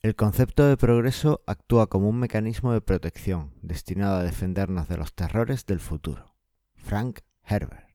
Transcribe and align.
El 0.00 0.14
concepto 0.14 0.64
de 0.64 0.76
progreso 0.76 1.42
actúa 1.48 1.88
como 1.88 2.08
un 2.08 2.20
mecanismo 2.20 2.72
de 2.72 2.80
protección 2.80 3.50
destinado 3.62 4.18
a 4.18 4.22
defendernos 4.22 4.86
de 4.86 4.96
los 4.96 5.12
terrores 5.12 5.66
del 5.66 5.80
futuro. 5.80 6.36
Frank 6.76 7.18
Herbert. 7.42 7.88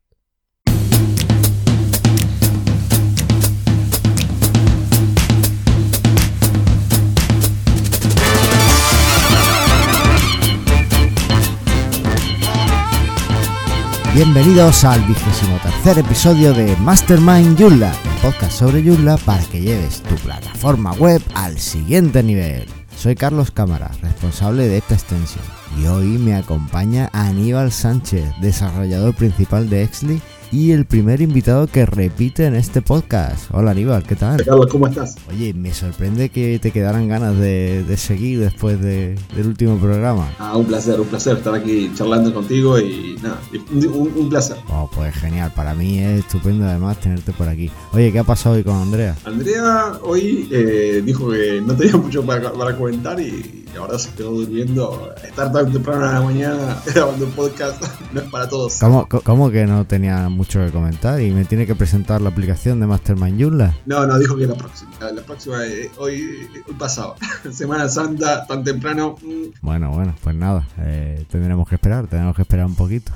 Bienvenidos 14.13 14.83
al 14.83 14.99
vigésimo 15.07 15.57
tercer 15.59 15.99
episodio 15.99 16.53
de 16.53 16.75
Mastermind 16.75 17.57
Joomla, 17.57 17.93
podcast 18.23 18.57
sobre 18.57 18.81
Joomla 18.81 19.17
para 19.17 19.43
que 19.43 19.59
lleves 19.59 20.01
tu 20.01 20.15
plataforma 20.15 20.93
web 20.93 21.21
al 21.35 21.59
siguiente 21.59 22.23
nivel. 22.23 22.65
Soy 22.95 23.15
Carlos 23.15 23.51
Cámara, 23.51 23.91
responsable 24.01 24.69
de 24.69 24.77
esta 24.77 24.93
extensión, 24.93 25.43
y 25.77 25.87
hoy 25.87 26.17
me 26.17 26.33
acompaña 26.33 27.09
Aníbal 27.11 27.73
Sánchez, 27.73 28.23
desarrollador 28.39 29.13
principal 29.13 29.69
de 29.69 29.83
Exly 29.83 30.21
y 30.53 30.71
el 30.71 30.85
primer 30.85 31.19
invitado 31.19 31.65
que 31.65 31.83
repite 31.83 32.45
en 32.45 32.53
este 32.53 32.83
podcast. 32.83 33.45
Hola 33.51 33.71
Aníbal, 33.71 34.03
¿qué 34.03 34.15
tal? 34.15 34.45
Carlos, 34.45 34.67
¿cómo 34.71 34.85
estás? 34.85 35.15
Oye, 35.27 35.51
me 35.51 35.73
sorprende 35.73 36.29
que 36.29 36.59
te 36.59 36.69
quedaran 36.69 37.07
ganas 37.07 37.35
de, 37.39 37.83
de 37.83 37.97
seguir 37.97 38.39
después 38.39 38.79
de- 38.79 39.15
del 39.35 39.47
último 39.47 39.77
programa. 39.79 40.29
Ah, 40.37 40.55
un 40.55 40.65
placer, 40.67 40.99
un 40.99 41.07
placer 41.07 41.37
estar 41.37 41.55
aquí 41.55 41.91
charlando 41.95 42.31
contigo 42.31 42.79
y 42.79 43.15
nada, 43.23 43.39
un, 43.71 44.11
un 44.15 44.29
placer. 44.29 44.57
Oh, 44.69 44.87
pues 44.93 45.15
genial, 45.15 45.51
para 45.55 45.73
mí 45.73 45.97
es 45.97 46.19
estupendo 46.19 46.65
además 46.67 46.99
tenerte 46.99 47.31
por 47.31 47.47
aquí. 47.49 47.71
Oye, 47.91 48.11
¿qué 48.11 48.19
ha 48.19 48.23
pasado 48.23 48.53
hoy 48.55 48.63
con 48.63 48.75
Andrea? 48.75 49.15
Andrea 49.25 49.93
hoy 50.03 50.47
eh, 50.51 51.01
dijo 51.03 51.31
que 51.31 51.63
no 51.65 51.75
tenía 51.75 51.97
mucho 51.97 52.23
para, 52.23 52.53
para 52.53 52.77
comentar 52.77 53.19
y, 53.19 53.65
y 53.73 53.77
ahora 53.77 53.97
se 53.97 54.11
quedó 54.11 54.29
durmiendo. 54.29 55.09
Estar 55.27 55.51
tan 55.51 55.71
temprano 55.73 56.05
en 56.05 56.13
la 56.13 56.21
mañana 56.21 56.77
grabando 56.93 57.25
un 57.25 57.31
podcast 57.31 57.83
no 58.13 58.21
es 58.21 58.29
para 58.29 58.47
todos. 58.47 58.77
¿Cómo, 58.79 59.07
cómo 59.09 59.49
que 59.49 59.65
no 59.65 59.85
tenía 59.87 60.29
mucho 60.29 60.42
que 60.47 60.71
comentar 60.71 61.21
y 61.21 61.31
me 61.31 61.45
tiene 61.45 61.65
que 61.65 61.75
presentar 61.75 62.21
la 62.21 62.29
aplicación 62.29 62.79
de 62.79 62.87
Mastermind 62.87 63.41
Joomla? 63.41 63.75
No, 63.85 64.05
no, 64.05 64.19
dijo 64.19 64.35
que 64.35 64.45
la 64.45 64.55
próxima. 64.55 64.91
La 64.99 65.21
próxima, 65.21 65.65
eh, 65.65 65.89
hoy, 65.97 66.21
hoy 66.67 66.73
pasado. 66.77 67.15
Semana 67.51 67.87
Santa, 67.89 68.45
tan 68.45 68.63
temprano. 68.63 69.15
mm, 69.21 69.59
Bueno, 69.61 69.91
bueno, 69.91 70.13
pues 70.23 70.35
nada, 70.35 70.67
eh, 70.79 71.25
tendremos 71.29 71.67
que 71.67 71.75
esperar, 71.75 72.07
tenemos 72.07 72.35
que 72.35 72.41
esperar 72.41 72.65
un 72.65 72.75
poquito. 72.75 73.11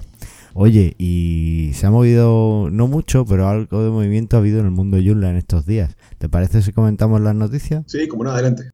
Oye, 0.53 0.95
y 0.98 1.72
se 1.75 1.86
ha 1.86 1.92
movido, 1.92 2.70
no 2.72 2.88
mucho, 2.88 3.25
pero 3.25 3.48
algo 3.48 3.83
de 3.83 3.92
movimiento 3.92 4.38
ha 4.38 4.39
habido 4.39 4.59
en 4.59 4.66
el 4.66 4.72
mundo 4.72 4.98
Joomla 5.03 5.30
en 5.30 5.36
estos 5.38 5.66
días. 5.66 5.95
¿Te 6.17 6.30
parece 6.30 6.61
si 6.64 6.72
comentamos 6.72 7.22
las 7.22 7.36
noticias? 7.36 7.83
Sí, 7.88 8.08
como 8.08 8.23
no, 8.23 8.31
adelante. 8.31 8.72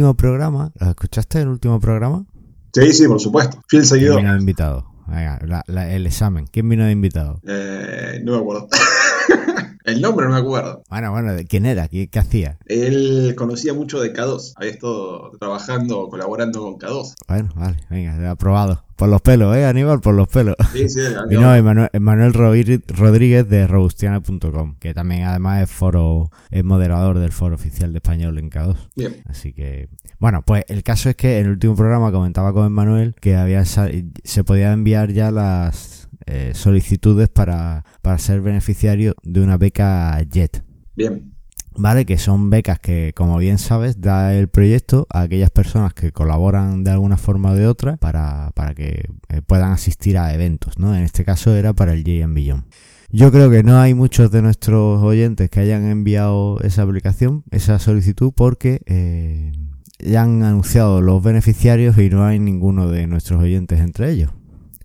Último 0.00 0.14
programa, 0.16 0.72
¿lo 0.80 0.88
escuchaste 0.88 1.42
el 1.42 1.48
último 1.48 1.78
programa? 1.78 2.24
Sí, 2.72 2.90
sí, 2.94 3.06
por 3.06 3.20
supuesto. 3.20 3.56
Fiel 3.68 3.82
¿Quién 3.82 3.84
seguidor. 3.84 4.16
vino 4.16 4.32
de 4.32 4.38
invitado? 4.38 4.86
Venga, 5.06 5.38
la- 5.44 5.62
la- 5.66 5.92
el 5.92 6.06
examen. 6.06 6.46
¿Quién 6.50 6.68
vino 6.70 6.86
de 6.86 6.92
invitado? 6.92 7.38
Eh, 7.46 8.20
no 8.24 8.32
me 8.32 8.38
acuerdo. 8.38 8.68
El 9.84 10.00
nombre 10.00 10.26
no 10.26 10.32
me 10.32 10.38
acuerdo. 10.38 10.82
Bueno, 10.88 11.10
bueno, 11.10 11.32
¿de 11.32 11.44
¿quién 11.46 11.66
era? 11.66 11.88
¿Qué, 11.88 12.08
qué 12.08 12.18
hacía? 12.18 12.58
Él 12.66 13.34
conocía 13.36 13.72
mucho 13.74 14.00
de 14.00 14.12
K2. 14.12 14.52
Había 14.56 14.70
estado 14.70 15.30
trabajando, 15.38 16.08
colaborando 16.08 16.60
con 16.60 16.78
K2. 16.78 17.14
Bueno, 17.28 17.48
vale, 17.54 17.76
venga, 17.88 18.30
aprobado. 18.30 18.84
Por 18.96 19.08
los 19.08 19.22
pelos, 19.22 19.56
¿eh, 19.56 19.64
Aníbal? 19.64 20.00
Por 20.02 20.14
los 20.14 20.28
pelos. 20.28 20.56
Sí, 20.74 20.86
sí, 20.90 21.00
Vino 21.30 21.54
Emanuel, 21.54 21.88
Emanuel 21.94 22.34
Rodríguez 22.34 23.48
de 23.48 23.66
robustiana.com, 23.66 24.76
que 24.78 24.92
también 24.92 25.22
además 25.22 25.62
es 25.62 25.70
foro, 25.70 26.30
es 26.50 26.62
moderador 26.62 27.18
del 27.18 27.32
foro 27.32 27.54
oficial 27.54 27.92
de 27.92 27.98
español 27.98 28.38
en 28.38 28.50
K2. 28.50 28.76
Bien. 28.96 29.22
Así 29.26 29.54
que, 29.54 29.88
bueno, 30.18 30.42
pues 30.44 30.64
el 30.68 30.82
caso 30.82 31.08
es 31.08 31.16
que 31.16 31.38
en 31.38 31.46
el 31.46 31.52
último 31.52 31.76
programa 31.76 32.12
comentaba 32.12 32.52
con 32.52 32.66
Emanuel 32.66 33.14
que 33.18 33.36
había 33.36 33.64
se 33.64 34.44
podía 34.44 34.72
enviar 34.72 35.12
ya 35.12 35.30
las 35.30 35.99
eh, 36.30 36.52
solicitudes 36.54 37.28
para, 37.28 37.84
para 38.02 38.18
ser 38.18 38.40
beneficiario 38.40 39.14
de 39.22 39.40
una 39.40 39.56
beca 39.56 40.18
JET. 40.30 40.62
Bien. 40.96 41.34
¿Vale? 41.76 42.04
Que 42.04 42.18
son 42.18 42.50
becas 42.50 42.78
que, 42.78 43.12
como 43.16 43.38
bien 43.38 43.58
sabes, 43.58 44.00
da 44.00 44.34
el 44.34 44.48
proyecto 44.48 45.06
a 45.10 45.22
aquellas 45.22 45.50
personas 45.50 45.94
que 45.94 46.12
colaboran 46.12 46.84
de 46.84 46.90
alguna 46.90 47.16
forma 47.16 47.52
o 47.52 47.54
de 47.54 47.66
otra 47.66 47.96
para, 47.96 48.50
para 48.54 48.74
que 48.74 49.08
eh, 49.28 49.42
puedan 49.46 49.72
asistir 49.72 50.18
a 50.18 50.34
eventos, 50.34 50.78
¿no? 50.78 50.94
En 50.94 51.02
este 51.02 51.24
caso 51.24 51.54
era 51.54 51.72
para 51.72 51.92
el 51.92 52.04
JM 52.04 52.34
Beyond. 52.34 52.64
Yo 53.12 53.32
creo 53.32 53.50
que 53.50 53.64
no 53.64 53.80
hay 53.80 53.94
muchos 53.94 54.30
de 54.30 54.40
nuestros 54.40 55.02
oyentes 55.02 55.50
que 55.50 55.58
hayan 55.58 55.84
enviado 55.86 56.60
esa 56.60 56.82
aplicación, 56.82 57.42
esa 57.50 57.78
solicitud, 57.80 58.32
porque 58.34 58.82
eh, 58.86 59.52
ya 59.98 60.22
han 60.22 60.44
anunciado 60.44 61.00
los 61.00 61.22
beneficiarios 61.22 61.98
y 61.98 62.08
no 62.08 62.24
hay 62.24 62.38
ninguno 62.38 62.88
de 62.88 63.08
nuestros 63.08 63.42
oyentes 63.42 63.80
entre 63.80 64.12
ellos. 64.12 64.30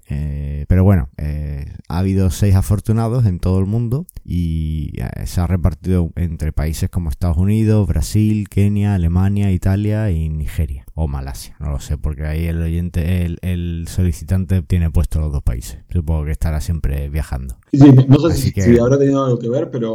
Eh, 0.07 0.65
pero 0.67 0.83
bueno, 0.83 1.09
eh, 1.17 1.73
ha 1.87 1.99
habido 1.99 2.29
seis 2.29 2.55
afortunados 2.55 3.25
en 3.25 3.39
todo 3.39 3.59
el 3.59 3.65
mundo 3.65 4.05
y 4.23 4.93
eh, 4.97 5.25
se 5.25 5.41
ha 5.41 5.47
repartido 5.47 6.11
entre 6.15 6.51
países 6.51 6.89
como 6.89 7.09
Estados 7.09 7.37
Unidos, 7.37 7.87
Brasil, 7.87 8.47
Kenia, 8.49 8.93
Alemania, 8.93 9.51
Italia 9.51 10.11
y 10.11 10.29
Nigeria 10.29 10.85
o 10.93 11.07
Malasia. 11.07 11.55
No 11.59 11.71
lo 11.71 11.79
sé, 11.79 11.97
porque 11.97 12.25
ahí 12.25 12.45
el 12.45 12.61
oyente, 12.61 13.25
el, 13.25 13.39
el 13.41 13.87
solicitante 13.87 14.61
tiene 14.61 14.91
puesto 14.91 15.19
los 15.19 15.31
dos 15.31 15.43
países. 15.43 15.79
Supongo 15.89 16.25
que 16.25 16.31
estará 16.31 16.61
siempre 16.61 17.09
viajando. 17.09 17.57
Sí, 17.77 17.91
no 18.07 18.19
sé 18.29 18.35
si, 18.37 18.51
que- 18.51 18.61
si 18.61 18.77
habrá 18.79 18.97
tenido 18.97 19.23
algo 19.23 19.37
que 19.39 19.49
ver, 19.49 19.69
pero 19.71 19.93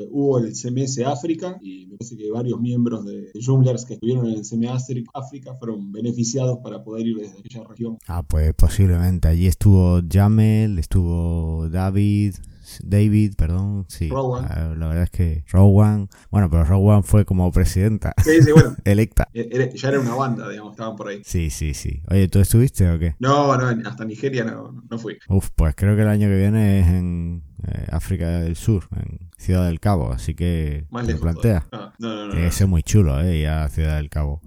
eh, 0.00 0.08
hubo 0.10 0.38
el 0.38 0.54
CMS 0.54 1.04
África 1.04 1.58
y 1.60 1.86
me 1.86 1.96
parece 1.96 2.16
que 2.16 2.30
varios 2.30 2.60
miembros 2.60 3.04
de 3.04 3.30
Joomlers 3.44 3.84
que 3.84 3.94
estuvieron 3.94 4.26
en 4.26 4.34
el 4.34 4.44
CMS 4.44 5.04
África 5.14 5.54
fueron 5.58 5.90
beneficiados 5.92 6.58
para 6.62 6.82
poder 6.82 7.06
ir 7.06 7.16
desde 7.18 7.38
aquella 7.38 7.64
región. 7.68 7.98
Ah, 8.06 8.22
pues 8.22 8.52
posiblemente. 8.54 9.28
Allí 9.28 9.46
estuvo 9.46 10.00
Jamel, 10.10 10.78
estuvo 10.78 11.68
David, 11.68 12.34
David, 12.82 13.34
perdón, 13.36 13.84
sí. 13.88 14.08
Rowan. 14.08 14.44
Ah, 14.48 14.74
La 14.76 14.88
verdad 14.88 15.04
es 15.04 15.10
que 15.10 15.44
Rowan, 15.50 16.08
bueno, 16.30 16.48
pero 16.50 16.64
Rowan 16.64 17.02
fue 17.04 17.24
como 17.24 17.50
presidenta 17.52 18.12
Sí, 18.24 18.42
sí, 18.42 18.52
bueno. 18.52 18.76
electa. 18.84 19.28
e- 19.34 19.48
era- 19.50 19.68
ya 19.70 19.88
era 19.88 20.00
una 20.00 20.14
banda, 20.14 20.48
digamos, 20.48 20.72
estaban 20.72 20.96
por 20.96 21.08
ahí. 21.08 21.22
Sí, 21.24 21.50
sí, 21.50 21.74
sí. 21.74 22.02
Oye, 22.10 22.28
¿tú 22.28 22.38
estuviste 22.40 22.88
o 22.90 22.98
qué? 22.98 23.16
No, 23.18 23.56
no, 23.56 23.88
hasta 23.88 24.04
Nigeria 24.04 24.44
no, 24.44 24.82
no 24.88 24.98
fui. 24.98 25.18
Uf, 25.28 25.50
pues 25.56 25.74
creo 25.76 25.96
que 25.96 26.02
el 26.02 26.08
año 26.08 26.28
que 26.28 26.36
viene 26.36 26.80
es 26.80 26.86
en 26.86 27.42
eh, 27.66 27.86
África 27.90 28.28
del 28.28 28.56
Sur, 28.56 28.84
en 28.96 29.30
Ciudad 29.36 29.66
del 29.66 29.80
Cabo, 29.80 30.12
así 30.12 30.34
que 30.34 30.86
Más 30.90 31.06
lejos. 31.06 31.22
plantea. 31.22 31.66
todavía. 31.70 31.92
No, 31.98 32.14
no, 32.14 32.26
no, 32.28 32.34
que 32.34 32.50
ser 32.52 32.66
muy 32.66 32.82
chulo, 32.82 33.20
eh, 33.20 33.38
ir 33.38 33.48
a 33.48 33.68
Ciudad 33.68 33.96
del 33.96 34.08
Cabo. 34.08 34.40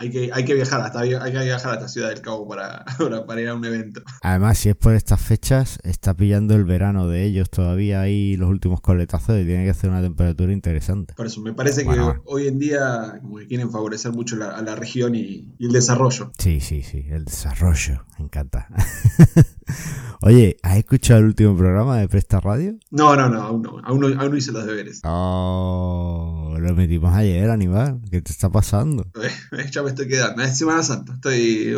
Hay 0.00 0.10
que, 0.10 0.30
hay 0.32 0.44
que 0.44 0.54
viajar 0.54 0.80
hasta 0.80 1.00
hay 1.00 1.10
que 1.10 1.44
viajar 1.44 1.74
hasta 1.74 1.88
Ciudad 1.88 2.10
del 2.10 2.20
Cabo 2.20 2.46
para, 2.48 2.84
para, 3.26 3.40
ir 3.40 3.48
a 3.48 3.54
un 3.54 3.64
evento. 3.64 4.00
Además, 4.22 4.56
si 4.58 4.68
es 4.68 4.76
por 4.76 4.94
estas 4.94 5.20
fechas, 5.20 5.78
está 5.82 6.14
pillando 6.14 6.54
el 6.54 6.64
verano 6.64 7.08
de 7.08 7.24
ellos 7.24 7.50
todavía 7.50 8.00
ahí 8.00 8.36
los 8.36 8.48
últimos 8.48 8.80
coletazos 8.80 9.40
y 9.40 9.44
tiene 9.44 9.64
que 9.64 9.70
hacer 9.70 9.90
una 9.90 10.00
temperatura 10.00 10.52
interesante. 10.52 11.14
Por 11.14 11.26
eso 11.26 11.40
me 11.40 11.52
parece 11.52 11.82
Bueno, 11.82 12.14
que 12.14 12.20
hoy 12.26 12.46
en 12.46 12.60
día 12.60 13.18
como 13.20 13.38
que 13.38 13.48
quieren 13.48 13.70
favorecer 13.70 14.12
mucho 14.12 14.36
la- 14.36 14.50
a 14.50 14.62
la 14.62 14.76
región 14.76 15.16
y, 15.16 15.52
y 15.58 15.66
el 15.66 15.72
desarrollo. 15.72 16.30
Sí, 16.38 16.60
sí, 16.60 16.82
sí, 16.82 17.04
el 17.10 17.24
desarrollo, 17.24 18.04
me 18.18 18.26
encanta. 18.26 18.68
Oye, 20.20 20.56
¿has 20.62 20.76
escuchado 20.78 21.20
el 21.20 21.26
último 21.26 21.56
programa 21.56 21.98
de 21.98 22.08
Presta 22.08 22.40
Radio? 22.40 22.74
No, 22.90 23.14
no, 23.14 23.28
no, 23.28 23.40
aún 23.42 23.62
no, 23.62 23.78
aún 23.84 24.00
no, 24.00 24.06
aún 24.20 24.30
no 24.32 24.36
hice 24.36 24.50
los 24.52 24.66
deberes. 24.66 25.00
Oh, 25.04 26.56
lo 26.58 26.74
metimos 26.74 27.14
ayer, 27.14 27.48
Aníbal. 27.50 28.00
¿Qué 28.10 28.20
te 28.20 28.32
está 28.32 28.50
pasando? 28.50 29.06
ya 29.72 29.82
me 29.82 29.90
estoy 29.90 30.08
quedando. 30.08 30.42
Es 30.42 30.58
Semana 30.58 30.82
Santa. 30.82 31.14
Estoy. 31.14 31.74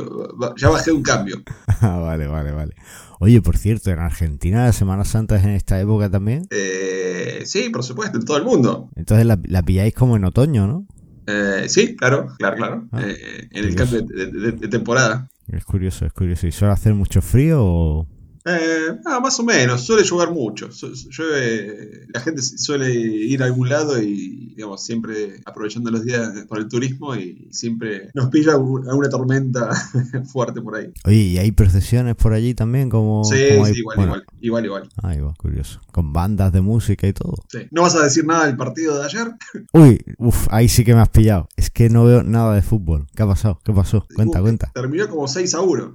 Ya 0.57 0.69
bajé 0.71 0.93
un 0.93 1.03
cambio. 1.03 1.43
Ah, 1.83 1.97
vale, 1.99 2.27
vale, 2.27 2.53
vale. 2.53 2.75
Oye, 3.21 3.41
por 3.41 3.57
cierto, 3.57 3.91
en 3.91 4.01
Argentina 4.01 4.65
la 4.67 4.73
Semana 4.75 5.05
Santa 5.07 5.37
es 5.37 5.45
en 5.45 5.51
esta 5.51 5.81
época 5.81 6.11
también. 6.11 6.47
Eh, 6.51 7.43
sí, 7.47 7.71
por 7.71 7.83
supuesto, 7.85 8.19
en 8.19 8.25
todo 8.27 8.37
el 8.37 8.45
mundo. 8.45 8.91
Entonces 8.97 9.25
la, 9.25 9.39
la 9.45 9.63
pilláis 9.63 9.95
como 9.95 10.17
en 10.17 10.25
otoño, 10.27 10.67
¿no? 10.67 10.87
Eh, 11.27 11.65
sí, 11.69 11.97
claro, 11.97 12.27
claro, 12.39 12.57
claro. 12.57 12.89
Ah, 12.93 13.01
Eh, 13.03 13.49
en 13.51 13.65
el 13.65 13.75
cambio 13.77 14.03
de, 14.03 14.27
de- 14.27 14.53
de 14.53 14.69
temporada. 14.69 15.31
Es 15.53 15.65
curioso, 15.65 16.07
es 16.07 16.13
curioso. 16.13 16.47
¿Y 16.47 16.53
suele 16.53 16.73
hacer 16.73 16.95
mucho 16.95 17.21
frío 17.21 17.65
o...? 17.65 18.07
Eh, 18.45 18.99
ah, 19.07 19.21
más 19.21 19.39
o 19.39 19.43
menos, 19.43 19.83
suele 19.83 20.03
llover 20.03 20.31
mucho. 20.31 20.71
Su- 20.73 20.93
llueve- 21.11 22.07
la 22.13 22.21
gente 22.21 22.43
suele 22.43 22.91
ir 22.93 23.43
a 23.43 23.47
algún 23.47 23.69
lado 23.69 24.01
y, 24.01 24.55
digamos, 24.57 24.83
siempre 24.83 25.41
aprovechando 25.45 25.91
los 25.91 26.05
días 26.05 26.31
por 26.49 26.59
el 26.59 26.69
turismo 26.69 27.15
y 27.17 27.49
siempre 27.51 28.11
nos 28.15 28.31
pilla 28.31 28.57
un- 28.57 28.89
alguna 28.89 29.09
tormenta 29.09 29.71
fuerte 30.33 30.61
por 30.63 30.77
ahí. 30.77 30.93
Oye, 31.05 31.17
¿y 31.17 31.39
hay 31.39 31.53
procesiones 31.53 32.15
por 32.17 32.33
allí 32.33 32.55
también? 32.55 32.89
Como, 32.89 33.25
Sí, 33.25 33.37
como 33.53 33.65
hay- 33.67 33.75
sí, 33.75 33.81
igual, 33.81 33.97
bueno, 33.97 34.13
igual, 34.41 34.65
igual, 34.65 34.89
igual. 35.19 35.35
Curioso. 35.37 35.81
Con 35.93 36.13
bandas 36.13 36.53
de 36.53 36.61
música 36.61 37.07
y 37.07 37.13
todo. 37.13 37.35
Sí. 37.49 37.59
¿No 37.71 37.83
vas 37.83 37.95
a 37.95 38.03
decir 38.05 38.25
nada 38.25 38.47
del 38.47 38.57
partido 38.57 38.99
de 38.99 39.05
ayer? 39.05 39.29
Uy, 39.73 40.01
uff, 40.19 40.47
ahí 40.51 40.69
sí 40.69 40.85
que 40.85 40.95
me 40.95 41.01
has 41.01 41.09
pillado. 41.09 41.49
Es 41.57 41.71
que 41.71 41.89
no 41.91 42.05
veo 42.05 42.23
nada 42.23 42.55
de 42.55 42.63
fútbol. 42.63 43.07
¿Qué 43.15 43.23
ha 43.23 43.27
pasado? 43.27 43.61
¿Qué 43.65 43.73
pasó? 43.73 44.07
Cuenta, 44.15 44.39
Uh, 44.41 44.43
cuenta. 44.43 44.71
Terminó 44.75 45.09
como 45.09 45.27
6 45.29 45.55
a 45.55 45.61
1. 45.61 45.95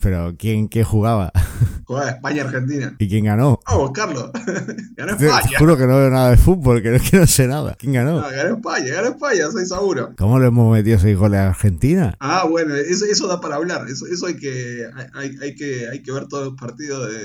Pero 0.00 0.34
¿quién, 0.38 0.68
quién 0.68 0.84
jugaba? 0.84 1.32
Jugaba 1.84 2.10
España-Argentina. 2.10 2.94
¿Y 2.98 3.08
quién 3.08 3.24
ganó? 3.26 3.60
Vamos, 3.66 3.90
Carlos. 3.92 4.30
ganó 4.96 5.12
España. 5.12 5.40
te 5.48 5.56
juro 5.56 5.76
que 5.76 5.86
no 5.86 5.96
veo 5.96 6.10
nada 6.10 6.30
de 6.30 6.36
fútbol, 6.36 6.82
que 6.82 6.90
no, 6.90 6.98
que 6.98 7.18
no 7.18 7.26
sé 7.26 7.46
nada. 7.46 7.76
¿Quién 7.78 7.92
ganó? 7.92 8.20
Ah, 8.20 8.30
ganó 8.30 8.56
España, 8.56 8.94
ganó 8.94 9.08
España, 9.08 9.44
6 9.52 9.72
a 9.72 9.80
1. 9.80 10.14
¿Cómo 10.16 10.38
le 10.38 10.46
hemos 10.46 10.72
metido 10.72 10.98
seis 10.98 11.16
goles 11.16 11.40
a 11.40 11.48
Argentina? 11.48 12.16
Ah, 12.20 12.46
bueno, 12.48 12.74
eso, 12.74 13.04
eso 13.04 13.26
da 13.28 13.40
para 13.40 13.56
hablar. 13.56 13.86
Eso, 13.88 14.06
eso 14.06 14.26
hay 14.26 14.36
que 14.36 14.86
hay, 15.14 15.36
hay 15.42 15.54
que 15.54 15.88
hay 15.88 16.02
que 16.02 16.12
ver 16.12 16.26
todos 16.28 16.46
los 16.48 16.54
partidos 16.54 17.08
de 17.08 17.16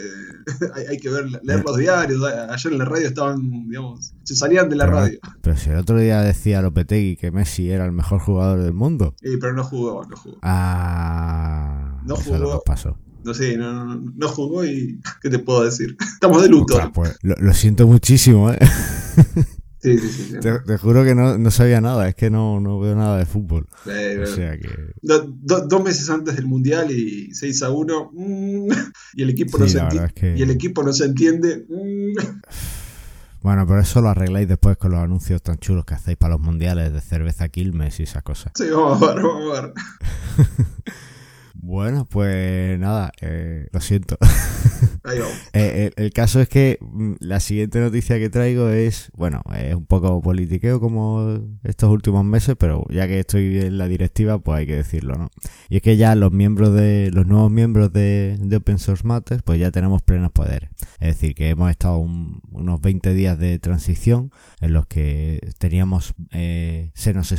hay, 0.75 0.86
hay 0.92 0.97
que 1.00 1.09
ver 1.09 1.25
leer 1.44 1.63
los 1.65 1.77
diarios. 1.77 2.24
Ayer 2.24 2.71
en 2.74 2.80
la 2.80 2.86
radio 2.86 3.07
estaban, 3.07 3.68
digamos, 3.68 4.13
se 4.24 4.36
salían 4.36 4.69
de 4.69 4.75
la 4.75 4.86
Pero, 4.86 4.97
radio. 4.97 5.19
pero 5.42 5.57
si 5.57 5.69
el 5.69 5.77
otro 5.77 5.97
día 5.97 6.21
decía 6.21 6.62
Lopetegui 6.62 7.15
que 7.15 7.31
Messi 7.31 7.69
era 7.71 7.86
el 7.86 7.92
mejor 7.92 8.19
jugador 8.19 8.62
del 8.62 8.74
mundo. 8.74 9.15
Eh, 9.21 9.38
pero 9.39 9.54
no 9.54 9.63
jugó, 9.63 10.06
no 10.06 10.15
jugó. 10.18 10.38
Ah, 10.42 11.91
No 12.06 12.15
eso 12.15 12.36
jugó. 12.38 12.59
que 12.59 12.63
pasó. 12.65 12.98
No 13.24 13.33
sé, 13.36 13.56
no, 13.56 13.86
no, 13.86 14.12
no 14.15 14.27
jugó 14.30 14.65
y 14.65 15.00
¿qué 15.21 15.30
te 15.30 15.39
puedo 15.39 15.63
decir? 15.63 15.95
Estamos 16.13 16.42
de 16.42 16.50
luto. 16.50 16.80
Pues, 16.94 17.18
lo, 17.21 17.36
lo 17.36 17.53
siento 17.53 17.86
muchísimo, 17.88 18.51
¿eh? 18.51 18.57
Sí, 19.83 19.98
sí, 19.98 20.09
sí. 20.09 20.24
sí. 20.31 20.39
Te, 20.39 20.59
te 20.59 20.77
juro 20.77 21.03
que 21.03 21.15
no, 21.15 21.38
no 21.39 21.50
sabía 21.51 21.81
nada, 21.81 22.07
es 22.07 22.13
que 22.15 22.30
no, 22.30 22.59
no 22.59 22.80
veo 22.80 22.95
nada 22.95 23.18
de 23.18 23.25
fútbol. 23.25 23.68
Eh, 23.88 24.19
O 24.24 24.27
sea 24.27 24.57
que... 24.57 24.69
do- 25.01 25.25
do- 25.27 25.65
dos 25.68 25.83
meses 25.83 26.07
antes 26.09 26.36
del 26.36 26.45
mundial 26.45 26.92
y 26.92 27.33
6 27.33 27.63
a 27.63 27.71
1 27.71 28.12
mm, 28.13 28.71
y 29.15 29.21
el 29.24 29.30
equipo 29.31 29.57
no 29.57 29.68
se 29.68 29.80
enti- 29.81 30.06
es 30.06 30.13
que- 30.13 30.38
y 30.38 30.42
el 30.44 30.51
equipo 30.51 30.83
no 30.83 30.94
se 30.94 31.06
entiende 31.06 31.65
mm. 31.68 32.18
Bueno, 33.42 33.65
pero 33.65 33.80
eso 33.80 34.01
lo 34.01 34.09
arregláis 34.09 34.47
después 34.47 34.77
con 34.77 34.92
los 34.92 35.00
anuncios 35.00 35.42
tan 35.42 35.57
chulos 35.57 35.83
que 35.86 35.95
hacéis 35.95 36.15
para 36.15 36.36
los 36.36 36.42
mundiales 36.42 36.94
de 36.94 37.01
cerveza 37.01 37.50
Quilmes 37.50 38.00
y 38.00 38.04
esas 38.04 38.21
cosas. 38.21 38.51
sí 38.56 38.65
vamos 38.69 39.01
a 39.01 39.13
ver 39.15 39.24
vamos 39.24 39.57
a 39.57 39.62
ver 39.62 39.74
Bueno, 41.63 42.06
pues 42.10 42.80
nada, 42.80 43.12
eh, 43.22 43.68
lo 43.72 43.80
siento. 43.81 44.18
ahí 45.03 45.19
vamos 45.19 45.33
Eh, 45.53 45.92
el, 45.95 46.03
el 46.06 46.13
caso 46.13 46.39
es 46.42 46.48
que 46.50 46.77
mm, 46.81 47.13
la 47.19 47.39
siguiente 47.39 47.80
noticia 47.80 48.19
que 48.19 48.30
traigo 48.30 48.69
es, 48.69 49.12
bueno, 49.15 49.42
es 49.57 49.74
un 49.75 49.86
poco 49.86 50.21
politiqueo 50.21 50.80
como 50.80 51.39
estos 51.63 51.89
últimos 51.89 52.24
meses, 52.24 52.56
pero 52.59 52.86
ya 52.89 53.07
que 53.07 53.19
estoy 53.19 53.59
en 53.59 53.77
la 53.77 53.88
directiva, 53.88 54.39
pues 54.39 54.59
hay 54.59 54.68
que 54.68 54.75
decirlo, 54.75 55.15
¿no? 55.15 55.30
Y 55.69 55.77
es 55.77 55.81
que 55.81 55.98
ya 55.98 56.13
los 56.15 56.31
miembros 56.31 56.74
de, 56.74 57.09
los 57.12 57.25
nuevos 57.25 57.51
miembros 57.51 57.92
de, 57.94 58.38
de 58.39 58.56
Open 58.57 58.77
Source 58.77 59.06
Matters, 59.07 59.42
pues 59.44 59.59
ya 59.59 59.71
tenemos 59.71 60.01
plenos 60.03 60.31
poderes. 60.31 60.69
Es 61.00 61.15
decir, 61.15 61.33
que 61.36 61.50
hemos 61.50 61.71
estado 61.71 61.97
un- 61.97 62.42
unos 62.51 62.80
20 62.81 63.13
días 63.13 63.39
de 63.39 63.57
transición 63.59 64.31
en 64.59 64.74
los 64.74 64.86
que 64.86 65.39
teníamos, 65.57 66.13
eh, 66.31 66.92
se 66.94 67.13
nos 67.13 67.33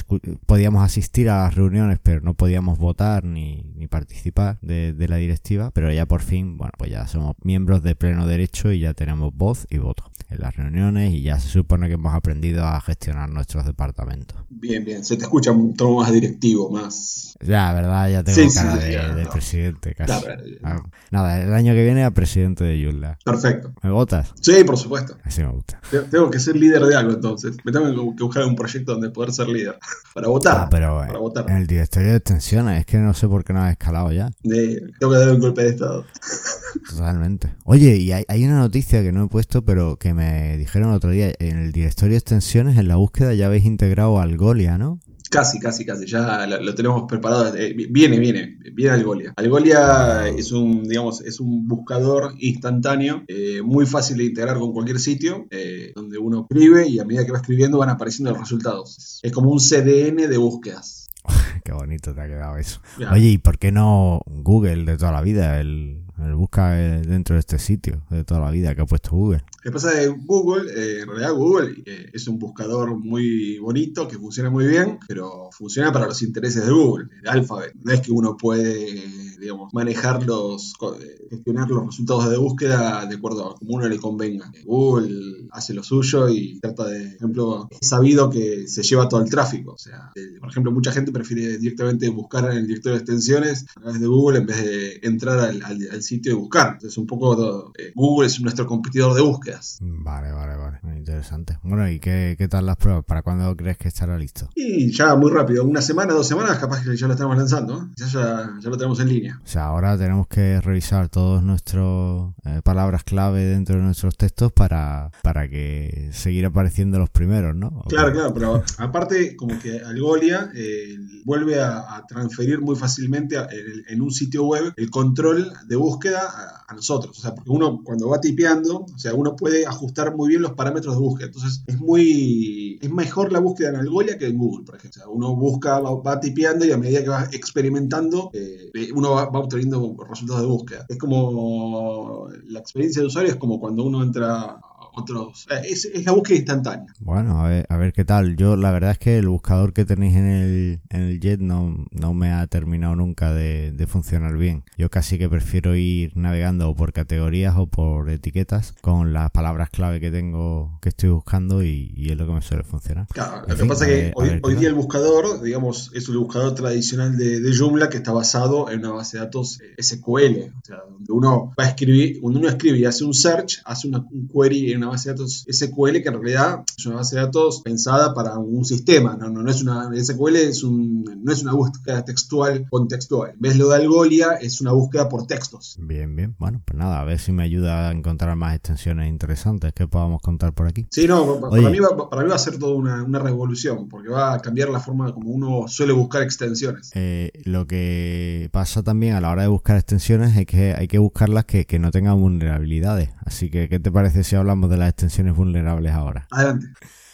podíamos 0.47 0.83
asistir 0.83 1.29
a 1.31 1.45
las 1.45 1.55
reuniones, 1.55 1.99
pero 2.03 2.21
no 2.23 2.35
podíamos 2.35 2.79
votar 2.79 3.25
ni, 3.25 3.73
ni 3.77 3.87
participar 3.87 4.59
de, 4.63 4.93
de 4.95 5.09
la 5.09 5.17
directiva, 5.17 5.71
pero 5.73 5.93
ya 5.93 6.07
por 6.07 6.23
fin, 6.23 6.57
bueno, 6.57 6.73
pues 6.79 6.91
ya 6.91 7.07
somos 7.07 7.37
miembros 7.43 7.52
de 7.53 7.95
pleno 7.95 8.27
derecho 8.27 8.73
y 8.73 8.81
ya 8.81 8.95
tenemos 8.95 9.35
voz 9.35 9.67
y 9.69 9.77
voto 9.79 10.05
en 10.31 10.41
las 10.41 10.57
reuniones 10.57 11.13
y 11.13 11.21
ya 11.23 11.39
se 11.39 11.49
supone 11.49 11.87
que 11.89 11.95
hemos 11.95 12.15
aprendido 12.15 12.65
a 12.65 12.81
gestionar 12.81 13.29
nuestros 13.29 13.67
departamentos. 13.67 14.39
bien 14.49 14.83
bien 14.85 15.05
se 15.05 15.17
te 15.19 15.25
escucha 15.25 15.53
un 15.53 15.75
tono 15.75 15.97
más 16.01 16.11
directivo 16.11 16.71
más 16.71 17.37
Ya, 17.47 17.75
verdad, 17.75 18.09
ya 18.09 18.25
tengo 18.25 18.49
Sí, 18.51 18.57
cara 18.57 18.77
sí, 18.81 18.87
de, 18.87 18.93
ya, 18.95 19.15
de 19.15 19.25
no. 19.25 19.31
presidente 19.31 19.95
casi. 19.95 20.25
Claro. 20.25 20.43
Ah, 20.65 20.83
Nada, 21.11 21.43
el 21.43 21.53
año 21.53 21.75
que 21.75 21.85
viene 21.85 22.05
a 22.05 22.11
presidente 22.13 22.65
de 22.65 22.81
Yulla. 22.81 23.19
perfecto 23.25 23.75
¿Me 23.83 23.91
votas? 23.91 24.33
sí 24.41 24.65
por 24.65 24.79
supuesto 24.79 25.19
Así 25.25 25.43
me 25.43 25.49
gusta. 25.53 25.79
Te- 25.91 26.01
tengo 26.03 26.31
que 26.31 26.39
ser 26.39 26.57
líder 26.57 26.83
de 26.87 26.97
algo 26.97 27.13
entonces 27.13 27.57
me 27.65 27.71
tengo 27.73 28.17
que 28.17 28.23
buscar 28.25 28.45
un 28.47 28.57
proyecto 28.57 28.93
donde 28.93 29.11
poder 29.11 29.33
ser 29.33 29.49
líder 29.49 29.79
para 30.15 30.29
votar 30.29 30.57
Ah, 30.63 30.69
pero 30.71 31.05
eh, 31.05 31.09
para 31.09 31.19
votar 31.19 31.51
en 31.51 31.57
el 31.59 31.67
directorio 31.67 32.09
de 32.11 32.17
extensiones, 32.17 32.81
es 32.81 32.87
que 32.87 32.97
no 32.97 33.13
sé 33.13 33.29
por 33.29 33.45
qué 33.45 33.53
no 33.53 33.63
has 33.63 33.73
escalado 33.73 34.11
ya. 34.13 34.31
De- 34.43 34.91
tengo 34.99 35.13
que 35.13 35.19
dar 35.19 35.31
un 35.31 35.41
golpe 35.41 35.63
de 35.65 35.69
estado 35.71 36.07
Totalmente. 36.89 37.42
Oye, 37.65 37.97
y 37.97 38.13
hay, 38.13 38.25
hay 38.29 38.45
una 38.45 38.59
noticia 38.59 39.03
que 39.03 39.13
no 39.13 39.25
he 39.25 39.29
puesto, 39.29 39.65
pero 39.65 39.97
que 39.97 40.15
me 40.15 40.57
dijeron 40.59 40.91
el 40.91 40.97
otro 40.97 41.11
día. 41.11 41.33
En 41.39 41.59
el 41.59 41.73
directorio 41.73 42.13
de 42.13 42.19
extensiones, 42.19 42.79
en 42.79 42.89
la 42.89 42.97
búsqueda, 42.97 43.35
ya 43.35 43.47
habéis 43.47 43.65
integrado 43.65 44.21
Algolia, 44.21 44.79
¿no? 44.79 45.01
Casi, 45.33 45.59
casi, 45.59 45.87
casi. 45.87 46.05
Ya 46.05 46.47
lo, 46.47 46.61
lo 46.61 46.75
tenemos 46.75 47.05
preparado. 47.09 47.57
Eh, 47.57 47.75
viene, 47.89 48.19
viene, 48.19 48.59
viene 48.75 48.91
Algolia. 48.91 49.33
Algolia 49.37 50.29
es 50.29 50.53
un, 50.53 50.85
digamos, 50.85 51.23
es 51.23 51.41
un 51.41 51.67
buscador 51.67 52.35
instantáneo, 52.39 53.25
eh, 53.29 53.63
muy 53.63 53.87
fácil 53.87 54.19
de 54.19 54.25
integrar 54.25 54.59
con 54.59 54.75
cualquier 54.75 55.01
sitio, 55.01 55.47
eh, 55.51 55.93
donde 55.97 56.19
uno 56.19 56.43
escribe 56.43 56.87
y 56.87 56.99
a 56.99 57.07
medida 57.07 57.25
que 57.25 57.33
va 57.33 57.39
escribiendo 57.39 57.79
van 57.79 57.89
apareciendo 57.89 58.31
los 58.33 58.41
resultados. 58.41 59.21
Es 59.23 59.33
como 59.33 59.51
un 59.51 59.59
CDN 59.59 60.29
de 60.29 60.37
búsquedas. 60.37 61.09
Qué 61.65 61.73
bonito 61.73 62.15
te 62.15 62.21
ha 62.21 62.27
quedado 62.27 62.59
eso. 62.59 62.83
Oye, 63.11 63.29
¿y 63.29 63.39
por 63.39 63.59
qué 63.59 63.73
no 63.73 64.21
Google 64.27 64.85
de 64.85 64.99
toda 64.99 65.13
la 65.13 65.23
vida? 65.23 65.61
El, 65.61 66.03
el 66.27 66.35
busca 66.35 66.81
eh, 66.81 67.03
dentro 67.03 67.35
de 67.35 67.41
este 67.41 67.59
sitio 67.59 68.03
de 68.11 68.25
toda 68.25 68.41
la 68.41 68.51
vida 68.51 68.75
que 68.75 68.83
ha 68.83 68.87
puesto 68.87 69.11
Google. 69.11 69.43
Lo 69.65 69.71
que 69.71 69.75
pasa 69.75 70.01
es 70.01 70.09
que 70.09 70.17
Google, 70.27 70.73
eh, 70.73 71.01
en 71.03 71.09
realidad 71.09 71.35
Google 71.35 71.85
es 72.13 72.27
un 72.27 72.41
buscador 72.41 72.99
muy 72.99 73.59
bonito, 73.59 74.09
que 74.09 74.19
funciona 74.19 74.51
muy 74.51 74.67
bien, 74.67 74.99
pero 75.07 75.51
funciona 75.53 75.93
para 75.93 76.07
los 76.07 76.21
intereses 76.23 76.67
de 76.67 76.73
Google, 76.73 77.09
de 77.23 77.31
Alphabet. 77.31 77.73
No 77.81 77.93
es 77.93 78.01
que 78.01 78.11
uno 78.11 78.37
puede, 78.37 79.07
digamos, 79.39 79.73
manejar 79.73 80.27
los, 80.27 80.75
eh, 81.01 81.29
gestionar 81.31 81.71
los 81.71 81.87
resultados 81.87 82.29
de 82.29 82.39
búsqueda 82.39 83.07
de 83.07 83.15
acuerdo 83.15 83.51
a 83.51 83.55
como 83.55 83.77
uno 83.77 83.89
le 83.89 84.01
convenga. 84.01 84.51
Google 84.65 85.47
hace 85.53 85.75
lo 85.75 85.85
suyo 85.85 86.29
y 86.29 86.59
trata 86.59 86.89
de, 86.89 87.05
por 87.05 87.15
ejemplo, 87.15 87.69
es 87.71 87.89
sabido 87.89 88.31
que 88.31 88.67
se 88.67 88.83
lleva 88.83 89.09
todo 89.09 89.23
el 89.23 89.31
tráfico. 89.31 89.75
O 89.75 89.79
sea, 89.79 90.11
eh, 90.17 90.39
por 90.41 90.51
ejemplo, 90.51 90.73
mucha 90.73 90.91
gente 90.91 91.13
prefiere 91.13 91.59
directamente 91.59 92.09
buscar 92.09 92.51
en 92.51 92.59
el 92.59 92.67
directorio 92.67 92.99
de 92.99 93.03
extensiones 93.03 93.67
a 93.77 93.81
través 93.81 94.01
de 94.01 94.07
Google 94.09 94.39
en 94.39 94.47
vez 94.47 94.65
de 94.65 95.01
entrar 95.05 95.39
al, 95.39 96.03
sitio 96.03 96.33
y 96.33 96.35
buscar. 96.35 96.73
Entonces, 96.73 96.99
un 96.99 97.07
poco 97.07 97.73
Google 97.95 98.27
es 98.27 98.41
nuestro 98.41 98.67
competidor 98.67 99.15
de 99.15 99.21
búsquedas. 99.57 99.79
Vale, 99.81 100.33
vale, 100.33 100.57
vale. 100.57 100.79
Muy 100.83 100.97
interesante. 100.97 101.59
Bueno, 101.63 101.89
¿y 101.91 101.99
qué, 102.01 102.35
qué 102.39 102.49
tal 102.49 102.67
las 102.67 102.77
pruebas? 102.77 103.05
¿Para 103.05 103.23
cuándo 103.23 103.55
crees 103.57 103.77
que 103.79 103.89
estará 103.89 104.19
listo? 104.19 104.49
Y 104.55 104.91
ya 104.93 105.15
muy 105.17 105.31
rápido, 105.31 105.65
una 105.65 105.83
semana, 105.83 106.15
dos 106.15 106.27
semanas, 106.27 106.59
capaz 106.59 106.83
que 106.85 106.97
ya 106.97 107.07
lo 107.07 107.13
estamos 107.15 107.37
lanzando. 107.37 107.83
¿eh? 107.83 107.87
Ya, 107.97 108.07
ya, 108.07 108.51
ya 108.61 108.71
lo 108.71 108.77
tenemos 108.77 109.01
en 109.01 109.09
línea. 109.09 109.41
O 109.45 109.47
sea, 109.47 109.67
ahora 109.67 109.97
tenemos 109.99 110.27
que 110.27 110.61
revisar 110.61 111.09
todos 111.09 111.43
nuestros 111.43 112.33
eh, 112.45 112.61
palabras 112.65 113.05
clave 113.05 113.45
dentro 113.45 113.77
de 113.77 113.83
nuestros 113.83 114.17
textos 114.17 114.53
para, 114.53 115.11
para 115.23 115.49
que 115.49 116.11
seguir 116.13 116.47
apareciendo 116.47 116.99
los 116.99 117.11
primeros, 117.11 117.55
¿no? 117.55 117.69
¿O 117.69 117.85
Claro, 117.89 118.13
claro, 118.13 118.35
pero 118.35 118.63
aparte, 118.79 119.37
como 119.37 119.59
que 119.59 119.81
Algolia 119.81 120.51
eh, 120.55 120.97
vuelve 121.25 121.61
a, 121.61 121.97
a 121.97 122.07
transferir 122.07 122.61
muy 122.61 122.77
fácilmente 122.77 123.37
a- 123.39 123.49
en, 123.51 123.85
en 123.89 124.01
un 124.03 124.11
sitio 124.11 124.45
web 124.45 124.73
el 124.77 124.91
control 124.91 125.53
de 125.67 125.77
búsqueda 125.77 126.21
a, 126.23 126.65
a 126.69 126.75
nosotros. 126.75 127.19
O 127.19 127.21
sea, 127.23 127.35
porque 127.35 127.51
uno 127.51 127.81
cuando 127.85 128.09
va 128.09 128.21
tipeando, 128.21 128.87
o 128.93 128.99
sea, 128.99 129.15
uno 129.15 129.35
puede 129.43 129.67
ajustar 129.67 130.15
muy 130.15 130.29
bien 130.29 130.43
los 130.43 130.53
parámetros 130.53 130.95
de 130.95 131.01
búsqueda. 131.01 131.27
Entonces, 131.27 131.65
es 131.67 131.81
muy. 131.81 132.79
Es 132.81 132.93
mejor 132.93 133.33
la 133.33 133.41
búsqueda 133.41 133.71
en 133.71 133.77
Algolia 133.77 134.17
que 134.17 134.29
en 134.29 134.39
Google, 134.39 134.65
por 134.65 134.77
ejemplo. 134.77 135.01
O 135.01 135.05
sea, 135.05 135.13
uno 135.13 135.35
busca, 135.35 135.81
va, 135.81 135.97
va 135.97 136.21
tipeando 136.21 136.65
y 136.65 136.71
a 136.71 136.77
medida 136.77 137.03
que 137.03 137.09
va 137.09 137.29
experimentando, 137.33 138.31
eh, 138.35 138.71
uno 138.95 139.11
va, 139.11 139.25
va 139.31 139.41
obteniendo 139.41 139.97
resultados 140.09 140.43
de 140.43 140.49
búsqueda. 140.49 140.87
Es 140.89 140.97
como. 140.97 142.29
La 142.47 142.61
experiencia 142.61 143.03
de 143.03 143.09
usuario 143.09 143.33
es 143.33 143.37
como 143.37 143.59
cuando 143.59 143.83
uno 143.83 144.01
entra 144.01 144.61
otros. 144.95 145.47
eh, 145.51 145.61
Es, 145.71 145.85
es 145.85 146.05
la 146.05 146.13
búsqueda 146.13 146.37
instantánea. 146.39 146.93
Bueno, 147.01 147.41
a 147.45 147.49
ver, 147.49 147.67
a 147.69 147.77
ver 147.77 147.93
qué 147.93 148.05
tal. 148.05 148.37
Yo, 148.37 148.57
la 148.57 148.71
verdad 148.71 148.93
es 148.93 148.99
que 148.99 149.19
el 149.19 149.29
buscador 149.29 149.73
que 149.73 149.85
tenéis 149.85 150.17
en 150.17 150.27
el, 150.27 150.81
en 150.91 151.01
el 151.03 151.21
Jet 151.21 151.41
no, 151.41 151.87
no 151.91 152.15
me 152.15 152.33
ha 152.33 152.47
terminado 152.47 152.97
nunca 152.97 153.33
de, 153.33 153.73
de 153.73 153.87
funcionar 153.87 154.37
bien. 154.37 154.65
Yo 154.77 154.91
casi 154.91 155.19
que 155.19 155.29
prefiero 155.29 155.75
ir 155.77 156.17
navegando 156.17 156.69
o 156.69 156.75
por 156.75 156.93
categorías 156.93 157.55
o 157.57 157.67
por 157.67 158.11
etiquetas 158.11 158.75
con 158.81 159.13
las 159.13 159.31
palabras 159.31 159.71
clave 159.71 160.01
que 160.01 160.11
tengo, 160.11 160.79
que 160.81 160.89
estoy 160.91 161.11
buscando 161.11 161.63
y, 161.63 161.93
y 161.97 162.11
es 162.11 162.17
lo 162.19 162.27
que 162.27 162.33
me 162.33 162.43
suele 162.43 162.65
funcionar. 162.65 163.07
Claro, 163.09 163.37
En 163.37 163.41
lo 163.43 163.47
que 163.49 163.57
fin, 163.57 163.69
pasa 163.69 163.85
a 163.85 163.89
es 163.89 163.95
que 163.95 164.13
hoy, 164.15 164.29
ver 164.29 164.41
hoy 164.43 164.55
día 164.57 164.69
el 164.69 164.75
buscador, 164.75 165.43
digamos, 165.43 165.91
es 165.95 166.09
el 166.09 166.19
buscador 166.19 166.55
tradicional 166.55 167.17
de, 167.17 167.41
de 167.41 167.57
Joomla 167.57 167.89
que 167.89 167.99
está 167.99 168.13
basado 168.13 168.71
en 168.71 168.81
una 168.81 168.91
base 168.93 169.19
de 169.19 169.25
datos 169.25 169.61
eh, 169.61 169.83
SQL. 169.83 170.53
O 170.57 170.65
sea, 170.65 170.77
donde 170.91 171.13
uno 171.13 171.53
va 171.59 171.65
a 171.65 171.69
escribir, 171.69 172.21
cuando 172.21 172.39
uno 172.41 172.49
escribe 172.49 172.79
y 172.79 172.85
hace 172.85 173.05
un 173.05 173.15
search, 173.15 173.61
hace 173.65 173.89
una, 173.89 173.99
un 174.11 174.29
query 174.29 174.73
en 174.73 174.82
una 174.83 174.91
base 174.93 175.09
de 175.09 175.15
datos 175.15 175.47
SQL 175.49 176.03
que 176.03 176.09
en 176.09 176.15
realidad 176.15 176.65
es 176.77 176.87
una 176.87 176.97
base 176.97 177.17
de 177.17 177.23
datos 177.23 177.63
pensada 177.63 178.15
para 178.15 178.39
un 178.39 178.65
sistema. 178.65 179.17
No, 179.17 179.31
no, 179.31 179.43
no 179.43 179.51
es 179.51 179.63
una, 179.63 179.91
SQL 179.95 180.37
es 180.37 180.63
un, 180.65 181.21
no 181.23 181.33
es 181.33 181.43
una 181.43 181.53
búsqueda 181.53 182.05
textual 182.05 182.67
contextual. 182.69 183.31
En 183.35 183.41
vez 183.41 183.53
de 183.55 183.59
lo 183.61 183.69
de 183.69 183.77
Algolia, 183.77 184.33
es 184.41 184.61
una 184.61 184.73
búsqueda 184.73 185.09
por 185.09 185.27
textos. 185.27 185.77
Bien, 185.81 186.15
bien. 186.15 186.35
Bueno, 186.39 186.61
pues 186.65 186.79
nada, 186.79 187.01
a 187.01 187.05
ver 187.05 187.19
si 187.19 187.33
me 187.33 187.43
ayuda 187.43 187.89
a 187.89 187.93
encontrar 187.93 188.35
más 188.37 188.55
extensiones 188.55 189.09
interesantes 189.09 189.73
que 189.73 189.87
podamos 189.87 190.21
contar 190.21 190.53
por 190.53 190.67
aquí. 190.67 190.87
Sí, 190.91 191.07
no, 191.07 191.41
para 191.41 191.71
mí, 191.71 191.79
va, 191.79 192.11
para 192.11 192.23
mí 192.23 192.29
va 192.29 192.35
a 192.35 192.39
ser 192.39 192.59
toda 192.59 192.75
una, 192.75 193.03
una 193.03 193.19
revolución, 193.19 193.89
porque 193.89 194.09
va 194.09 194.35
a 194.35 194.41
cambiar 194.41 194.69
la 194.71 194.81
forma 194.81 195.13
como 195.13 195.31
uno 195.31 195.69
suele 195.69 195.93
buscar 195.93 196.23
extensiones. 196.23 196.91
Eh, 196.95 197.31
lo 197.45 197.67
que 197.67 198.49
pasa 198.53 198.83
también 198.83 199.15
a 199.15 199.21
la 199.21 199.31
hora 199.31 199.43
de 199.43 199.49
buscar 199.49 199.77
extensiones 199.77 200.37
es 200.37 200.47
que 200.47 200.75
hay 200.75 200.89
que 200.89 200.99
buscarlas 200.99 201.45
que, 201.45 201.67
que 201.67 201.79
no 201.79 201.91
tengan 201.91 202.21
vulnerabilidades. 202.21 203.11
Así 203.25 203.51
que, 203.51 203.69
¿qué 203.69 203.79
te 203.79 203.93
parece 203.93 204.25
si 204.25 204.37
hablamos 204.37 204.71
de 204.71 204.72
las 204.79 204.91
extensiones 204.91 205.35
vulnerables 205.35 205.93
ahora? 205.93 206.27
Adelante. 206.31 206.69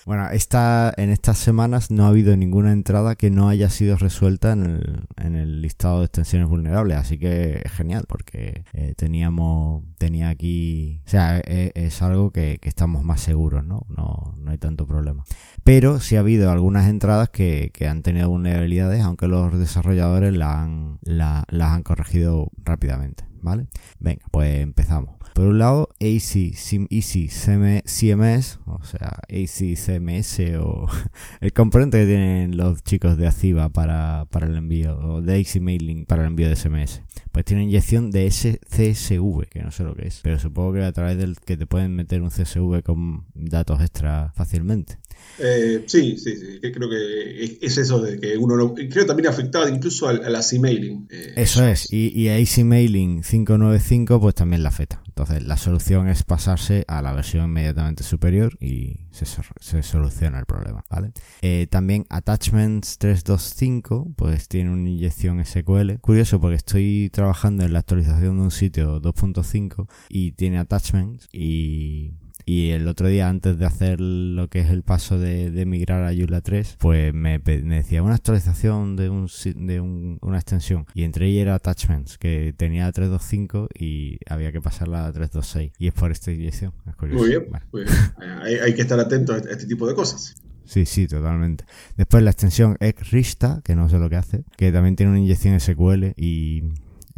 Bueno, 0.09 0.31
esta, 0.31 0.95
en 0.97 1.11
estas 1.11 1.37
semanas 1.37 1.91
no 1.91 2.07
ha 2.07 2.09
habido 2.09 2.35
ninguna 2.35 2.73
entrada 2.73 3.15
que 3.15 3.29
no 3.31 3.51
haya 3.51 3.69
sido 3.69 3.99
resuelta 3.99 4.53
en 4.53 4.65
el, 4.65 5.07
en 5.19 5.37
el 5.37 5.61
listado 5.61 5.99
de 5.99 6.07
extensiones 6.07 6.49
vulnerables, 6.49 6.97
así 6.97 7.19
que 7.19 7.61
es 7.63 7.71
genial 7.73 8.07
porque 8.09 8.65
eh, 8.73 8.95
teníamos, 8.97 9.85
tenía 9.99 10.31
aquí, 10.31 11.03
o 11.05 11.11
sea, 11.11 11.41
es, 11.41 11.73
es 11.75 12.01
algo 12.01 12.31
que, 12.31 12.57
que, 12.59 12.71
estamos 12.71 13.05
más 13.05 13.21
seguros, 13.21 13.67
¿no? 13.67 13.85
¿no? 13.95 14.33
No 14.39 14.51
hay 14.51 14.57
tanto 14.57 14.87
problema. 14.87 15.25
Pero 15.63 16.01
sí 16.01 16.17
ha 16.17 16.21
habido 16.21 16.51
algunas 16.51 16.89
entradas 16.89 17.29
que, 17.29 17.71
que 17.75 17.87
han 17.87 18.03
tenido 18.03 18.31
vulnerabilidades, 18.31 19.03
aunque 19.03 19.29
los 19.29 19.59
desarrolladores 19.59 20.33
la 20.33 20.63
han, 20.63 21.01
la, 21.03 21.45
las 21.51 21.73
han 21.73 21.83
corregido 21.83 22.51
rápidamente, 22.65 23.27
¿vale? 23.43 23.67
Venga, 24.01 24.25
pues 24.31 24.63
empezamos. 24.63 25.18
Por 25.39 25.47
un 25.47 25.59
lado, 25.61 25.89
AC 26.01 26.53
Sim 26.57 26.89
Easy 26.91 27.29
CMS, 27.29 28.59
o 28.67 28.83
sea, 28.83 29.21
AC 29.29 29.77
CMS 29.77 30.41
o 30.61 30.89
el 31.41 31.53
componente 31.53 32.01
que 32.01 32.07
tienen 32.07 32.57
los 32.57 32.83
chicos 32.83 33.17
de 33.17 33.29
Aciva 33.29 33.69
para, 33.69 34.27
para 34.33 34.49
el 34.49 34.57
envío, 34.57 34.99
o 34.99 35.23
de 35.23 35.41
AC 35.41 35.61
Mailing 35.61 36.07
para 36.07 36.23
el 36.23 36.29
envío 36.31 36.49
de 36.49 36.57
SMS. 36.57 37.03
Pues 37.31 37.45
tiene 37.45 37.63
inyección 37.63 38.11
de 38.11 38.29
SCSV, 38.29 39.47
que 39.49 39.63
no 39.63 39.71
sé 39.71 39.85
lo 39.85 39.95
que 39.95 40.09
es, 40.09 40.19
pero 40.25 40.41
supongo 40.41 40.73
que 40.73 40.83
a 40.83 40.91
través 40.91 41.17
del 41.19 41.37
que 41.39 41.57
te 41.57 41.67
pueden 41.67 41.95
meter 41.95 42.21
un 42.21 42.31
CSV 42.31 42.83
con 42.83 43.25
datos 43.33 43.81
extra 43.81 44.33
fácilmente. 44.35 44.99
Eh, 45.39 45.85
sí, 45.87 46.19
sí, 46.19 46.37
sí, 46.37 46.61
creo 46.61 46.89
que 46.89 47.59
es 47.61 47.79
eso 47.79 48.01
de 48.01 48.19
que 48.19 48.37
uno 48.37 48.57
lo, 48.57 48.75
creo 48.75 49.07
también 49.07 49.29
afectaba 49.29 49.69
incluso 49.71 50.09
al, 50.09 50.25
al 50.25 50.35
AC-Mailing. 50.35 51.09
Eh, 51.11 51.35
eso 51.37 51.65
es, 51.67 51.93
y, 51.93 52.09
y 52.19 52.29
AC-Mailing 52.29 53.23
595 53.23 54.21
pues 54.21 54.35
también 54.35 54.63
la 54.63 54.71
afecta. 54.71 55.03
Entonces 55.07 55.43
la 55.45 55.57
solución 55.57 56.09
es 56.09 56.23
pasarse 56.23 56.85
a 56.87 57.03
la 57.03 57.13
versión 57.13 57.47
inmediatamente 57.47 58.05
superior 58.05 58.57
y 58.61 59.01
se, 59.11 59.27
se 59.27 59.83
soluciona 59.83 60.39
el 60.39 60.47
problema, 60.47 60.85
¿vale? 60.91 61.13
Eh, 61.43 61.67
también 61.69 62.07
Attachments 62.09 62.99
325 62.99 64.13
pues 64.17 64.49
tiene 64.49 64.71
una 64.71 64.89
inyección 64.89 65.45
SQL. 65.45 65.99
Curioso 66.01 66.41
porque 66.41 66.57
estoy 66.57 67.11
trabajando 67.13 67.65
en 67.65 67.73
la 67.73 67.81
actualización 67.81 68.37
de 68.37 68.43
un 68.43 68.51
sitio 68.51 69.01
2.5 69.01 69.89
y 70.09 70.33
tiene 70.33 70.59
Attachments 70.59 71.29
y 71.33 72.13
y 72.49 72.71
el 72.71 72.89
otro 72.89 73.09
día, 73.09 73.29
antes 73.29 73.59
de 73.59 73.67
hacer 73.67 74.01
lo 74.01 74.49
que 74.49 74.61
es 74.61 74.71
el 74.71 74.83
paso 74.83 75.19
de, 75.19 75.51
de 75.51 75.67
migrar 75.67 76.03
a 76.05 76.15
Joomla 76.15 76.41
3, 76.41 76.77
pues 76.79 77.13
me, 77.13 77.39
me, 77.39 77.77
decía 77.77 78.03
una 78.03 78.15
actualización 78.15 78.97
de, 78.97 79.11
un, 79.11 79.29
de 79.57 79.81
un, 79.81 80.17
una 80.23 80.39
extensión. 80.39 80.87
Y 80.95 81.03
entre 81.03 81.27
ellas 81.27 81.43
era 81.43 81.57
Attachments, 81.57 82.17
que 82.17 82.55
tenía 82.57 82.91
325 82.91 83.69
y 83.79 84.17
había 84.31 84.51
que 84.51 84.63
pasarla 84.63 85.05
a 85.05 85.13
326. 85.13 85.73
Y 85.79 85.89
es 85.89 85.93
por 85.93 86.11
esta. 86.11 86.31
Es 86.31 86.65
curioso. 86.97 87.23
Muy 87.23 87.29
bien. 87.29 87.49
Muy 87.71 87.83
bien. 87.83 87.95
Hay, 88.43 88.55
hay, 88.55 88.75
que 88.75 88.81
estar 88.81 88.99
atento 88.99 89.35
a 89.35 89.37
este 89.37 89.67
tipo 89.67 89.87
de 89.87 89.95
cosas. 89.95 90.35
Sí, 90.65 90.87
sí, 90.87 91.07
totalmente. 91.07 91.67
Después 91.99 92.23
la 92.23 92.31
extensión 92.31 92.79
Xrista, 92.81 93.61
que 93.63 93.77
no 93.77 93.91
sé 93.91 93.99
lo 93.99 94.09
que 94.09 94.17
hace, 94.17 94.45
que 94.57 94.73
también 94.73 94.97
tiene 94.97 95.13
una 95.13 95.21
inyección 95.21 95.61
SQL 95.61 96.15
y 96.17 96.63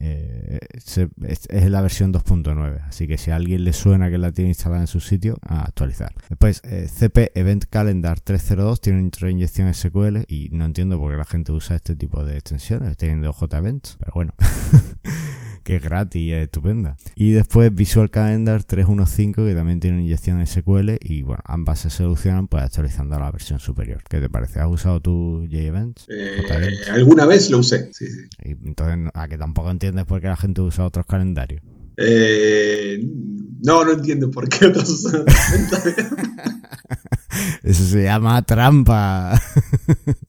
eh, 0.01 0.59
es, 0.73 1.71
la 1.71 1.81
versión 1.83 2.13
2.9, 2.13 2.81
así 2.89 3.07
que 3.07 3.19
si 3.19 3.31
a 3.31 3.37
alguien 3.37 3.65
le 3.65 3.73
suena 3.73 4.11
que 4.11 4.19
la 4.19 4.33
tiene 4.33 4.51
instalada 4.51 4.81
en 4.81 4.87
su 4.87 5.01
sitio, 5.01 5.39
a 5.43 5.63
actualizar. 5.63 6.15
Después, 6.29 6.63
eh, 6.65 6.89
CP 6.89 7.33
Event 7.35 7.67
Calendar 7.69 8.19
302 8.19 8.81
tiene 8.81 9.11
una 9.21 9.31
inyección 9.31 9.73
SQL 9.73 10.25
y 10.27 10.49
no 10.53 10.65
entiendo 10.65 10.99
por 10.99 11.13
qué 11.13 11.19
la 11.19 11.25
gente 11.25 11.53
usa 11.53 11.77
este 11.77 11.97
tipo 11.97 12.25
de 12.25 12.39
extensiones 12.39 12.97
teniendo 12.97 13.33
JEvents, 13.33 13.97
pero 13.99 14.13
bueno. 14.15 14.35
que 15.71 15.77
es 15.77 15.83
gratis 15.83 16.21
y 16.21 16.33
es 16.33 16.43
estupenda. 16.43 16.97
Y 17.15 17.31
después 17.31 17.73
Visual 17.73 18.11
Calendar 18.11 18.65
315 18.65 19.45
que 19.49 19.55
también 19.55 19.79
tiene 19.79 19.99
una 19.99 20.05
inyección 20.05 20.45
SQL 20.45 20.97
y 21.01 21.23
bueno, 21.23 21.43
ambas 21.47 21.79
se 21.79 21.91
solucionan 21.91 22.49
pues 22.49 22.65
actualizando 22.65 23.15
a 23.15 23.21
la 23.21 23.31
versión 23.31 23.61
superior. 23.61 24.03
¿Qué 24.09 24.21
te 24.21 24.29
parece? 24.29 24.59
¿Has 24.59 24.69
usado 24.69 25.01
tu 25.01 25.47
JEvents? 25.49 26.07
Eh, 26.09 26.43
alguna 26.91 27.25
vez 27.25 27.51
lo 27.51 27.59
usé, 27.59 27.93
sí, 27.93 28.09
sí. 28.09 28.23
Y 28.43 28.51
entonces, 28.67 29.13
¿a 29.15 29.29
que 29.29 29.39
tampoco 29.39 29.71
entiendes 29.71 30.07
por 30.07 30.21
qué 30.21 30.27
la 30.27 30.37
gente 30.37 30.61
usa 30.61 30.85
otros 30.85 31.07
calendarios? 31.07 31.63
Eh, 31.97 33.01
no, 33.63 33.85
no 33.85 33.93
entiendo 33.93 34.29
por 34.31 34.49
qué 34.49 34.67
otros 34.67 34.89
usan 34.91 35.25
Eso 37.63 37.85
se 37.85 38.05
llama 38.05 38.43
trampa. 38.43 39.41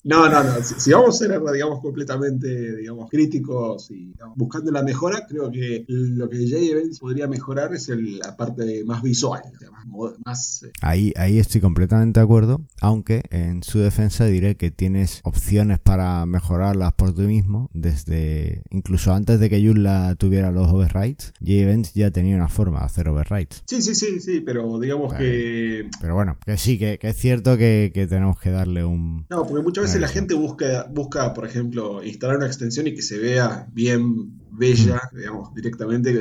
No, 0.03 0.27
no, 0.27 0.43
no. 0.43 0.63
Si, 0.63 0.79
si, 0.79 0.91
vamos 0.91 1.15
a 1.15 1.27
ser, 1.27 1.39
digamos, 1.53 1.79
completamente, 1.79 2.75
digamos, 2.75 3.07
críticos 3.09 3.91
y 3.91 4.07
digamos, 4.07 4.35
buscando 4.35 4.71
la 4.71 4.81
mejora, 4.81 5.27
creo 5.27 5.51
que 5.51 5.85
lo 5.87 6.27
que 6.27 6.37
JEvents 6.47 6.99
podría 6.99 7.27
mejorar 7.27 7.73
es 7.75 7.87
el, 7.89 8.17
la 8.17 8.35
parte 8.35 8.83
más 8.83 9.03
visual, 9.03 9.43
más... 9.61 10.13
más 10.25 10.63
eh. 10.63 10.71
ahí, 10.81 11.13
ahí 11.17 11.37
estoy 11.37 11.61
completamente 11.61 12.19
de 12.19 12.23
acuerdo, 12.23 12.61
aunque 12.81 13.23
en 13.29 13.61
su 13.61 13.77
defensa 13.77 14.25
diré 14.25 14.57
que 14.57 14.71
tienes 14.71 15.21
opciones 15.23 15.77
para 15.77 16.25
mejorarlas 16.25 16.93
por 16.93 17.13
tú 17.13 17.21
mismo, 17.21 17.69
desde 17.73 18.63
incluso 18.71 19.13
antes 19.13 19.39
de 19.39 19.49
que 19.51 19.63
Joomla 19.63 20.15
tuviera 20.15 20.51
los 20.51 20.67
overrides, 20.67 21.33
JEvents 21.41 21.93
ya 21.93 22.09
tenía 22.09 22.35
una 22.35 22.49
forma 22.49 22.79
de 22.79 22.85
hacer 22.85 23.07
overrides. 23.07 23.63
Sí, 23.67 23.81
sí, 23.83 23.93
sí, 23.93 24.19
sí, 24.19 24.41
pero 24.41 24.79
digamos 24.79 25.13
que... 25.13 25.87
Pero 26.01 26.15
bueno, 26.15 26.37
que 26.43 26.57
sí, 26.57 26.79
que, 26.79 26.90
que 26.99 27.09
es 27.09 27.15
cierto 27.15 27.57
que, 27.57 27.91
que, 27.93 28.07
tenemos 28.07 28.39
que 28.39 28.51
darle 28.51 28.83
un... 28.83 29.25
No, 29.29 29.45
porque 29.45 29.63
muchas 29.63 29.85
veces 29.85 30.01
la 30.01 30.07
gente 30.07 30.33
busca, 30.33 30.87
busca, 30.91 31.33
por 31.33 31.45
ejemplo, 31.45 32.03
instalar 32.03 32.37
una 32.37 32.47
extensión 32.47 32.87
y 32.87 32.95
que 32.95 33.01
se 33.01 33.17
vea 33.17 33.67
bien 33.71 34.39
bella, 34.51 35.01
mm. 35.11 35.17
digamos, 35.17 35.53
directamente 35.53 36.13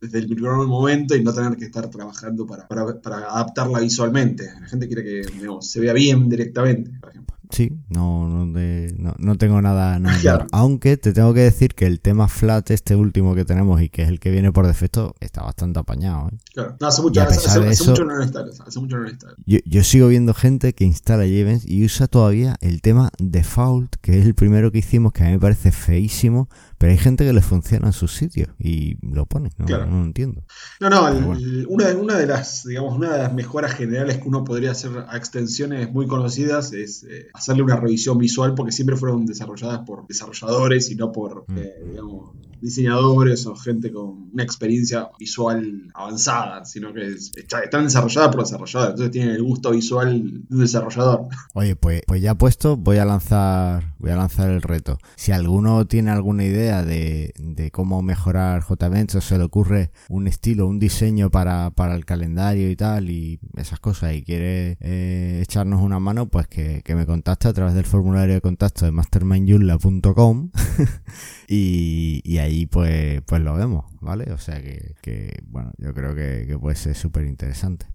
desde 0.00 0.18
el 0.18 0.28
primer 0.28 0.52
momento 0.52 1.16
y 1.16 1.22
no 1.22 1.32
tener 1.32 1.56
que 1.56 1.64
estar 1.64 1.88
trabajando 1.90 2.46
para, 2.46 2.68
para, 2.68 3.00
para 3.00 3.16
adaptarla 3.18 3.80
visualmente. 3.80 4.50
La 4.60 4.68
gente 4.68 4.86
quiere 4.86 5.02
que 5.02 5.32
digamos, 5.32 5.70
se 5.70 5.80
vea 5.80 5.92
bien 5.92 6.28
directamente, 6.28 6.90
por 7.00 7.10
ejemplo. 7.10 7.39
Sí, 7.50 7.72
no, 7.88 8.28
no, 8.28 8.52
de, 8.52 8.94
no, 8.98 9.14
no, 9.18 9.36
tengo 9.36 9.60
nada, 9.60 9.98
nada 10.00 10.18
claro. 10.20 10.46
Aunque 10.52 10.96
te 10.96 11.12
tengo 11.12 11.34
que 11.34 11.40
decir 11.40 11.74
que 11.74 11.86
el 11.86 12.00
tema 12.00 12.28
flat, 12.28 12.70
este 12.70 12.96
último 12.96 13.34
que 13.34 13.44
tenemos 13.44 13.80
y 13.82 13.88
que 13.88 14.02
es 14.02 14.08
el 14.08 14.20
que 14.20 14.30
viene 14.30 14.52
por 14.52 14.66
defecto, 14.66 15.14
está 15.20 15.42
bastante 15.42 15.80
apañado. 15.80 16.28
¿eh? 16.28 16.38
Claro, 16.54 16.76
no, 16.80 16.86
hace 16.86 17.02
mucho, 17.02 17.22
hace, 17.22 17.48
hace, 17.48 17.68
eso, 17.68 17.90
mucho 17.90 18.04
no 18.04 18.16
lo 18.16 18.22
instalo, 18.22 18.50
hace 18.66 18.80
mucho 18.80 18.96
no 18.96 19.04
lo. 19.04 19.10
Yo, 19.46 19.58
yo, 19.64 19.84
sigo 19.84 20.08
viendo 20.08 20.34
gente 20.34 20.72
que 20.72 20.84
instala 20.84 21.24
Jevents 21.24 21.68
y 21.68 21.84
usa 21.84 22.06
todavía 22.06 22.56
el 22.60 22.80
tema 22.82 23.10
default, 23.18 23.96
que 24.00 24.18
es 24.18 24.26
el 24.26 24.34
primero 24.34 24.70
que 24.70 24.78
hicimos, 24.78 25.12
que 25.12 25.22
a 25.22 25.26
mí 25.26 25.32
me 25.32 25.40
parece 25.40 25.72
feísimo, 25.72 26.48
pero 26.80 26.92
hay 26.92 26.98
gente 26.98 27.26
que 27.26 27.34
le 27.34 27.42
funciona 27.42 27.88
en 27.88 27.92
sus 27.92 28.14
sitios 28.14 28.48
y 28.58 28.96
lo 29.06 29.26
pone, 29.26 29.50
no, 29.58 29.66
claro. 29.66 29.84
no 29.84 29.98
lo 29.98 30.04
entiendo. 30.06 30.46
No, 30.80 30.88
no, 30.88 31.08
el, 31.08 31.22
bueno. 31.22 31.66
una, 31.68 31.88
una, 31.88 32.16
de 32.16 32.26
las, 32.26 32.64
digamos, 32.64 32.96
una 32.96 33.12
de 33.12 33.18
las 33.18 33.34
mejoras 33.34 33.74
generales 33.74 34.16
que 34.16 34.26
uno 34.26 34.44
podría 34.44 34.70
hacer 34.70 34.92
a 35.06 35.14
extensiones 35.14 35.92
muy 35.92 36.06
conocidas 36.06 36.72
es 36.72 37.04
eh, 37.04 37.28
hacerle 37.34 37.64
una 37.64 37.76
revisión 37.76 38.16
visual 38.16 38.54
porque 38.54 38.72
siempre 38.72 38.96
fueron 38.96 39.26
desarrolladas 39.26 39.80
por 39.80 40.06
desarrolladores 40.06 40.90
y 40.90 40.94
no 40.94 41.12
por, 41.12 41.44
mm. 41.48 41.58
eh, 41.58 41.74
digamos, 41.86 42.30
diseñadores 42.62 43.46
o 43.46 43.54
gente 43.56 43.92
con 43.92 44.30
una 44.32 44.42
experiencia 44.42 45.10
visual 45.18 45.90
avanzada, 45.94 46.64
sino 46.64 46.92
que 46.92 47.08
es, 47.08 47.32
está, 47.36 47.60
están 47.60 47.84
desarrolladas 47.84 48.30
por 48.30 48.44
desarrolladores, 48.44 48.92
entonces 48.92 49.12
tienen 49.12 49.34
el 49.34 49.42
gusto 49.42 49.70
visual 49.70 50.22
de 50.48 50.54
un 50.54 50.60
desarrollador. 50.60 51.28
Oye, 51.54 51.76
pues, 51.76 52.02
pues 52.06 52.22
ya 52.22 52.34
puesto, 52.34 52.76
voy 52.76 52.98
a 52.98 53.04
lanzar, 53.04 53.94
voy 53.98 54.10
a 54.10 54.16
lanzar 54.16 54.50
el 54.50 54.62
reto. 54.62 54.98
Si 55.16 55.32
alguno 55.32 55.86
tiene 55.86 56.10
alguna 56.10 56.44
idea 56.44 56.69
de, 56.84 57.32
cómo 57.72 58.02
mejorar 58.02 58.62
JVents 58.62 59.16
o 59.16 59.20
se 59.20 59.38
le 59.38 59.44
ocurre 59.44 59.90
un 60.08 60.26
estilo, 60.26 60.66
un 60.66 60.78
diseño 60.78 61.30
para, 61.30 61.70
para 61.70 61.94
el 61.94 62.04
calendario 62.04 62.70
y 62.70 62.76
tal, 62.76 63.10
y 63.10 63.38
esas 63.56 63.80
cosas, 63.80 64.14
y 64.14 64.22
quiere 64.22 64.76
eh, 64.80 65.40
echarnos 65.42 65.82
una 65.82 66.00
mano, 66.00 66.26
pues 66.28 66.46
que, 66.46 66.82
que 66.82 66.94
me 66.94 67.06
contacte 67.06 67.48
a 67.48 67.52
través 67.52 67.74
del 67.74 67.84
formulario 67.84 68.34
de 68.34 68.40
contacto 68.40 68.84
de 68.84 68.92
mastermindyula.com 68.92 70.50
y, 71.48 72.20
y 72.24 72.38
ahí 72.38 72.66
pues, 72.66 73.22
pues 73.26 73.42
lo 73.42 73.54
vemos, 73.54 73.84
¿vale? 74.00 74.32
O 74.32 74.38
sea 74.38 74.62
que, 74.62 74.94
que 75.02 75.42
bueno, 75.46 75.72
yo 75.78 75.92
creo 75.94 76.14
que, 76.14 76.44
que 76.46 76.58
puede 76.58 76.76
ser 76.76 76.94
súper 76.94 77.26
interesante. 77.26 77.86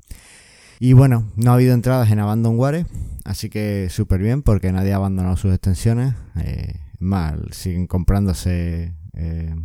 Y 0.79 0.93
bueno, 0.93 1.31
no 1.35 1.51
ha 1.51 1.53
habido 1.53 1.73
entradas 1.73 2.11
en 2.11 2.19
Abandonware, 2.19 2.85
así 3.23 3.49
que 3.49 3.87
súper 3.89 4.21
bien 4.21 4.41
porque 4.41 4.71
nadie 4.71 4.91
ha 4.93 4.97
abandonado 4.97 5.37
sus 5.37 5.53
extensiones. 5.53 6.13
Eh, 6.37 6.84
mal, 7.05 7.49
siguen 7.51 7.87
comprándose 7.87 8.95
eh, 9.13 9.55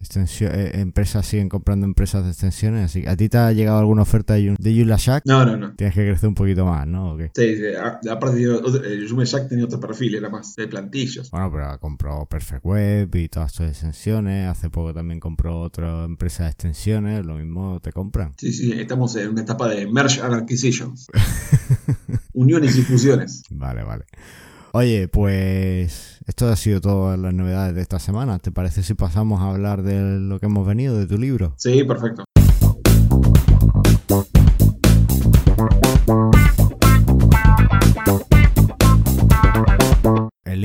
extensión, 0.00 0.52
eh, 0.54 0.80
empresas, 0.80 1.26
siguen 1.26 1.48
comprando 1.48 1.86
empresas 1.86 2.24
de 2.24 2.30
extensiones. 2.30 2.84
Así 2.84 3.06
¿A 3.06 3.16
ti 3.16 3.28
te 3.28 3.38
ha 3.38 3.52
llegado 3.52 3.78
alguna 3.78 4.02
oferta 4.02 4.34
de, 4.34 4.56
de 4.58 4.74
Joomla 4.74 4.96
Shack? 4.98 5.24
No, 5.26 5.44
no, 5.44 5.56
no. 5.56 5.74
Tienes 5.74 5.94
que 5.94 6.06
crecer 6.06 6.28
un 6.28 6.34
poquito 6.34 6.64
más, 6.64 6.86
¿no? 6.86 7.16
Sí, 7.34 7.56
sí. 7.56 7.62
aparte 8.10 8.44
Joomla 8.44 9.24
Shack 9.24 9.48
tenía 9.48 9.66
otro 9.66 9.78
perfil, 9.78 10.14
era 10.14 10.28
más 10.28 10.56
de 10.56 10.66
plantillas. 10.66 11.30
Bueno, 11.30 11.50
pero 11.52 11.78
compró 11.78 12.26
Perfect 12.26 12.64
Web 12.64 13.14
y 13.14 13.28
todas 13.28 13.52
sus 13.52 13.66
extensiones. 13.66 14.48
Hace 14.48 14.70
poco 14.70 14.94
también 14.94 15.20
compró 15.20 15.60
otra 15.60 16.04
empresa 16.04 16.44
de 16.44 16.50
extensiones. 16.50 17.24
Lo 17.24 17.36
mismo 17.36 17.80
te 17.80 17.92
compran. 17.92 18.32
Sí, 18.38 18.52
sí, 18.52 18.72
estamos 18.72 19.14
en 19.16 19.30
una 19.30 19.42
etapa 19.42 19.68
de 19.68 19.86
Merge 19.86 20.20
and 20.22 20.34
Acquisitions. 20.34 21.06
Uniones 22.32 22.76
y 22.76 22.82
fusiones. 22.82 23.42
Vale, 23.50 23.82
vale. 23.84 24.04
Oye, 24.72 25.08
pues 25.08 26.19
esto 26.30 26.48
ha 26.48 26.54
sido 26.54 26.80
todas 26.80 27.18
las 27.18 27.34
novedades 27.34 27.74
de 27.74 27.82
esta 27.82 27.98
semana. 27.98 28.38
¿Te 28.38 28.52
parece 28.52 28.84
si 28.84 28.94
pasamos 28.94 29.40
a 29.40 29.50
hablar 29.50 29.82
de 29.82 30.00
lo 30.20 30.38
que 30.38 30.46
hemos 30.46 30.64
venido, 30.64 30.96
de 30.96 31.06
tu 31.06 31.18
libro? 31.18 31.54
Sí, 31.56 31.82
perfecto. 31.82 32.24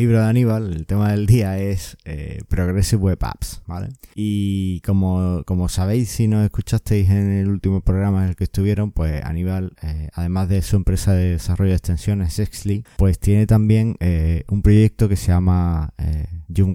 Libro 0.06 0.22
de 0.22 0.28
Aníbal, 0.28 0.72
el 0.72 0.86
tema 0.86 1.10
del 1.10 1.26
día 1.26 1.58
es 1.58 1.98
eh, 2.06 2.44
Progressive 2.48 3.02
Web 3.02 3.18
Apps, 3.22 3.64
¿vale? 3.66 3.90
Y 4.14 4.80
como, 4.82 5.42
como 5.48 5.68
sabéis, 5.68 6.10
si 6.10 6.28
nos 6.28 6.46
escuchasteis 6.46 7.10
en 7.10 7.32
el 7.32 7.50
último 7.50 7.82
programa 7.82 8.22
en 8.22 8.30
el 8.30 8.36
que 8.36 8.44
estuvieron, 8.44 8.92
pues 8.92 9.24
Aníbal, 9.24 9.74
eh, 9.82 10.10
además 10.14 10.48
de 10.48 10.62
su 10.62 10.76
empresa 10.76 11.14
de 11.14 11.32
desarrollo 11.32 11.72
de 11.72 11.78
extensiones, 11.78 12.34
Sexly, 12.34 12.84
pues 12.98 13.18
tiene 13.18 13.48
también 13.48 13.96
eh, 14.00 14.44
un 14.48 14.62
proyecto 14.62 15.10
que 15.10 15.16
se 15.16 15.30
llama 15.30 15.96
eh, 15.98 16.28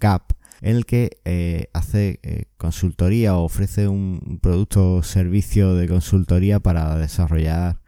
App, 0.02 0.32
en 0.60 0.74
el 0.74 0.84
que 0.84 1.68
hace 1.72 2.18
consultoría 2.56 3.36
o 3.36 3.44
ofrece 3.44 3.86
un 3.86 4.40
producto 4.42 4.96
o 4.96 5.02
servicio 5.04 5.76
de 5.76 5.86
consultoría 5.86 6.58
para 6.58 6.98
desarrollar 6.98 7.80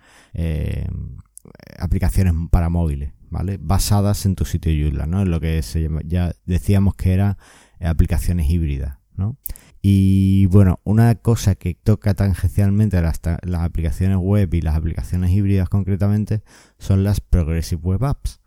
aplicaciones 1.81 2.33
para 2.53 2.69
móviles, 2.69 3.13
¿vale? 3.33 3.59
Basadas 3.61 4.27
en 4.27 4.37
tu 4.37 4.45
sitio 4.45 4.73
Joomla, 4.73 5.07
¿no? 5.07 5.23
En 5.23 5.31
lo 5.31 5.41
que 5.41 5.63
se 5.63 5.83
llama, 5.83 6.03
ya 6.05 6.33
decíamos 6.45 6.95
que 6.95 7.15
era 7.15 7.39
aplicaciones 7.81 8.49
híbridas, 8.49 8.99
¿no? 9.17 9.39
Y 9.81 10.47
bueno, 10.47 10.79
una 10.85 11.17
cosa 11.17 11.57
que 11.57 11.75
toca 11.75 12.15
tangencialmente 12.15 13.01
las, 13.03 13.21
las 13.43 13.63
aplicaciones 13.63 14.19
web 14.19 14.55
y 14.55 14.61
las 14.61 14.77
aplicaciones 14.77 15.33
híbridas 15.33 15.69
concretamente 15.69 16.43
son 16.79 17.03
las 17.03 17.21
Progressive 17.21 17.81
Web 17.83 18.05
Apps. 18.05 18.41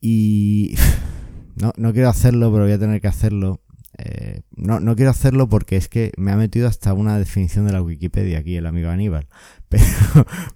Y 0.00 0.76
no, 1.56 1.72
no 1.76 1.92
quiero 1.92 2.10
hacerlo, 2.10 2.52
pero 2.52 2.64
voy 2.64 2.72
a 2.72 2.78
tener 2.78 3.00
que 3.00 3.08
hacerlo. 3.08 3.60
Eh, 3.98 4.42
no, 4.54 4.78
no 4.78 4.94
quiero 4.94 5.10
hacerlo 5.10 5.48
porque 5.48 5.76
es 5.76 5.88
que 5.88 6.12
me 6.16 6.30
ha 6.30 6.36
metido 6.36 6.68
hasta 6.68 6.92
una 6.92 7.18
definición 7.18 7.66
de 7.66 7.72
la 7.72 7.82
Wikipedia 7.82 8.38
aquí 8.38 8.56
el 8.56 8.66
amigo 8.66 8.90
Aníbal. 8.90 9.28
Pero, 9.68 9.84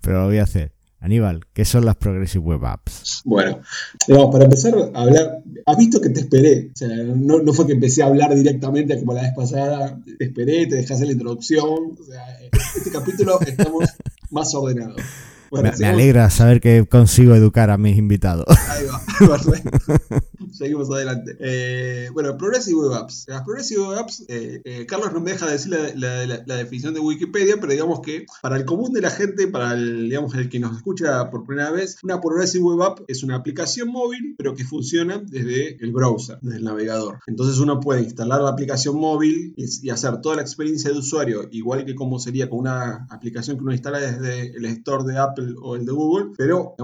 pero 0.02 0.20
lo 0.20 0.26
voy 0.26 0.38
a 0.38 0.42
hacer. 0.42 0.75
Aníbal, 1.00 1.42
¿qué 1.52 1.64
son 1.64 1.84
las 1.84 1.96
Progressive 1.96 2.44
Web 2.44 2.64
Apps? 2.64 3.22
Bueno, 3.24 3.60
para 4.30 4.44
empezar 4.44 4.74
a 4.94 5.02
hablar, 5.02 5.42
has 5.66 5.76
visto 5.76 6.00
que 6.00 6.08
te 6.08 6.20
esperé, 6.20 6.70
o 6.72 6.76
sea, 6.76 6.88
no, 6.88 7.38
no, 7.40 7.52
fue 7.52 7.66
que 7.66 7.74
empecé 7.74 8.02
a 8.02 8.06
hablar 8.06 8.34
directamente 8.34 8.98
como 8.98 9.12
la 9.12 9.22
vez 9.22 9.32
pasada, 9.36 10.00
te 10.18 10.24
esperé, 10.24 10.66
te 10.66 10.76
dejaste 10.76 11.06
la 11.06 11.12
introducción, 11.12 11.96
o 12.00 12.04
sea, 12.04 12.24
este 12.76 12.90
capítulo 12.90 13.38
estamos 13.40 13.84
más 14.30 14.54
ordenados 14.54 15.00
me, 15.50 15.86
alegra 15.86 16.30
saber 16.30 16.60
que 16.60 16.86
consigo 16.86 17.34
educar 17.34 17.70
a 17.70 17.78
mis 17.78 17.96
invitados. 17.96 18.46
Ahí 18.70 18.86
va, 18.86 19.38
Seguimos 20.52 20.90
adelante. 20.90 21.36
Eh, 21.38 22.08
bueno, 22.12 22.36
Progressive 22.36 22.80
Web 22.80 22.94
Apps. 22.94 23.26
Las 23.28 23.42
Progressive 23.42 23.82
Web 23.82 23.98
Apps, 23.98 24.24
eh, 24.28 24.60
eh, 24.64 24.86
Carlos 24.86 25.12
no 25.12 25.20
me 25.20 25.32
deja 25.32 25.46
decir 25.46 25.76
la, 25.94 26.56
definición 26.56 26.94
de 26.94 27.00
Wikipedia, 27.00 27.56
pero 27.60 27.72
digamos 27.72 28.00
que 28.00 28.26
para 28.42 28.56
el 28.56 28.64
común 28.64 28.92
de 28.92 29.00
la 29.00 29.10
gente, 29.10 29.48
para 29.48 29.72
el, 29.74 30.08
digamos, 30.08 30.34
el 30.34 30.48
que 30.48 30.58
nos 30.58 30.76
escucha 30.76 31.30
por 31.30 31.44
primera 31.44 31.70
vez, 31.70 31.98
una 32.02 32.20
Progressive 32.20 32.64
Web 32.64 32.82
App 32.82 33.00
es 33.08 33.22
una 33.22 33.36
aplicación 33.36 33.88
móvil, 33.88 34.34
pero 34.38 34.54
que 34.54 34.64
funciona 34.64 35.18
desde 35.18 35.76
el 35.82 35.92
browser, 35.92 36.38
desde 36.40 36.58
el 36.58 36.64
navegador. 36.64 37.20
Entonces 37.26 37.58
uno 37.58 37.80
puede 37.80 38.02
instalar 38.02 38.40
la 38.40 38.50
aplicación 38.50 38.98
móvil 38.98 39.54
y, 39.56 39.90
hacer 39.90 40.20
toda 40.20 40.36
la 40.36 40.42
experiencia 40.42 40.90
de 40.90 40.98
usuario, 40.98 41.48
igual 41.52 41.84
que 41.84 41.94
como 41.94 42.18
sería 42.18 42.50
con 42.50 42.60
una 42.60 43.06
aplicación 43.10 43.56
que 43.56 43.62
uno 43.62 43.72
instala 43.72 43.98
desde 43.98 44.56
el 44.56 44.64
store 44.66 45.04
de 45.04 45.18
Apple 45.18 45.35
o 45.60 45.76
el 45.76 45.84
de 45.84 45.92
Google, 45.92 46.32
pero 46.36 46.74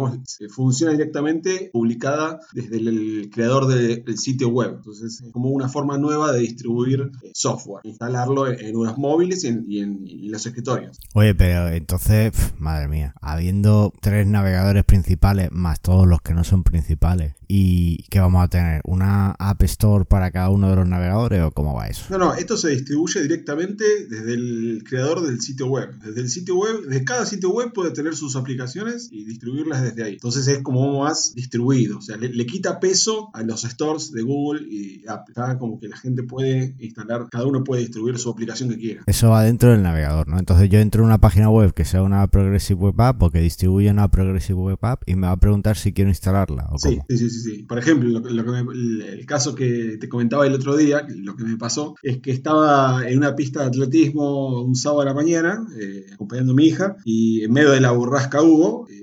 funciona 0.50 0.92
directamente 0.92 1.71
publicada 1.73 2.40
desde 2.52 2.76
el, 2.78 3.30
creador 3.32 3.66
del 3.66 4.18
sitio 4.18 4.49
web. 4.49 4.75
Entonces 4.76 5.21
es 5.21 5.32
como 5.32 5.50
una 5.50 5.68
forma 5.68 5.99
nueva 5.99 6.32
de 6.32 6.40
distribuir 6.40 7.11
eh, 7.23 7.30
software, 7.35 7.85
instalarlo 7.85 8.47
en, 8.47 8.76
unos 8.76 8.99
móviles 8.99 9.44
y 9.44 9.80
en, 9.80 10.30
los 10.30 10.47
escritorios. 10.47 10.99
Oye, 11.14 11.35
pero 11.35 11.68
entonces, 11.68 12.32
madre 12.59 12.88
mía, 12.88 13.14
habiendo 13.21 13.92
tres 14.00 14.26
navegadores 14.26 14.85
principales 14.85 15.50
más 15.52 15.80
todos 15.80 16.06
los 16.06 16.21
que 16.23 16.32
no 16.35 16.44
son 16.44 16.62
principales, 16.62 17.35
¿y 17.49 18.04
qué 18.09 18.21
vamos 18.21 18.44
a 18.44 18.49
tener? 18.49 18.80
¿Una 18.85 19.32
App 19.32 19.62
Store 19.62 20.04
para 20.04 20.30
cada 20.30 20.49
uno 20.49 20.71
de 20.71 20.76
los 20.76 20.88
navegadores 20.88 21.42
o 21.42 21.50
cómo 21.50 21.75
va 21.75 21.88
eso? 21.88 22.04
No, 22.11 22.18
no, 22.18 22.35
esto 22.35 22.56
se 22.56 22.71
distribuye 22.71 23.23
directamente 23.23 23.85
desde 24.09 24.35
el 24.35 24.85
creador 24.88 25.21
del 25.23 25.40
sitio 25.40 25.66
web. 25.66 25.92
Desde 25.99 26.21
el 26.21 26.28
sitio 26.28 26.56
web, 26.56 26.82
desde 26.88 27.04
cada 27.04 27.26
sitio 27.26 27.50
web 27.50 27.73
puede 27.73 27.90
tener 27.90 28.14
sus 28.14 28.37
aplicaciones 28.42 29.09
y 29.11 29.24
distribuirlas 29.24 29.83
desde 29.83 30.05
ahí. 30.05 30.12
Entonces 30.14 30.46
es 30.48 30.62
como 30.62 31.00
más 31.00 31.35
distribuido, 31.35 31.98
o 31.98 32.02
sea, 32.02 32.16
le, 32.16 32.46
quita 32.46 32.81
peso 32.81 33.31
a 33.33 33.42
los 33.42 33.62
stores 33.62 34.12
de 34.12 34.22
Google 34.22 34.62
y 34.68 35.05
Apple. 35.09 35.33
Como 35.59 35.81
que 35.81 35.88
la 35.88 35.96
gente 35.96 36.22
puede 36.22 36.74
instalar, 36.78 37.28
cada 37.31 37.46
uno 37.46 37.64
puede 37.64 37.83
distribuir 37.83 38.18
su 38.18 38.31
aplicación 38.31 38.68
que 38.68 38.78
quiera. 38.78 39.02
Eso 39.07 39.31
va 39.31 39.42
dentro 39.42 39.70
del 39.70 39.83
navegador, 39.83 40.28
¿no? 40.28 40.38
Entonces 40.38 40.68
yo 40.68 40.78
entro 40.78 41.02
en 41.02 41.07
una 41.07 41.18
página 41.18 41.48
web 41.48 41.72
que 41.72 41.85
sea 41.85 42.02
una 42.02 42.26
Progressive 42.26 42.78
Web 42.78 43.00
App 43.00 43.22
o 43.22 43.31
que 43.31 43.40
distribuya 43.40 43.92
una 43.92 44.11
Progressive 44.11 44.59
Web 44.59 44.78
App 44.83 45.02
y 45.07 45.14
me 45.14 45.26
va 45.26 45.33
a 45.33 45.40
preguntar 45.40 45.76
si 45.76 45.92
quiero 45.92 46.11
instalarla. 46.11 46.68
¿o 46.70 46.78
sí, 46.78 46.98
sí, 47.09 47.16
sí, 47.16 47.31
sí, 47.31 47.62
Por 47.62 47.78
ejemplo, 47.78 48.22
el 48.28 49.26
caso 49.26 49.55
que 49.55 49.96
te 49.98 50.09
comentaba 50.09 50.46
el 50.46 50.55
otro 50.55 50.76
día, 50.76 51.07
lo 51.09 51.37
que 51.37 51.44
me 51.44 51.57
pasó, 51.57 51.96
es 52.02 52.18
que 52.18 52.31
estaba 52.31 53.09
en 53.09 53.18
una 53.18 53.35
pista 53.35 53.61
de 53.61 53.66
atletismo 53.66 54.62
un 54.62 54.74
sábado 54.74 55.02
a 55.02 55.05
la 55.07 55.14
mañana, 55.14 55.66
eh, 55.78 56.07
acompañando 56.12 56.52
a 56.52 56.57
mi 56.57 56.66
hija, 56.66 56.96
y 57.05 57.44
en 57.44 57.52
medio 57.52 57.70
de 57.70 57.81
la 57.81 57.92
borrasca 57.92 58.32
hubo, 58.40 58.87
eh, 58.88 59.01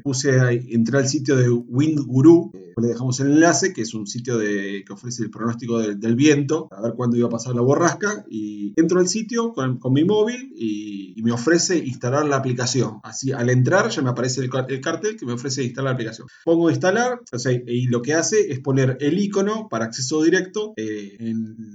puse 0.00 0.40
a 0.40 0.52
entrar 0.52 1.02
al 1.02 1.08
sitio 1.08 1.36
de 1.36 1.48
Wind 1.50 2.00
Guru, 2.06 2.50
eh, 2.54 2.72
le 2.80 2.88
dejamos 2.88 3.20
el 3.20 3.32
enlace, 3.32 3.72
que 3.72 3.82
es 3.82 3.94
un 3.94 4.06
sitio 4.06 4.38
de, 4.38 4.84
que 4.86 4.92
ofrece 4.92 5.22
el 5.22 5.30
pronóstico 5.30 5.78
del, 5.78 6.16
viento, 6.16 6.68
a 6.70 6.82
ver 6.82 6.94
cuándo 6.94 7.16
iba 7.16 7.26
a 7.26 7.30
pasar 7.30 7.54
la 7.54 7.62
borrasca, 7.62 8.24
y 8.28 8.72
entro 8.76 9.00
al 9.00 9.08
sitio 9.08 9.52
con, 9.52 9.78
mi 9.92 10.04
móvil 10.04 10.52
y, 10.56 11.04
me 11.26 11.32
ofrece 11.32 11.78
instalar 11.78 12.24
la 12.24 12.36
aplicación. 12.36 13.00
Así, 13.02 13.32
al 13.32 13.50
entrar 13.50 13.88
ya 13.88 14.00
me 14.00 14.10
aparece 14.10 14.42
el, 14.42 14.48
cartel 14.48 15.16
que 15.16 15.26
me 15.26 15.32
ofrece 15.32 15.64
instalar 15.64 15.90
la 15.90 15.94
aplicación. 15.94 16.28
Pongo 16.44 16.70
instalar, 16.70 17.20
y 17.66 17.88
lo 17.88 18.00
que 18.00 18.14
hace 18.14 18.52
es 18.52 18.60
poner 18.60 18.96
el 19.00 19.18
icono 19.18 19.66
para 19.68 19.86
acceso 19.86 20.22
directo 20.22 20.74
eh, 20.76 21.16
en, 21.18 21.74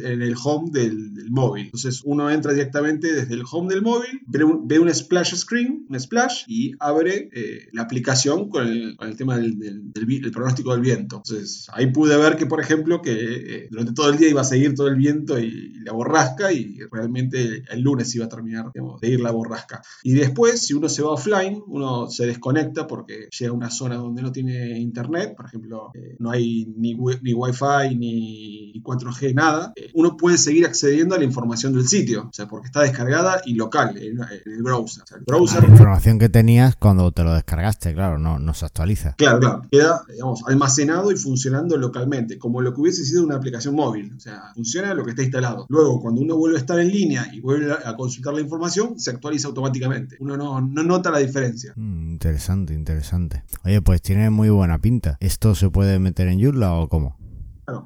el 0.00 0.34
home 0.42 0.70
del, 0.72 1.30
móvil. 1.30 1.66
Entonces 1.66 2.00
uno 2.04 2.30
entra 2.30 2.54
directamente 2.54 3.12
desde 3.12 3.34
el 3.34 3.42
home 3.50 3.68
del 3.74 3.82
móvil, 3.82 4.22
ve 4.26 4.78
un, 4.78 4.94
splash 4.94 5.34
screen, 5.34 5.84
un 5.90 6.00
splash, 6.00 6.44
y 6.46 6.72
abre 6.78 7.28
eh, 7.34 7.55
la 7.72 7.82
aplicación 7.82 8.48
con 8.48 8.66
el, 8.66 9.16
tema 9.16 9.36
del, 9.36 9.58
del, 9.58 9.92
del 9.92 10.30
pronóstico 10.30 10.72
del 10.72 10.80
viento. 10.80 11.16
Entonces, 11.16 11.66
ahí 11.72 11.86
pude 11.92 12.16
ver 12.16 12.36
que, 12.36 12.46
por 12.46 12.60
ejemplo, 12.60 13.02
que 13.02 13.12
eh, 13.12 13.68
durante 13.70 13.92
todo 13.92 14.10
el 14.10 14.18
día 14.18 14.28
iba 14.28 14.40
a 14.40 14.44
seguir 14.44 14.74
todo 14.74 14.88
el 14.88 14.96
viento 14.96 15.38
y, 15.38 15.74
la 15.86 15.92
borrasca 15.92 16.52
y 16.52 16.78
realmente 16.90 17.62
el 17.70 17.80
lunes 17.80 18.12
iba 18.16 18.24
a 18.24 18.28
terminar 18.28 18.72
de 19.00 19.08
ir 19.08 19.20
la 19.20 19.30
borrasca. 19.30 19.82
Y 20.02 20.14
después, 20.14 20.60
si 20.66 20.74
uno 20.74 20.88
se 20.88 21.00
va 21.02 21.10
offline, 21.10 21.62
uno 21.68 22.10
se 22.10 22.26
desconecta 22.26 22.88
porque 22.88 23.28
llega 23.38 23.52
a 23.52 23.54
una 23.54 23.70
zona 23.70 23.94
donde 23.94 24.20
no 24.20 24.32
tiene 24.32 24.80
internet, 24.80 25.34
por 25.36 25.46
ejemplo, 25.46 25.90
eh, 25.94 26.16
no 26.18 26.32
hay 26.32 26.66
ni, 26.76 26.94
ni 26.94 27.34
wifi 27.34 27.94
ni 27.96 28.82
4G, 28.82 29.34
nada, 29.34 29.72
eh, 29.76 29.90
uno 29.94 30.16
puede 30.16 30.38
seguir 30.38 30.66
accediendo 30.66 31.14
a 31.14 31.18
la 31.18 31.24
información 31.24 31.72
del 31.72 31.86
sitio, 31.86 32.28
o 32.28 32.32
sea, 32.32 32.46
porque 32.46 32.66
está 32.66 32.82
descargada 32.82 33.40
y 33.44 33.54
local 33.54 33.96
en, 33.96 34.18
el 34.44 34.62
browser. 34.62 35.04
el 35.16 35.24
browser 35.24 35.62
la 35.62 35.68
información 35.68 36.18
que 36.18 36.28
tenías 36.28 36.76
cuando 36.76 37.12
te 37.12 37.22
lo 37.24 37.32
descargaste, 37.46 37.94
claro, 37.94 38.18
no, 38.18 38.38
no 38.40 38.52
se 38.54 38.66
actualiza. 38.66 39.14
Claro, 39.16 39.38
claro, 39.38 39.62
queda 39.70 40.02
almacenado 40.46 41.12
y 41.12 41.16
funcionando 41.16 41.76
localmente, 41.76 42.38
como 42.38 42.60
lo 42.60 42.74
que 42.74 42.80
hubiese 42.80 43.04
sido 43.04 43.24
una 43.24 43.36
aplicación 43.36 43.76
móvil. 43.76 44.12
O 44.16 44.20
sea, 44.20 44.50
funciona 44.54 44.92
lo 44.94 45.04
que 45.04 45.10
está 45.10 45.22
instalado. 45.22 45.66
Luego, 45.68 46.00
cuando 46.00 46.20
uno 46.20 46.36
vuelve 46.36 46.56
a 46.56 46.60
estar 46.60 46.78
en 46.80 46.88
línea 46.88 47.30
y 47.32 47.40
vuelve 47.40 47.72
a 47.72 47.96
consultar 47.96 48.34
la 48.34 48.40
información, 48.40 48.98
se 48.98 49.10
actualiza 49.10 49.48
automáticamente. 49.48 50.16
Uno 50.18 50.36
no, 50.36 50.60
nota 50.60 51.10
la 51.10 51.18
diferencia. 51.18 51.72
Mm, 51.76 52.10
interesante, 52.10 52.74
interesante. 52.74 53.44
Oye, 53.64 53.80
pues 53.80 54.02
tiene 54.02 54.28
muy 54.30 54.50
buena 54.50 54.80
pinta. 54.80 55.16
¿Esto 55.20 55.54
se 55.54 55.70
puede 55.70 56.00
meter 56.00 56.26
en 56.26 56.42
Joomla 56.42 56.74
o 56.74 56.88
cómo? 56.88 57.16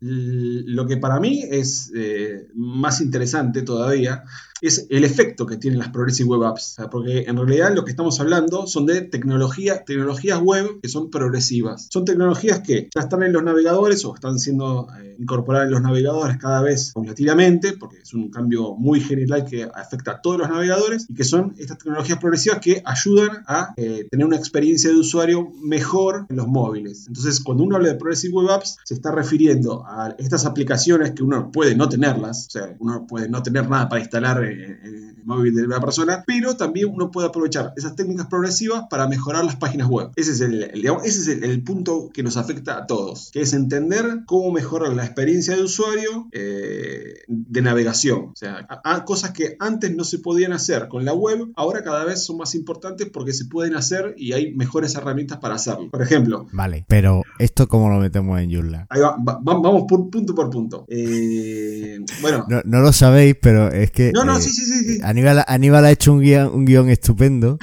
lo 0.03 0.87
que 0.87 0.99
para 0.99 1.19
mí 1.21 1.43
es 1.51 1.91
eh, 1.95 2.49
más 2.55 3.01
interesante 3.01 3.63
todavía 3.63 4.25
es 4.61 4.87
el 4.91 5.05
efecto 5.05 5.47
que 5.47 5.57
tienen 5.57 5.79
las 5.79 5.89
Progressive 5.89 6.29
Web 6.29 6.45
Apps. 6.45 6.77
porque 6.91 7.25
en 7.27 7.37
realidad 7.37 7.75
lo 7.75 7.85
que 7.85 7.91
estamos 7.91 8.21
hablando 8.21 8.67
son 8.67 8.87
de 8.87 9.03
tecnología, 9.03 9.85
tecnologías 9.85 10.41
web 10.41 10.81
que 10.81 10.89
son 10.89 11.11
progresivas. 11.11 11.89
Son 11.91 12.05
tecnologías 12.05 12.61
que 12.61 12.89
ya 12.95 13.01
están 13.01 13.23
en 13.23 13.33
los 13.33 13.43
navegadores 13.43 14.05
o 14.05 14.15
están 14.15 14.39
siendo 14.39 14.89
eh, 15.01 15.17
incorporadas 15.19 15.67
en 15.67 15.73
los 15.73 15.83
navegadores 15.83 16.39
cada 16.39 16.63
vez 16.63 16.93
paulatinamente, 16.93 17.75
porque 17.75 17.99
es 17.99 18.15
un 18.15 18.31
cambio 18.31 18.75
muy 18.75 19.01
general 19.01 19.45
que 19.45 19.69
afecta 19.75 20.13
a 20.13 20.21
todos 20.21 20.39
los 20.39 20.49
navegadores, 20.49 21.07
y 21.09 21.15
que 21.15 21.25
son 21.25 21.55
estas 21.59 21.79
tecnologías 21.79 22.19
progresivas 22.19 22.61
que 22.61 22.83
ayudan 22.85 23.43
a 23.47 23.75
eh, 23.77 24.07
tener 24.11 24.27
una 24.27 24.37
experiencia 24.37 24.91
de 24.91 24.97
usuario 24.97 25.53
mejor 25.63 26.27
en 26.29 26.37
los 26.37 26.47
móviles. 26.47 27.07
Entonces, 27.07 27.41
cuando 27.41 27.65
uno 27.65 27.77
habla 27.77 27.89
de 27.89 27.95
Progressive 27.95 28.35
Web 28.35 28.51
Apps, 28.51 28.79
se 28.85 28.95
está 28.95 29.13
refiriendo 29.13 29.85
a 29.87 30.15
estas 30.19 30.47
aplicaciones 30.47 31.13
que 31.13 31.23
uno 31.23 31.51
puede 31.51 31.75
no 31.75 31.89
tenerlas, 31.89 32.47
o 32.49 32.51
sea, 32.51 32.77
uno 32.79 33.07
puede 33.07 33.29
no 33.29 33.43
tener 33.43 33.69
nada 33.69 33.89
para 33.89 34.01
instalar 34.01 34.43
el 34.51 35.11
móvil 35.25 35.55
de 35.55 35.67
la 35.67 35.81
persona, 35.81 36.25
pero 36.27 36.57
también 36.57 36.89
uno 36.93 37.11
puede 37.11 37.29
aprovechar 37.29 37.73
esas 37.77 37.95
técnicas 37.97 38.27
progresivas 38.27 38.85
para 38.91 39.07
mejorar 39.09 39.45
las 39.45 39.57
páginas 39.57 39.89
web. 39.89 40.11
Ese 40.17 40.33
es 40.33 40.41
el, 40.41 40.65
ese 41.05 41.21
es 41.21 41.29
el, 41.29 41.63
punto 41.63 42.11
que 42.13 42.23
nos 42.23 42.37
afecta 42.37 42.79
a 42.79 42.87
todos, 42.87 43.31
que 43.33 43.43
es 43.43 43.53
entender 43.53 44.23
cómo 44.27 44.51
mejorar 44.51 44.93
la 44.95 45.05
experiencia 45.05 45.55
de 45.55 45.63
usuario 45.63 46.29
eh, 46.33 47.23
de 47.29 47.63
navegación. 47.63 48.31
O 48.33 48.37
sea, 48.37 48.67
a, 48.69 49.05
cosas 49.05 49.33
que 49.33 49.57
antes 49.61 49.95
no 49.95 50.05
se 50.05 50.19
podían 50.19 50.53
hacer 50.53 50.89
con 50.89 51.05
la 51.05 51.13
web, 51.13 51.51
ahora 51.55 51.85
cada 51.85 52.05
vez 52.05 52.25
son 52.25 52.39
más 52.39 52.55
importantes 52.55 53.09
porque 53.11 53.33
se 53.33 53.45
pueden 53.45 53.77
hacer 53.77 54.15
y 54.17 54.33
hay 54.33 54.55
mejores 54.55 54.95
herramientas 54.95 55.39
para 55.39 55.57
hacerlo. 55.57 55.91
Por 55.91 56.03
ejemplo. 56.03 56.47
Vale, 56.53 56.85
pero 56.89 57.23
¿esto 57.39 57.69
cómo 57.69 57.91
lo 57.91 57.99
metemos 57.99 58.41
en 58.41 58.53
Joomla? 58.53 58.87
Ahí 58.89 59.01
va, 59.01 59.17
vamos 59.19 59.85
punto 59.87 60.35
por 60.35 60.51
punto. 60.51 60.85
Eh, 60.89 61.99
bueno. 62.21 62.47
No, 62.65 62.81
lo 62.81 62.93
sabéis, 62.93 63.37
pero 63.41 63.69
es 63.69 63.91
que. 63.91 64.13
No, 64.13 64.25
no, 64.25 64.39
eh, 64.39 64.40
sí, 64.41 64.51
sí, 64.51 64.85
sí, 64.85 65.01
Aníbal, 65.03 65.45
Aníbal 65.47 65.85
ha 65.85 65.91
hecho 65.91 66.13
un 66.13 66.21
guion, 66.21 66.51
un 66.53 66.65
guion 66.65 66.89
estupendo. 66.91 67.59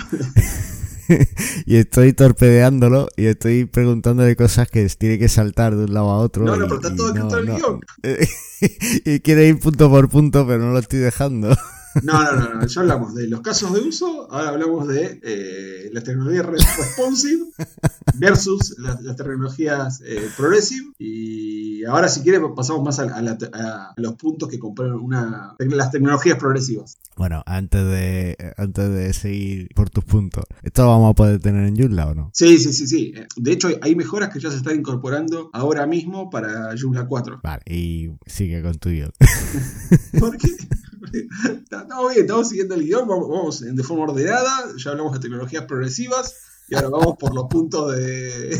y 1.65 1.77
estoy 1.77 2.13
torpedeándolo 2.13 3.07
y 3.15 3.27
estoy 3.27 3.65
preguntándole 3.65 4.35
cosas 4.35 4.69
que 4.69 4.87
tiene 4.89 5.17
que 5.17 5.29
saltar 5.29 5.75
de 5.75 5.85
un 5.85 5.93
lado 5.93 6.09
a 6.11 6.17
otro. 6.17 6.45
No, 6.45 6.55
no, 6.55 6.67
pero 6.67 6.75
está 6.75 6.95
todo 6.95 7.07
escrito 7.07 7.39
en 7.39 7.49
el 7.49 7.55
guion. 7.55 7.79
y 9.05 9.19
quiere 9.21 9.47
ir 9.47 9.59
punto 9.59 9.89
por 9.89 10.09
punto, 10.09 10.45
pero 10.45 10.59
no 10.59 10.71
lo 10.71 10.79
estoy 10.79 10.99
dejando. 10.99 11.55
No, 12.03 12.23
no, 12.23 12.31
no, 12.31 12.53
no, 12.55 12.67
ya 12.67 12.81
hablamos 12.81 13.15
de 13.15 13.27
los 13.27 13.41
casos 13.41 13.73
de 13.73 13.81
uso, 13.81 14.31
ahora 14.31 14.49
hablamos 14.49 14.87
de 14.87 15.19
eh, 15.23 15.89
las 15.93 16.03
tecnologías 16.03 16.45
responsive 16.45 17.45
versus 18.15 18.75
las, 18.79 19.15
tecnologías 19.15 20.01
eh, 20.05 20.29
progressive. 20.35 20.91
Y 20.99 21.83
ahora, 21.85 22.07
si 22.07 22.21
quieres, 22.21 22.41
pasamos 22.55 22.83
más 22.83 22.99
a, 22.99 23.93
los 23.95 24.13
puntos 24.15 24.49
que 24.49 24.59
componen 24.59 24.93
una, 24.93 25.55
las 25.59 25.91
tecnologías 25.91 26.37
progresivas. 26.37 26.97
Bueno, 27.15 27.43
antes 27.45 27.85
de, 27.85 28.53
antes 28.57 28.89
de 28.89 29.13
seguir 29.13 29.69
por 29.75 29.89
tus 29.89 30.03
puntos, 30.03 30.43
¿esto 30.61 30.83
lo 30.83 30.89
vamos 30.89 31.11
a 31.11 31.15
poder 31.15 31.39
tener 31.39 31.65
en 31.67 31.75
Joomla 31.75 32.07
o 32.07 32.15
no? 32.15 32.31
Sí, 32.33 32.57
sí, 32.57 32.73
sí, 32.73 32.87
sí. 32.87 33.13
De 33.35 33.51
hecho, 33.51 33.69
hay 33.81 33.95
mejoras 33.95 34.29
que 34.29 34.39
ya 34.39 34.51
se 34.51 34.57
están 34.57 34.75
incorporando 34.75 35.49
ahora 35.53 35.87
mismo 35.87 36.29
para 36.29 36.75
Joomla 36.79 37.07
4. 37.07 37.41
Vale, 37.43 37.63
y 37.65 38.09
sigue 38.25 38.61
con 38.61 38.77
tu 38.77 38.89
guion. 38.89 39.11
¿Por 40.19 40.37
qué? 40.37 40.49
estamos 41.63 42.13
bien, 42.13 42.21
estamos 42.21 42.49
siguiendo 42.49 42.75
el 42.75 42.83
guion, 42.83 43.07
vamos, 43.07 43.29
vamos 43.29 43.59
de 43.61 43.83
forma 43.83 44.03
ordenada, 44.03 44.73
ya 44.77 44.91
hablamos 44.91 45.13
de 45.13 45.19
tecnologías 45.19 45.65
progresivas 45.65 46.35
y 46.69 46.75
ahora 46.75 46.89
vamos 46.89 47.15
por 47.17 47.33
los 47.33 47.45
puntos 47.45 47.95
de, 47.97 48.59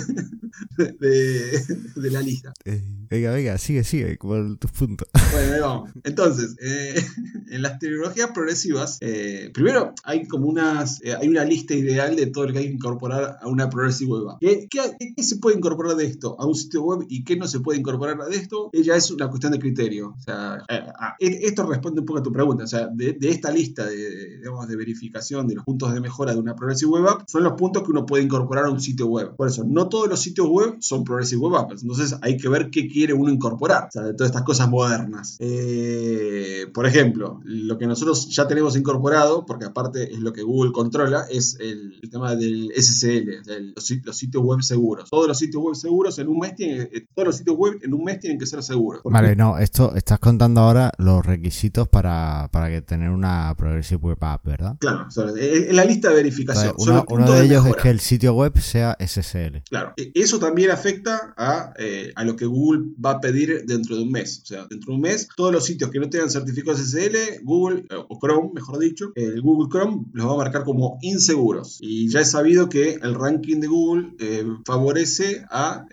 de, 1.96 2.12
la 2.12 2.22
lista. 2.22 2.54
Eh, 2.63 2.82
venga, 3.10 3.32
venga, 3.32 3.58
sigue, 3.58 3.84
sigue, 3.84 4.17
con 4.17 4.58
tus 4.58 4.72
puntos. 4.72 5.08
Bueno, 5.32 5.54
ahí 5.54 5.60
vamos. 5.60 5.89
Entonces, 6.04 6.56
eh, 6.62 6.96
en 7.50 7.62
las 7.62 7.80
tecnologías 7.80 8.32
progresivas, 8.32 8.98
eh, 9.02 9.52
primero 9.54 9.93
hay 10.04 10.28
como 10.28 10.48
unas, 10.48 11.02
hay 11.20 11.28
una 11.28 11.43
lista 11.43 11.74
ideal 11.74 12.15
de 12.15 12.28
todo 12.28 12.48
lo 12.48 12.54
que 12.54 12.60
hay 12.60 12.67
que 12.67 12.74
incorporar 12.74 13.38
a 13.41 13.48
una 13.48 13.70
Progressive 13.70 14.12
Web 14.12 14.30
App. 14.30 14.39
¿Qué, 14.39 14.67
qué, 14.70 15.24
se 15.24 15.38
puede 15.38 15.58
incorporar 15.58 15.96
de 15.96 16.06
esto 16.06 16.36
a 16.39 16.46
un 16.46 16.56
sitio 16.56 16.84
web 16.84 17.06
y 17.10 17.24
qué 17.24 17.36
no 17.36 17.48
se 17.48 17.60
puede 17.60 17.80
incorporar 17.80 18.17
de 18.17 18.38
esto? 18.38 18.70
Ella 18.72 18.96
es 18.96 19.12
una 19.12 19.28
cuestión 19.28 19.52
de 19.52 19.60
criterio. 19.60 20.15
O 20.17 20.22
sea, 20.22 20.63
ah, 20.70 21.15
e, 21.20 21.39
esto 21.48 21.67
responde 21.67 22.02
un 22.02 22.06
poco 22.06 22.20
a 22.20 22.24
tu 22.24 22.32
pregunta. 22.32 22.63
O 22.63 22.67
sea, 22.67 22.88
de, 22.88 23.13
de 23.13 23.30
esta 23.30 23.52
lista 23.52 23.86
de, 23.86 24.38
digamos, 24.38 24.67
de 24.67 24.76
verificación 24.76 25.48
de 25.48 25.56
los 25.56 25.65
puntos 25.65 25.93
de 25.93 26.00
mejora 26.00 26.34
de 26.34 26.39
una 26.39 26.56
Progressive 26.56 26.91
Web 26.91 27.08
App, 27.08 27.24
son 27.28 27.43
los 27.43 27.54
puntos 27.54 27.84
que 27.84 27.91
uno 27.91 27.96
puede 28.05 28.23
incorporar 28.23 28.65
a 28.65 28.69
un 28.69 28.79
sitio 28.79 29.07
web. 29.07 29.36
Por 29.36 29.47
eso, 29.47 29.63
no 29.65 29.89
todos 29.89 30.07
los 30.07 30.21
sitios 30.21 30.47
web 30.47 30.77
son 30.79 31.03
Progressive 31.03 31.41
Web 31.41 31.55
Apps. 31.55 31.81
Entonces 31.81 32.15
hay 32.21 32.38
que 32.38 32.49
ver 32.49 32.69
qué 32.69 32.88
quiere 32.88 33.13
uno 33.13 33.31
incorporar. 33.31 33.88
O 33.88 33.91
sea, 33.91 34.03
de 34.03 34.13
todas 34.13 34.29
estas 34.31 34.43
cosas 34.43 34.69
modernas. 34.69 35.38
Eh, 35.39 36.67
por 36.73 36.86
ejemplo, 36.86 37.39
lo 37.43 37.77
que 37.77 37.88
nosotros 37.88 38.29
ya 38.29 38.47
tenemos 38.47 38.75
incorporado, 38.75 39.45
porque 39.45 39.65
aparte 39.65 40.13
es 40.13 40.19
lo 40.19 40.33
que 40.33 40.43
Google 40.43 40.71
controla, 40.71 41.25
es 41.29 41.57
el, 41.60 41.99
tema 42.10 42.36
del 42.36 42.71
SSL, 42.75 43.73
los, 43.75 43.86
sitios 44.17 44.43
web 44.43 44.62
seguros. 44.62 45.10
Todos 45.10 45.27
los 45.27 45.38
sitios 45.38 45.63
web 45.63 45.75
seguros 45.75 46.19
en 46.19 46.27
un 46.27 46.39
mes 46.39 46.55
tienen, 46.55 46.89
eh, 46.91 47.05
todos 47.13 47.27
los 47.27 47.38
sitios 47.38 47.57
web 47.57 47.79
en 47.81 47.93
un 47.93 48.03
mes 48.03 48.19
tienen 48.19 48.39
que 48.39 48.45
ser 48.45 48.63
seguros. 48.63 49.01
Vale, 49.03 49.36
no, 49.36 49.57
esto 49.57 49.93
estás 49.95 50.19
contando 50.19 50.62
ahora 50.62 50.91
los 50.97 51.25
requisitos 51.25 51.88
para, 51.88 52.49
para 52.51 52.69
que 52.69 52.81
tener 52.81 53.10
una 53.10 53.53
Progressive 53.57 54.01
Web 54.01 54.17
App, 54.21 54.45
¿verdad? 54.45 54.77
Claro, 54.79 55.07
en 55.36 55.75
la 55.75 55.86
lista 55.86 56.10
de 56.10 56.15
verificación. 56.15 56.73
uno, 56.77 57.31
de, 57.31 57.45
ellos 57.45 57.65
es 57.65 57.75
que 57.88 57.91
el 57.91 58.00
sitio 58.02 58.34
web 58.34 58.60
sea 58.60 58.97
SSL. 59.00 59.63
Claro, 59.69 59.93
e, 59.95 60.12
eso 60.13 60.39
también 60.39 60.71
afecta 60.71 61.34
a, 61.38 61.73
eh, 61.80 62.12
a, 62.15 62.26
lo 62.26 62.36
que 62.36 62.45
Google 62.45 62.91
va 63.04 63.12
a 63.12 63.21
pedir 63.21 63.63
dentro 63.65 63.95
de 63.95 64.04
un 64.04 64.12
mes. 64.12 64.41
O 64.43 64.45
sea, 64.45 64.67
dentro 64.67 64.91
de 64.91 64.95
un 64.95 65.02
mes, 65.02 65.30
todos 65.38 65.54
los 65.54 65.65
sitios 65.65 65.89
que 65.89 66.00
no 66.00 66.10
tengan 66.10 66.30
certificado 66.30 66.78
SSL, 66.78 67.43
Google, 67.43 67.86
eh, 67.89 67.95
o 67.95 68.19
Chrome, 68.19 68.52
mejor 68.54 68.80
dicho, 68.80 69.13
el 69.15 69.41
Google 69.41 69.69
Chrome 69.71 70.06
los 70.12 70.28
va 70.28 70.34
a 70.34 70.38
marcar 70.38 70.65
como 70.65 70.97
inseguros. 71.02 71.78
Y 71.80 72.10
ya 72.10 72.19
he 72.19 72.26
sabido 72.26 72.67
que 72.67 73.00
el 73.02 73.15
ranking 73.15 73.62
de 73.62 73.67
Google 73.67 74.15
eh, 74.19 74.45
favorece 74.65 75.45
a, 75.50 75.86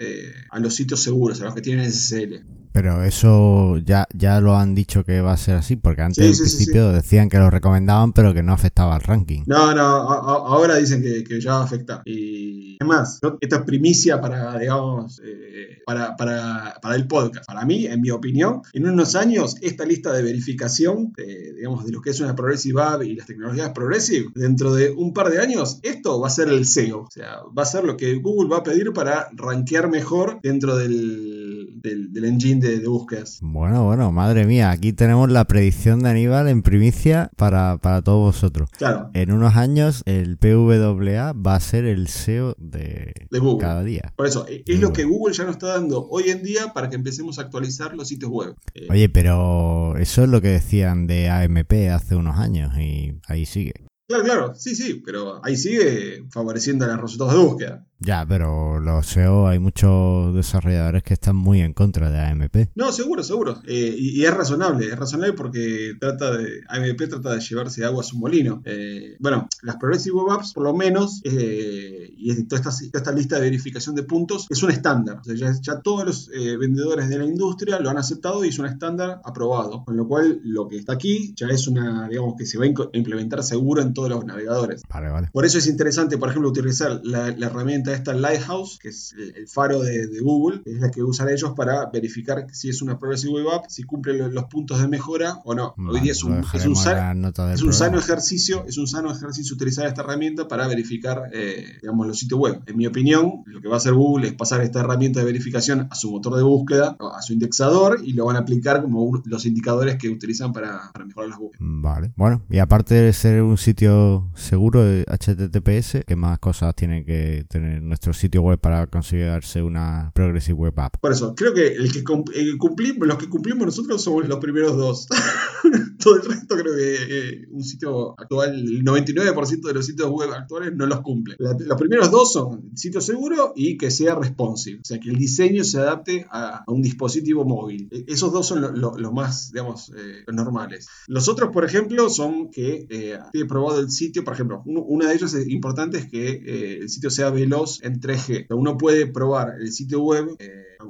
a 0.51 0.59
los 0.59 0.75
sitios 0.75 1.01
seguros, 1.01 1.41
a 1.41 1.45
los 1.45 1.55
que 1.55 1.63
tienen 1.63 1.93
SSL. 1.93 2.45
Pero 2.75 3.05
eso 3.05 3.79
ya, 3.79 4.09
ya 4.13 4.41
lo 4.41 4.57
han 4.57 4.75
dicho 4.75 5.05
que 5.05 5.21
va 5.21 5.33
a 5.33 5.37
ser 5.37 5.55
así, 5.55 5.77
porque 5.77 6.03
antes 6.03 6.19
al 6.19 6.37
principio 6.37 6.91
decían 6.91 7.29
que 7.29 7.39
lo 7.39 7.49
recomendaban, 7.49 8.13
pero 8.13 8.35
que 8.35 8.43
no 8.43 8.53
afectaba 8.53 8.97
al 8.97 9.03
ranking. 9.03 9.45
No, 9.47 9.73
no, 9.73 9.85
ahora 9.85 10.75
dicen 10.75 11.01
que, 11.01 11.41
ya 11.41 11.53
va 11.53 11.61
a 11.61 11.65
afectar. 11.67 12.03
Y 12.05 12.77
es 12.81 12.85
más, 12.85 13.21
esta 13.41 13.57
es 13.59 13.63
primicia 13.63 14.21
para, 14.21 14.59
digamos, 14.59 15.23
eh, 15.25 15.83
para, 15.87 16.17
para, 16.17 16.81
para, 16.83 16.97
el 16.97 17.07
podcast. 17.07 17.47
Para 17.47 17.65
mí, 17.65 17.87
en 17.87 18.01
mi 18.01 18.11
opinión, 18.11 18.63
en 18.73 18.89
unos 18.89 19.15
años, 19.15 19.55
esta 19.63 19.85
lista 19.85 20.13
de 20.13 20.25
verificación, 20.25 21.13
digamos, 21.55 21.87
de 21.87 21.93
lo 21.93 22.03
que 22.03 22.11
es 22.11 22.19
una 22.19 22.35
Progressive 22.35 22.83
App 22.83 23.05
y 23.05 23.15
las 23.15 23.29
tecnologías 23.29 23.71
Progressive, 23.71 24.31
dentro 24.35 24.75
de 24.75 24.91
un 24.91 25.13
par 25.13 25.31
de 25.31 25.39
años, 25.39 25.79
esto 25.85 26.19
va 26.19 26.27
a 26.27 26.31
ser 26.31 26.49
el 26.49 26.67
SEO. 26.67 27.03
O 27.03 27.11
sea, 27.13 27.37
va 27.57 27.63
a 27.63 27.67
ser 27.67 27.85
lo 27.85 27.97
que 27.97 28.17
Google 28.17 28.51
va 28.51 28.57
a 28.57 28.63
pedir 28.65 28.93
para 28.93 29.29
rankear 29.33 29.89
mejor 29.89 30.41
dentro 30.43 30.77
del, 30.77 31.81
del, 31.81 32.13
del 32.13 32.25
engine 32.25 32.64
de, 32.65 32.87
búsquedas. 32.89 33.39
Bueno, 33.43 33.85
bueno, 33.85 34.11
madre 34.13 34.47
mía, 34.47 34.71
aquí 34.71 34.93
tenemos 34.93 35.31
la 35.31 35.45
predicción 35.45 36.01
de 36.01 36.11
Aníbal 36.11 36.49
en 36.49 36.63
primicia 36.63 37.31
para, 37.37 37.79
todos 38.03 38.35
vosotros. 38.35 38.69
Claro. 38.77 39.11
En 39.15 39.33
unos 39.33 39.57
años 39.57 40.03
el 40.07 40.37
PWA 40.39 41.33
va 41.33 41.55
a 41.55 41.61
ser 41.61 41.85
el 41.85 42.09
SEO 42.09 42.55
de, 42.59 43.13
Google. 43.31 43.59
cada 43.59 43.83
día. 43.83 44.13
Por 44.17 44.27
eso, 44.27 44.47
e, 44.49 44.65
es 44.67 44.81
lo 44.81 44.93
que 44.93 45.05
Google 45.05 45.35
ya 45.35 45.45
nos 45.45 45.53
está 45.53 45.69
dando 45.69 46.07
hoy 46.09 46.31
en 46.31 46.43
día 46.43 46.73
para 46.73 46.89
que 46.89 46.97
empecemos 46.97 47.39
a 47.39 47.43
actualizar 47.43 47.95
los 47.95 48.09
sitios 48.09 48.31
web. 48.31 48.55
Eh, 48.75 48.89
Oye, 48.91 49.09
pero 49.09 49.97
eso 49.99 50.25
es 50.25 50.29
lo 50.29 50.41
que 50.41 50.49
decían 50.49 51.07
de 51.07 51.29
AMP 51.29 51.73
hace 51.93 52.17
unos 52.17 52.37
años 52.37 52.77
y 52.79 53.21
ahí 53.29 53.47
sigue. 53.47 53.75
Claro, 54.07 54.25
claro, 54.25 54.55
sí, 54.55 54.77
sí, 54.77 55.03
pero 55.05 55.41
ahí 55.43 55.57
sigue 55.57 56.25
favoreciendo 56.31 56.87
los 56.87 57.01
resultados 57.01 57.33
de 57.33 57.39
búsqueda. 57.39 57.87
Ya, 58.05 58.27
pero 58.29 58.81
los 58.81 59.07
SEO 59.07 59.49
hay 59.49 59.59
muchos 59.59 60.35
desarrolladores 60.35 61.03
que 61.03 61.15
están 61.15 61.37
muy 61.37 61.63
en 61.63 61.73
contra 61.73 62.11
de 62.11 62.21
AMP. 62.21 62.57
No, 62.75 62.93
seguro, 62.93 63.23
seguro. 63.23 63.63
Eh, 63.67 63.95
y, 63.97 64.25
es 64.25 64.35
razonable, 64.35 64.87
es 64.87 64.99
razonable 64.99 65.33
porque 65.33 65.95
trata 65.99 66.37
de 66.37 66.61
AMP 66.69 67.09
trata 67.09 67.35
de 67.35 67.41
llevarse 67.41 67.85
agua 67.85 68.03
a 68.03 68.05
su 68.05 68.19
molino. 68.19 68.61
Eh, 68.67 69.17
bueno, 69.21 69.49
las 69.63 69.77
Progressive 69.77 70.17
Web 70.17 70.33
Apps, 70.33 70.53
por 70.53 70.65
lo 70.65 70.75
menos, 70.75 71.23
eh, 71.25 72.13
y 72.15 72.45
toda 72.45 72.61
esta, 72.61 72.99
esta, 72.99 73.13
lista 73.13 73.37
de 73.37 73.43
verificación 73.43 73.95
de 73.95 74.03
puntos, 74.03 74.47
es 74.51 74.63
un 74.63 74.71
estándar. 74.71 75.21
O 75.21 75.25
sea, 75.25 75.35
ya, 75.35 75.53
ya, 75.61 75.81
todos 75.81 76.05
los 76.05 76.29
vendedores 76.29 77.09
de 77.09 77.19
la 77.19 77.25
industria 77.25 77.79
lo 77.79 77.89
han 77.89 77.97
aceptado 77.97 78.45
y 78.45 78.49
es 78.49 78.59
un 78.59 78.67
estándar 78.67 79.21
aprobado. 79.25 79.85
Con 79.85 79.97
lo 79.97 80.07
cual, 80.07 80.41
lo 80.43 80.69
que 80.69 80.77
está 80.77 80.93
aquí 80.93 81.33
ya 81.37 81.47
es 81.47 81.69
una, 81.69 82.09
digamos, 82.09 82.35
que 82.37 82.45
se 82.45 82.59
va 82.59 82.65
a 82.65 82.69
implementar 82.93 83.43
seguro 83.43 83.81
en 83.81 83.95
todos 83.95 84.11
los 84.11 84.25
navegadores. 84.27 84.83
Vale, 84.93 85.09
vale. 85.09 85.29
Por 85.33 85.47
eso 85.47 85.59
es 85.59 85.67
interesante, 85.67 86.19
por 86.19 86.29
ejemplo, 86.29 86.51
utilizar 86.51 87.01
la, 87.03 87.29
herramienta 87.29 87.94
esta 87.95 88.15
Lighthouse, 88.15 88.79
que 88.79 88.89
es 88.89 89.15
el, 89.15 89.49
faro 89.49 89.81
de, 89.81 90.09
Google, 90.21 90.63
es 90.65 90.81
la 90.81 90.91
que 90.91 91.03
usan 91.03 91.29
ellos 91.29 91.53
para 91.57 91.87
verificar 91.91 92.47
si 92.53 92.69
es 92.69 92.83
una 92.83 92.99
Progressive 92.99 93.33
Web 93.33 93.49
App, 93.51 93.65
si 93.69 93.83
cumple 93.83 94.29
los, 94.29 94.45
puntos 94.45 94.81
de 94.81 94.89
mejora 94.89 95.41
o 95.45 95.55
no. 95.55 95.75
Hoy 95.79 96.01
día 96.01 96.13
es 96.13 96.23
un, 96.23 96.45
es 96.53 96.67
un, 96.67 96.77
sano 96.77 97.99
ejercicio, 97.99 98.65
es 98.67 98.79
un 98.79 98.87
sano 98.87 99.11
ejercicio 99.11 99.55
utilizar 99.55 99.87
esta 99.87 100.03
herramienta 100.03 100.47
para 100.47 100.67
verificar, 100.67 101.31
eh, 101.33 101.79
digamos, 101.81 102.07
los 102.07 102.19
sitios 102.19 102.39
web. 102.39 102.63
En 102.67 102.77
mi 102.77 102.87
opinión, 102.87 103.43
lo 103.47 103.61
que 103.61 103.69
va 103.69 103.75
a 103.75 103.77
hacer 103.79 103.95
Google 103.95 104.29
es 104.29 104.35
pasar 104.35 104.61
esta 104.61 104.81
herramienta 104.81 105.21
de 105.21 105.27
verificación 105.27 105.89
a 105.91 105.95
su 105.95 106.11
motor 106.11 106.37
de 106.37 106.43
búsqueda, 106.43 106.97
a 107.01 107.23
su 107.23 107.33
indexador, 107.33 108.01
y 108.05 108.13
lo 108.13 108.27
van 108.27 108.37
a 108.37 108.41
aplicar 108.41 108.83
como 108.83 109.23
los 109.25 109.47
indicadores 109.47 109.97
que 109.97 110.09
utilizan 110.09 110.53
para, 110.53 110.91
para 110.93 111.05
mejorar 111.05 111.31
las 111.31 111.39
búsquedas. 111.39 111.61
Vale. 111.61 112.13
Bueno, 112.17 112.43
y 112.51 112.59
aparte 112.59 112.95
de 112.95 113.13
ser 113.13 113.43
un 113.43 113.57
sitio 113.57 114.31
seguro 114.35 114.85
de 114.85 115.05
HTTPS, 115.05 116.05
¿qué 116.07 116.17
más 116.17 116.39
cosas 116.39 116.75
tiene 116.75 117.05
que 117.05 117.45
tener 117.49 117.74
nuestro 117.81 118.13
sitio 118.13 118.43
web 118.43 118.59
para 118.59 118.87
conseguirse 118.87 119.63
una 119.63 120.11
Progressive 120.15 120.59
Web 120.59 120.81
App. 120.81 120.97
Por 121.01 121.13
eso, 121.13 121.35
creo 121.35 121.55
que 121.55 121.77
los 121.77 121.93
que 121.93 123.29
cumplimos 123.29 123.67
nosotros 123.67 124.03
somos 124.03 124.29
los 124.29 124.39
primeros 124.39 124.77
dos. 124.77 125.07
Todo 126.03 126.17
el 126.17 126.23
resto 126.23 126.57
creo 126.57 126.75
que 126.75 126.97
eh, 127.09 127.47
un 127.51 127.63
sitio 127.63 128.19
actual, 128.19 128.55
el 128.55 128.85
99% 128.85 129.67
de 129.67 129.75
los 129.75 129.87
sitios 129.87 130.11
web 130.11 130.31
actuales 130.33 130.75
no 130.75 130.87
los 130.87 131.01
cumple. 131.01 131.37
los 131.39 131.79
primeros 131.79 132.11
dos 132.11 132.33
son 132.33 132.77
sitio 132.77 133.01
seguro 133.01 133.53
y 133.57 133.79
que 133.79 133.91
sea 133.91 134.15
responsive, 134.15 134.81
o 134.81 134.85
sea, 134.85 134.99
que 135.01 135.09
el 135.09 135.17
diseño 135.17 135.65
se 135.65 135.79
adapte 135.79 136.27
a, 136.31 136.65
un 136.67 136.83
dispositivo 136.83 137.45
móvil. 137.45 137.89
E, 137.91 138.05
esos 138.09 138.33
dos 138.33 138.47
son 138.47 138.81
los 138.81 139.13
más, 139.13 139.53
digamos, 139.53 139.93
eh, 139.97 140.25
normales. 140.33 140.89
Los 141.07 141.29
otros, 141.29 141.51
por 141.51 141.65
ejemplo, 141.65 142.11
son 142.11 142.51
que 142.51 142.87
eh, 142.91 143.19
he 143.33 143.45
probado 143.45 143.81
el 143.81 143.91
sitio, 143.91 144.25
por 144.25 144.35
ejemplo, 144.35 144.63
una 144.65 145.09
de 145.09 145.15
ellos 145.15 145.35
es 145.35 145.49
importante 145.49 145.99
es 145.99 146.11
que 146.11 146.29
eh, 146.29 146.79
el 146.83 146.89
sitio 146.89 147.11
sea 147.11 147.31
veloz 147.31 147.64
en 147.83 148.01
3G. 148.01 148.47
uno 148.51 148.77
puede 148.77 149.07
probar 149.07 149.55
el 149.61 149.73
sitio 149.73 150.01
web 150.03 150.37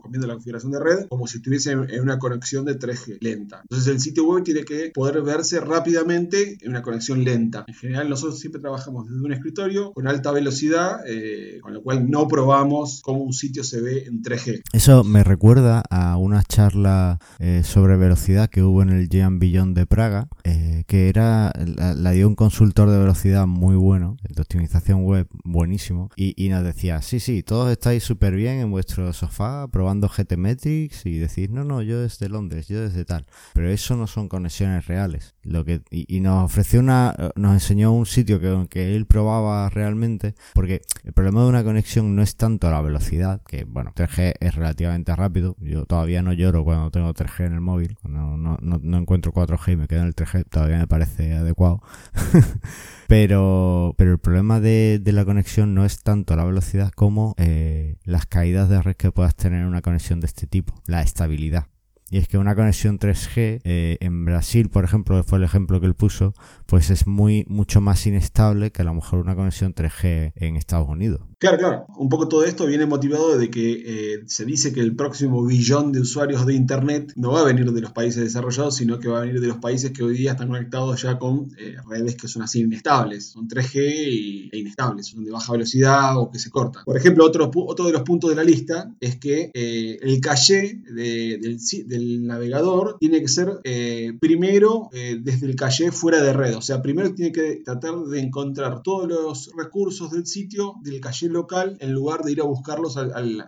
comiendo 0.00 0.26
la 0.26 0.34
configuración 0.34 0.72
de 0.72 0.80
red 0.80 1.06
como 1.08 1.26
si 1.26 1.38
estuviese 1.38 1.72
en 1.72 2.00
una 2.00 2.18
conexión 2.18 2.64
de 2.64 2.78
3G 2.78 3.18
lenta. 3.20 3.60
Entonces 3.62 3.88
el 3.88 4.00
sitio 4.00 4.24
web 4.24 4.44
tiene 4.44 4.64
que 4.64 4.90
poder 4.94 5.22
verse 5.22 5.60
rápidamente 5.60 6.58
en 6.60 6.70
una 6.70 6.82
conexión 6.82 7.24
lenta. 7.24 7.64
En 7.66 7.74
general 7.74 8.08
nosotros 8.08 8.38
siempre 8.38 8.60
trabajamos 8.60 9.06
desde 9.06 9.22
un 9.22 9.32
escritorio 9.32 9.92
con 9.92 10.08
alta 10.08 10.32
velocidad, 10.32 11.00
eh, 11.06 11.58
con 11.62 11.74
lo 11.74 11.82
cual 11.82 12.10
no 12.10 12.28
probamos 12.28 13.00
cómo 13.02 13.22
un 13.22 13.32
sitio 13.32 13.64
se 13.64 13.80
ve 13.80 14.04
en 14.06 14.22
3G. 14.22 14.62
Eso 14.72 15.04
me 15.04 15.24
recuerda 15.24 15.82
a 15.90 16.16
una 16.16 16.42
charla 16.42 17.18
eh, 17.38 17.62
sobre 17.64 17.96
velocidad 17.96 18.48
que 18.48 18.62
hubo 18.62 18.82
en 18.82 18.90
el 18.90 19.08
Jean 19.08 19.38
Billon 19.38 19.74
de 19.74 19.86
Praga, 19.86 20.28
eh, 20.44 20.84
que 20.86 21.08
era 21.08 21.52
la, 21.56 22.10
dio 22.10 22.28
un 22.28 22.34
consultor 22.34 22.90
de 22.90 22.98
velocidad 22.98 23.46
muy 23.46 23.76
bueno, 23.76 24.16
de 24.28 24.42
optimización 24.42 25.04
web 25.04 25.28
buenísimo, 25.44 26.10
y, 26.16 26.34
y 26.42 26.48
nos 26.48 26.64
decía, 26.64 27.02
sí, 27.02 27.20
sí, 27.20 27.42
todos 27.42 27.70
estáis 27.70 28.02
súper 28.02 28.34
bien 28.34 28.58
en 28.60 28.70
vuestro 28.70 29.12
sofá, 29.12 29.68
probando 29.68 29.83
GTmetrix 29.84 31.06
y 31.06 31.18
decir, 31.18 31.50
no, 31.50 31.64
no, 31.64 31.82
yo 31.82 32.00
desde 32.00 32.28
Londres, 32.28 32.68
yo 32.68 32.80
desde 32.80 33.04
tal. 33.04 33.26
Pero 33.52 33.70
eso 33.70 33.96
no 33.96 34.06
son 34.06 34.28
conexiones 34.28 34.86
reales. 34.86 35.34
Lo 35.42 35.64
que, 35.64 35.82
y, 35.90 36.20
nos 36.20 36.44
ofreció 36.44 36.80
una, 36.80 37.14
nos 37.36 37.52
enseñó 37.52 37.92
un 37.92 38.06
sitio 38.06 38.40
que, 38.40 38.66
que 38.68 38.96
él 38.96 39.06
probaba 39.06 39.68
realmente, 39.68 40.34
porque 40.54 40.82
el 41.04 41.12
problema 41.12 41.42
de 41.42 41.48
una 41.48 41.64
conexión 41.64 42.16
no 42.16 42.22
es 42.22 42.36
tanto 42.36 42.70
la 42.70 42.80
velocidad, 42.80 43.42
que 43.46 43.64
bueno, 43.64 43.92
3G 43.94 44.34
es 44.40 44.54
relativamente 44.54 45.14
rápido. 45.14 45.56
Yo 45.60 45.84
todavía 45.86 46.22
no 46.22 46.32
lloro 46.32 46.64
cuando 46.64 46.90
tengo 46.90 47.12
3G 47.12 47.46
en 47.46 47.52
el 47.54 47.60
móvil, 47.60 47.96
no, 48.04 48.36
no, 48.36 48.58
no, 48.60 48.80
no 48.82 48.98
encuentro 48.98 49.32
4G 49.32 49.72
y 49.72 49.76
me 49.76 49.88
quedo 49.88 50.00
en 50.00 50.06
el 50.06 50.14
3G, 50.14 50.46
todavía 50.48 50.78
me 50.78 50.86
parece 50.86 51.34
adecuado. 51.34 51.82
Pero, 53.06 53.94
pero 53.96 54.12
el 54.12 54.18
problema 54.18 54.60
de, 54.60 55.00
la 55.04 55.24
conexión 55.24 55.74
no 55.74 55.84
es 55.84 56.02
tanto 56.02 56.36
la 56.36 56.44
velocidad 56.44 56.90
como 56.92 57.34
eh, 57.38 57.96
las 58.04 58.26
caídas 58.26 58.68
de 58.68 58.80
red 58.82 58.96
que 58.96 59.12
puedas 59.12 59.36
tener 59.36 59.60
en 59.60 59.66
una 59.66 59.82
conexión 59.82 60.20
de 60.20 60.26
este 60.26 60.46
tipo, 60.46 60.74
la 60.86 61.02
estabilidad. 61.02 61.66
Y 62.10 62.18
es 62.18 62.28
que 62.28 62.38
una 62.38 62.54
conexión 62.54 62.98
3G 62.98 63.60
eh, 63.64 63.96
en 64.00 64.24
Brasil, 64.24 64.68
por 64.68 64.84
ejemplo, 64.84 65.22
fue 65.24 65.38
el 65.38 65.44
ejemplo 65.44 65.80
que 65.80 65.86
él 65.86 65.94
puso, 65.94 66.34
pues 66.66 66.90
es 66.90 67.06
muy 67.06 67.44
mucho 67.48 67.80
más 67.80 68.06
inestable 68.06 68.72
que 68.72 68.82
a 68.82 68.84
lo 68.84 68.94
mejor 68.94 69.20
una 69.20 69.36
conexión 69.36 69.74
3G 69.74 70.32
en 70.36 70.56
Estados 70.56 70.88
Unidos. 70.88 71.20
Claro, 71.38 71.58
claro. 71.58 71.86
Un 71.98 72.08
poco 72.08 72.28
todo 72.28 72.44
esto 72.44 72.66
viene 72.66 72.86
motivado 72.86 73.36
de 73.36 73.50
que 73.50 73.82
eh, 73.84 74.22
se 74.26 74.44
dice 74.44 74.72
que 74.72 74.80
el 74.80 74.96
próximo 74.96 75.44
billón 75.44 75.92
de 75.92 76.00
usuarios 76.00 76.46
de 76.46 76.54
Internet 76.54 77.12
no 77.16 77.32
va 77.32 77.40
a 77.40 77.44
venir 77.44 77.70
de 77.70 77.80
los 77.80 77.92
países 77.92 78.22
desarrollados, 78.22 78.76
sino 78.76 78.98
que 78.98 79.08
va 79.08 79.18
a 79.18 79.20
venir 79.22 79.40
de 79.40 79.48
los 79.48 79.58
países 79.58 79.90
que 79.90 80.02
hoy 80.02 80.16
día 80.16 80.32
están 80.32 80.48
conectados 80.48 81.02
ya 81.02 81.18
con 81.18 81.50
eh, 81.58 81.76
redes 81.86 82.16
que 82.16 82.28
son 82.28 82.42
así 82.42 82.60
inestables. 82.60 83.26
Son 83.26 83.46
3G 83.46 84.50
e 84.52 84.58
inestables, 84.58 85.08
son 85.08 85.24
de 85.24 85.32
baja 85.32 85.52
velocidad 85.52 86.18
o 86.18 86.30
que 86.30 86.38
se 86.38 86.50
cortan. 86.50 86.84
Por 86.84 86.96
ejemplo, 86.96 87.24
otro, 87.24 87.50
otro 87.54 87.86
de 87.86 87.92
los 87.92 88.02
puntos 88.02 88.30
de 88.30 88.36
la 88.36 88.44
lista 88.44 88.94
es 89.00 89.16
que 89.16 89.50
eh, 89.52 89.98
el 90.00 90.20
caché 90.20 90.82
del, 90.94 91.58
del, 91.86 92.26
navegador 92.26 92.96
tiene 92.98 93.20
que 93.20 93.28
ser 93.28 93.60
primero 94.20 94.88
desde 94.92 95.46
el 95.46 95.56
caché 95.56 95.92
fuera 95.92 96.22
de 96.22 96.32
red. 96.32 96.53
O 96.56 96.62
sea, 96.62 96.82
primero 96.82 97.14
tiene 97.14 97.32
que 97.32 97.62
tratar 97.64 97.94
de 97.96 98.20
encontrar 98.20 98.82
todos 98.82 99.08
los 99.08 99.50
recursos 99.56 100.10
del 100.10 100.26
sitio 100.26 100.74
del 100.82 101.00
caché 101.00 101.28
local 101.28 101.76
en 101.80 101.92
lugar 101.92 102.22
de 102.22 102.32
ir 102.32 102.40
a 102.40 102.44
buscarlos 102.44 102.96
al, 102.96 103.44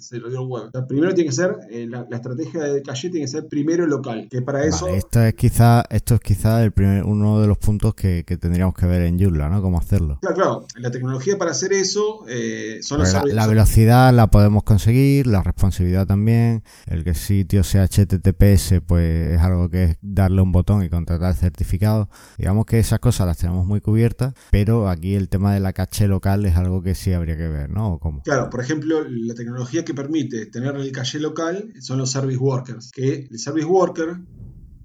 servidor 0.00 0.46
web. 0.46 0.86
primero 0.86 1.14
tiene 1.14 1.30
que 1.30 1.36
ser, 1.36 1.56
eh, 1.70 1.86
la, 1.88 2.06
estrategia 2.10 2.62
de 2.64 2.82
caché 2.82 3.10
tiene 3.10 3.26
que 3.26 3.32
ser 3.32 3.48
primero 3.48 3.86
local, 3.86 4.28
que 4.30 4.42
para 4.42 4.64
eso... 4.64 4.88
esto 4.88 5.22
es 5.22 5.34
quizá, 5.34 5.84
esto 5.90 6.14
es 6.14 6.20
quizá 6.20 6.62
el 6.62 6.72
primer, 6.72 7.04
uno 7.04 7.40
de 7.40 7.46
los 7.46 7.58
puntos 7.58 7.94
que, 7.94 8.24
tendríamos 8.40 8.74
que 8.74 8.86
ver 8.86 9.02
en 9.02 9.18
Joomla, 9.18 9.48
¿no? 9.50 9.60
Cómo 9.60 9.78
hacerlo. 9.78 10.18
Claro, 10.20 10.34
claro. 10.34 10.66
La 10.76 10.90
tecnología 10.90 11.36
para 11.38 11.50
hacer 11.50 11.72
eso 11.72 12.24
eh, 12.28 12.78
son 12.82 13.00
los 13.00 13.12
la, 13.12 13.22
la, 13.26 13.46
velocidad 13.46 14.12
la 14.12 14.28
podemos 14.28 14.62
conseguir, 14.62 15.26
la 15.26 15.42
responsabilidad 15.42 16.06
también, 16.06 16.62
el 16.86 17.04
que 17.04 17.10
el 17.10 17.16
sitio 17.16 17.62
sea 17.62 17.86
HTTPS, 17.86 18.80
pues 18.86 19.32
es 19.32 19.40
algo 19.40 19.68
que 19.68 19.84
es 19.84 19.96
darle 20.00 20.42
un 20.42 20.52
botón 20.52 20.82
y 20.82 20.88
contratar 20.88 21.30
el 21.30 21.36
certificado. 21.36 22.08
Digamos 22.42 22.66
que 22.66 22.80
esas 22.80 22.98
cosas 22.98 23.28
las 23.28 23.38
tenemos 23.38 23.64
muy 23.66 23.80
cubiertas, 23.80 24.34
pero 24.50 24.88
aquí 24.88 25.14
el 25.14 25.28
tema 25.28 25.54
de 25.54 25.60
la 25.60 25.72
caché 25.72 26.08
local 26.08 26.44
es 26.44 26.56
algo 26.56 26.82
que 26.82 26.96
sí 26.96 27.12
habría 27.12 27.36
que 27.36 27.46
ver, 27.46 27.70
¿no? 27.70 28.00
Claro, 28.24 28.50
por 28.50 28.60
ejemplo, 28.60 29.04
la 29.08 29.34
tecnología 29.34 29.84
que 29.84 29.94
permite 29.94 30.46
tener 30.46 30.74
el 30.74 30.90
caché 30.90 31.20
local 31.20 31.72
son 31.78 31.98
los 31.98 32.10
service 32.10 32.38
workers, 32.38 32.90
que 32.90 33.28
el 33.30 33.38
service 33.38 33.68
worker 33.68 34.16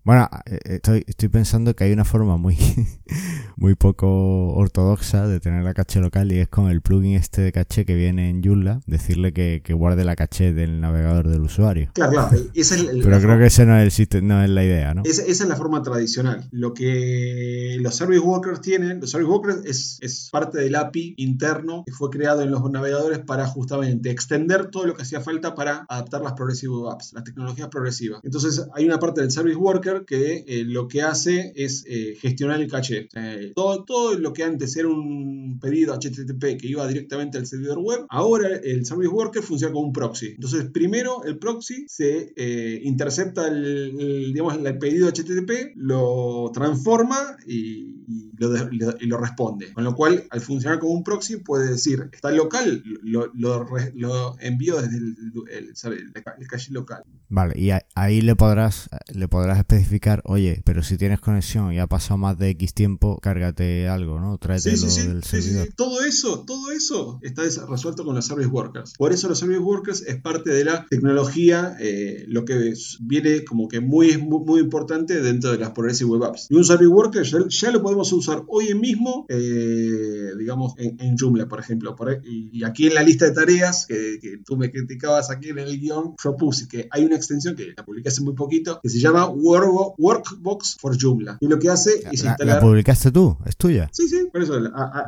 bueno, 0.07 0.29
eh, 0.45 0.57
estoy, 0.63 1.03
estoy 1.05 1.27
pensando 1.27 1.75
que 1.75 1.83
hay 1.83 1.91
una 1.91 2.05
forma 2.05 2.37
muy, 2.37 2.55
muy 3.57 3.75
poco 3.75 4.53
ortodoxa 4.53 5.27
de 5.27 5.41
tener 5.41 5.65
la 5.65 5.73
caché 5.73 5.99
local 5.99 6.31
y 6.31 6.39
es 6.39 6.47
con 6.47 6.69
el 6.69 6.79
plugin 6.79 7.15
este 7.15 7.41
de 7.41 7.51
caché 7.51 7.85
que 7.85 7.93
viene 7.93 8.29
en 8.29 8.41
Joomla, 8.41 8.79
decirle 8.85 9.33
que, 9.33 9.61
guarde 9.73 10.05
la 10.05 10.15
caché 10.15 10.53
del 10.53 10.79
navegador 10.79 11.27
del 11.27 11.41
usuario. 11.41 11.89
Claro, 11.93 12.13
claro. 12.13 12.29
Pero 12.31 13.19
creo 13.19 13.37
que 13.37 13.47
ese 13.47 13.65
no 13.65 13.77
es, 13.77 13.99
el, 13.99 14.25
no 14.25 14.41
es 14.41 14.49
la 14.49 14.63
idea, 14.63 14.93
¿no? 14.93 15.01
Esa, 15.03 15.23
es 15.23 15.45
la 15.45 15.57
forma 15.57 15.83
tradicional. 15.83 16.47
Lo 16.51 16.73
que 16.73 17.75
los 17.81 17.93
service 17.93 18.21
workers 18.21 18.61
tienen, 18.61 19.01
los 19.01 19.11
service 19.11 19.29
workers 19.29 19.65
es, 19.65 19.97
es 20.01 20.29
parte 20.31 20.57
del 20.59 20.75
API 20.75 21.15
interno 21.17 21.83
que 21.85 21.91
fue 21.91 22.09
creado 22.09 22.43
en 22.43 22.51
los 22.51 22.63
navegadores 22.71 23.19
para 23.19 23.45
justamente 23.45 24.09
extender 24.09 24.67
todo 24.71 24.85
lo 24.85 24.95
que 24.95 25.01
hacía 25.01 25.19
falta 25.19 25.53
para 25.53 25.85
adaptar 25.89 26.21
las 26.21 26.31
progressive 26.31 26.73
apps, 26.89 27.11
las 27.11 27.25
tecnologías 27.25 27.67
progresivas. 27.67 28.21
Entonces 28.23 28.65
hay 28.73 28.85
una 28.85 28.99
parte 28.99 29.19
del 29.19 29.31
service 29.31 29.57
worker 29.57 29.96
que 30.05 30.43
eh, 30.47 30.63
lo 30.65 30.87
que 30.87 31.01
hace 31.01 31.53
es 31.55 31.83
eh, 31.87 32.15
gestionar 32.19 32.61
el 32.61 32.69
caché. 32.69 33.07
todo, 33.55 33.83
todo 33.83 34.17
lo 34.17 34.33
que 34.33 34.43
antes 34.43 34.75
era 34.75 34.87
un 34.87 35.59
pedido 35.59 35.93
HTTP 35.93 36.57
que 36.59 36.67
iba 36.67 36.87
directamente 36.87 37.37
al 37.37 37.45
servidor 37.45 37.79
web, 37.79 38.05
ahora 38.09 38.49
el 38.57 38.85
Service 38.85 39.09
Worker 39.09 39.43
funciona 39.43 39.73
como 39.73 39.87
un 39.87 39.93
proxy. 39.93 40.27
Entonces, 40.27 40.69
primero 40.71 41.23
el 41.23 41.37
proxy 41.37 41.85
se 41.87 42.33
eh, 42.35 42.81
intercepta 42.83 43.47
el, 43.47 44.31
digamos, 44.33 44.55
el 44.55 44.77
pedido 44.77 45.09
HTTP, 45.09 45.75
lo 45.75 46.51
transforma 46.53 47.37
y, 47.45 47.95
lo, 48.37 49.17
responde. 49.17 49.73
Con 49.73 49.83
lo 49.83 49.95
cual, 49.95 50.25
al 50.29 50.41
funcionar 50.41 50.79
como 50.79 50.93
un 50.93 51.03
proxy, 51.03 51.37
puede 51.37 51.71
decir, 51.71 52.09
está 52.11 52.31
local, 52.31 52.83
lo, 53.03 54.37
envío 54.39 54.81
desde 54.81 54.97
el, 54.97 55.15
el, 55.51 56.47
caché 56.47 56.71
local. 56.71 57.03
Vale, 57.29 57.53
y 57.57 57.71
ahí 57.95 58.21
le 58.21 58.35
podrás, 58.35 58.89
le 59.13 59.27
podrás 59.27 59.57
especificar 59.57 60.21
oye, 60.25 60.61
pero 60.63 60.81
si 60.81 60.97
tienes 60.97 61.19
conexión 61.19 61.73
y 61.73 61.79
ha 61.79 61.87
pasado 61.87 62.17
más 62.17 62.37
de 62.37 62.49
X 62.51 62.73
tiempo, 62.73 63.19
cárgate 63.21 63.87
algo, 63.89 64.19
¿no? 64.19 64.37
Tráete 64.37 64.77
sí, 64.77 64.89
sí, 64.89 65.07
del 65.07 65.23
servidor. 65.23 65.67
Todo 65.75 66.03
eso, 66.03 66.45
todo 66.45 66.71
eso 66.71 67.19
está 67.21 67.43
resuelto 67.67 68.05
con 68.05 68.15
los 68.15 68.25
service 68.25 68.49
workers. 68.49 68.93
Por 68.97 69.11
eso 69.11 69.27
los 69.27 69.39
service 69.39 69.59
workers 69.59 70.03
es 70.07 70.21
parte 70.21 70.51
de 70.51 70.63
la 70.63 70.85
tecnología, 70.89 71.75
eh, 71.79 72.23
lo 72.27 72.45
que 72.45 72.73
viene 73.01 73.43
como 73.43 73.67
que 73.67 73.81
muy, 73.81 74.17
muy, 74.17 74.61
importante 74.61 75.21
dentro 75.21 75.51
de 75.51 75.59
las 75.59 75.71
Progressive 75.71 76.09
Web 76.09 76.23
Apps. 76.23 76.47
Y 76.49 76.55
un 76.55 76.63
service 76.63 76.87
worker 76.87 77.23
ya, 77.23 77.71
lo 77.71 77.81
podemos 77.81 78.11
usar 78.13 78.43
hoy 78.47 78.73
mismo, 78.73 79.25
eh, 79.29 80.31
digamos, 80.37 80.73
en, 80.77 81.17
Joomla, 81.17 81.47
por 81.47 81.59
ejemplo. 81.59 81.95
y, 82.23 82.63
aquí 82.63 82.87
en 82.87 82.95
la 82.95 83.03
lista 83.03 83.25
de 83.25 83.31
tareas 83.31 83.85
que, 83.85 84.39
tú 84.45 84.57
me 84.57 84.71
criticabas 84.71 85.29
aquí 85.29 85.49
en 85.49 85.59
el 85.59 85.79
guion, 85.79 86.15
yo 86.23 86.35
puse 86.35 86.67
que 86.67 86.87
hay 86.91 87.05
una 87.05 87.16
extensión 87.17 87.55
que 87.55 87.73
la 87.75 87.83
publiqué 87.83 88.09
hace 88.09 88.21
muy 88.21 88.33
poquito, 88.33 88.79
que 88.81 88.89
se 88.89 88.99
llama 88.99 89.27
Workbox 89.27 90.77
for 90.79 90.97
Joomla. 90.99 91.37
Y 91.41 91.47
lo 91.47 91.59
que 91.59 91.69
hace 91.69 91.99
es 92.11 92.23
instalar. 92.23 92.57
¿La 92.57 92.59
publicaste 92.59 93.11
tú? 93.11 93.37
¿Es 93.45 93.57
tuya? 93.57 93.89
Sí, 93.91 94.07
sí, 94.07 94.27
por 94.31 94.41
eso. 94.41 94.53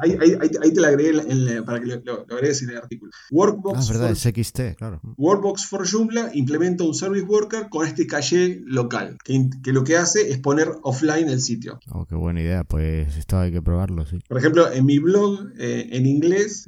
Ahí, 0.02 0.72
te 0.74 0.82
la 0.82 0.89
agregué 0.89 1.62
para 1.63 1.80
que 1.80 2.02
lo, 2.04 2.26
agregues 2.30 2.62
en 2.63 2.72
el 2.72 2.78
artículo. 2.78 3.12
Workbox 3.32 3.89
ah, 3.89 3.93
verdad, 3.93 4.12
es 4.12 4.19
XT, 4.19 4.78
claro. 4.78 5.02
Workbox 5.17 5.65
for 5.65 5.88
Joomla 5.89 6.32
implementa 6.34 6.84
un 6.84 6.93
service 6.93 7.26
worker 7.26 7.69
con 7.69 7.88
este 7.88 8.08
caché 8.08 8.62
local, 8.65 9.17
que, 9.24 9.50
que, 9.63 9.74
lo 9.74 9.84
que 9.84 9.98
hace 9.98 10.32
es 10.32 10.39
poner 10.39 10.69
offline 10.84 11.30
el 11.30 11.41
sitio. 11.41 11.80
Oh, 11.91 12.06
qué 12.06 12.15
buena 12.15 12.41
idea. 12.41 12.63
Pues 12.63 13.17
esto 13.17 13.39
hay 13.39 13.52
que 13.52 13.62
probarlo, 13.62 14.06
sí. 14.06 14.19
Por 14.28 14.38
ejemplo, 14.38 14.72
en 14.72 14.86
mi 14.86 15.00
blog, 15.00 15.52
eh, 15.58 15.89
en 15.91 16.06
inglés, 16.06 16.67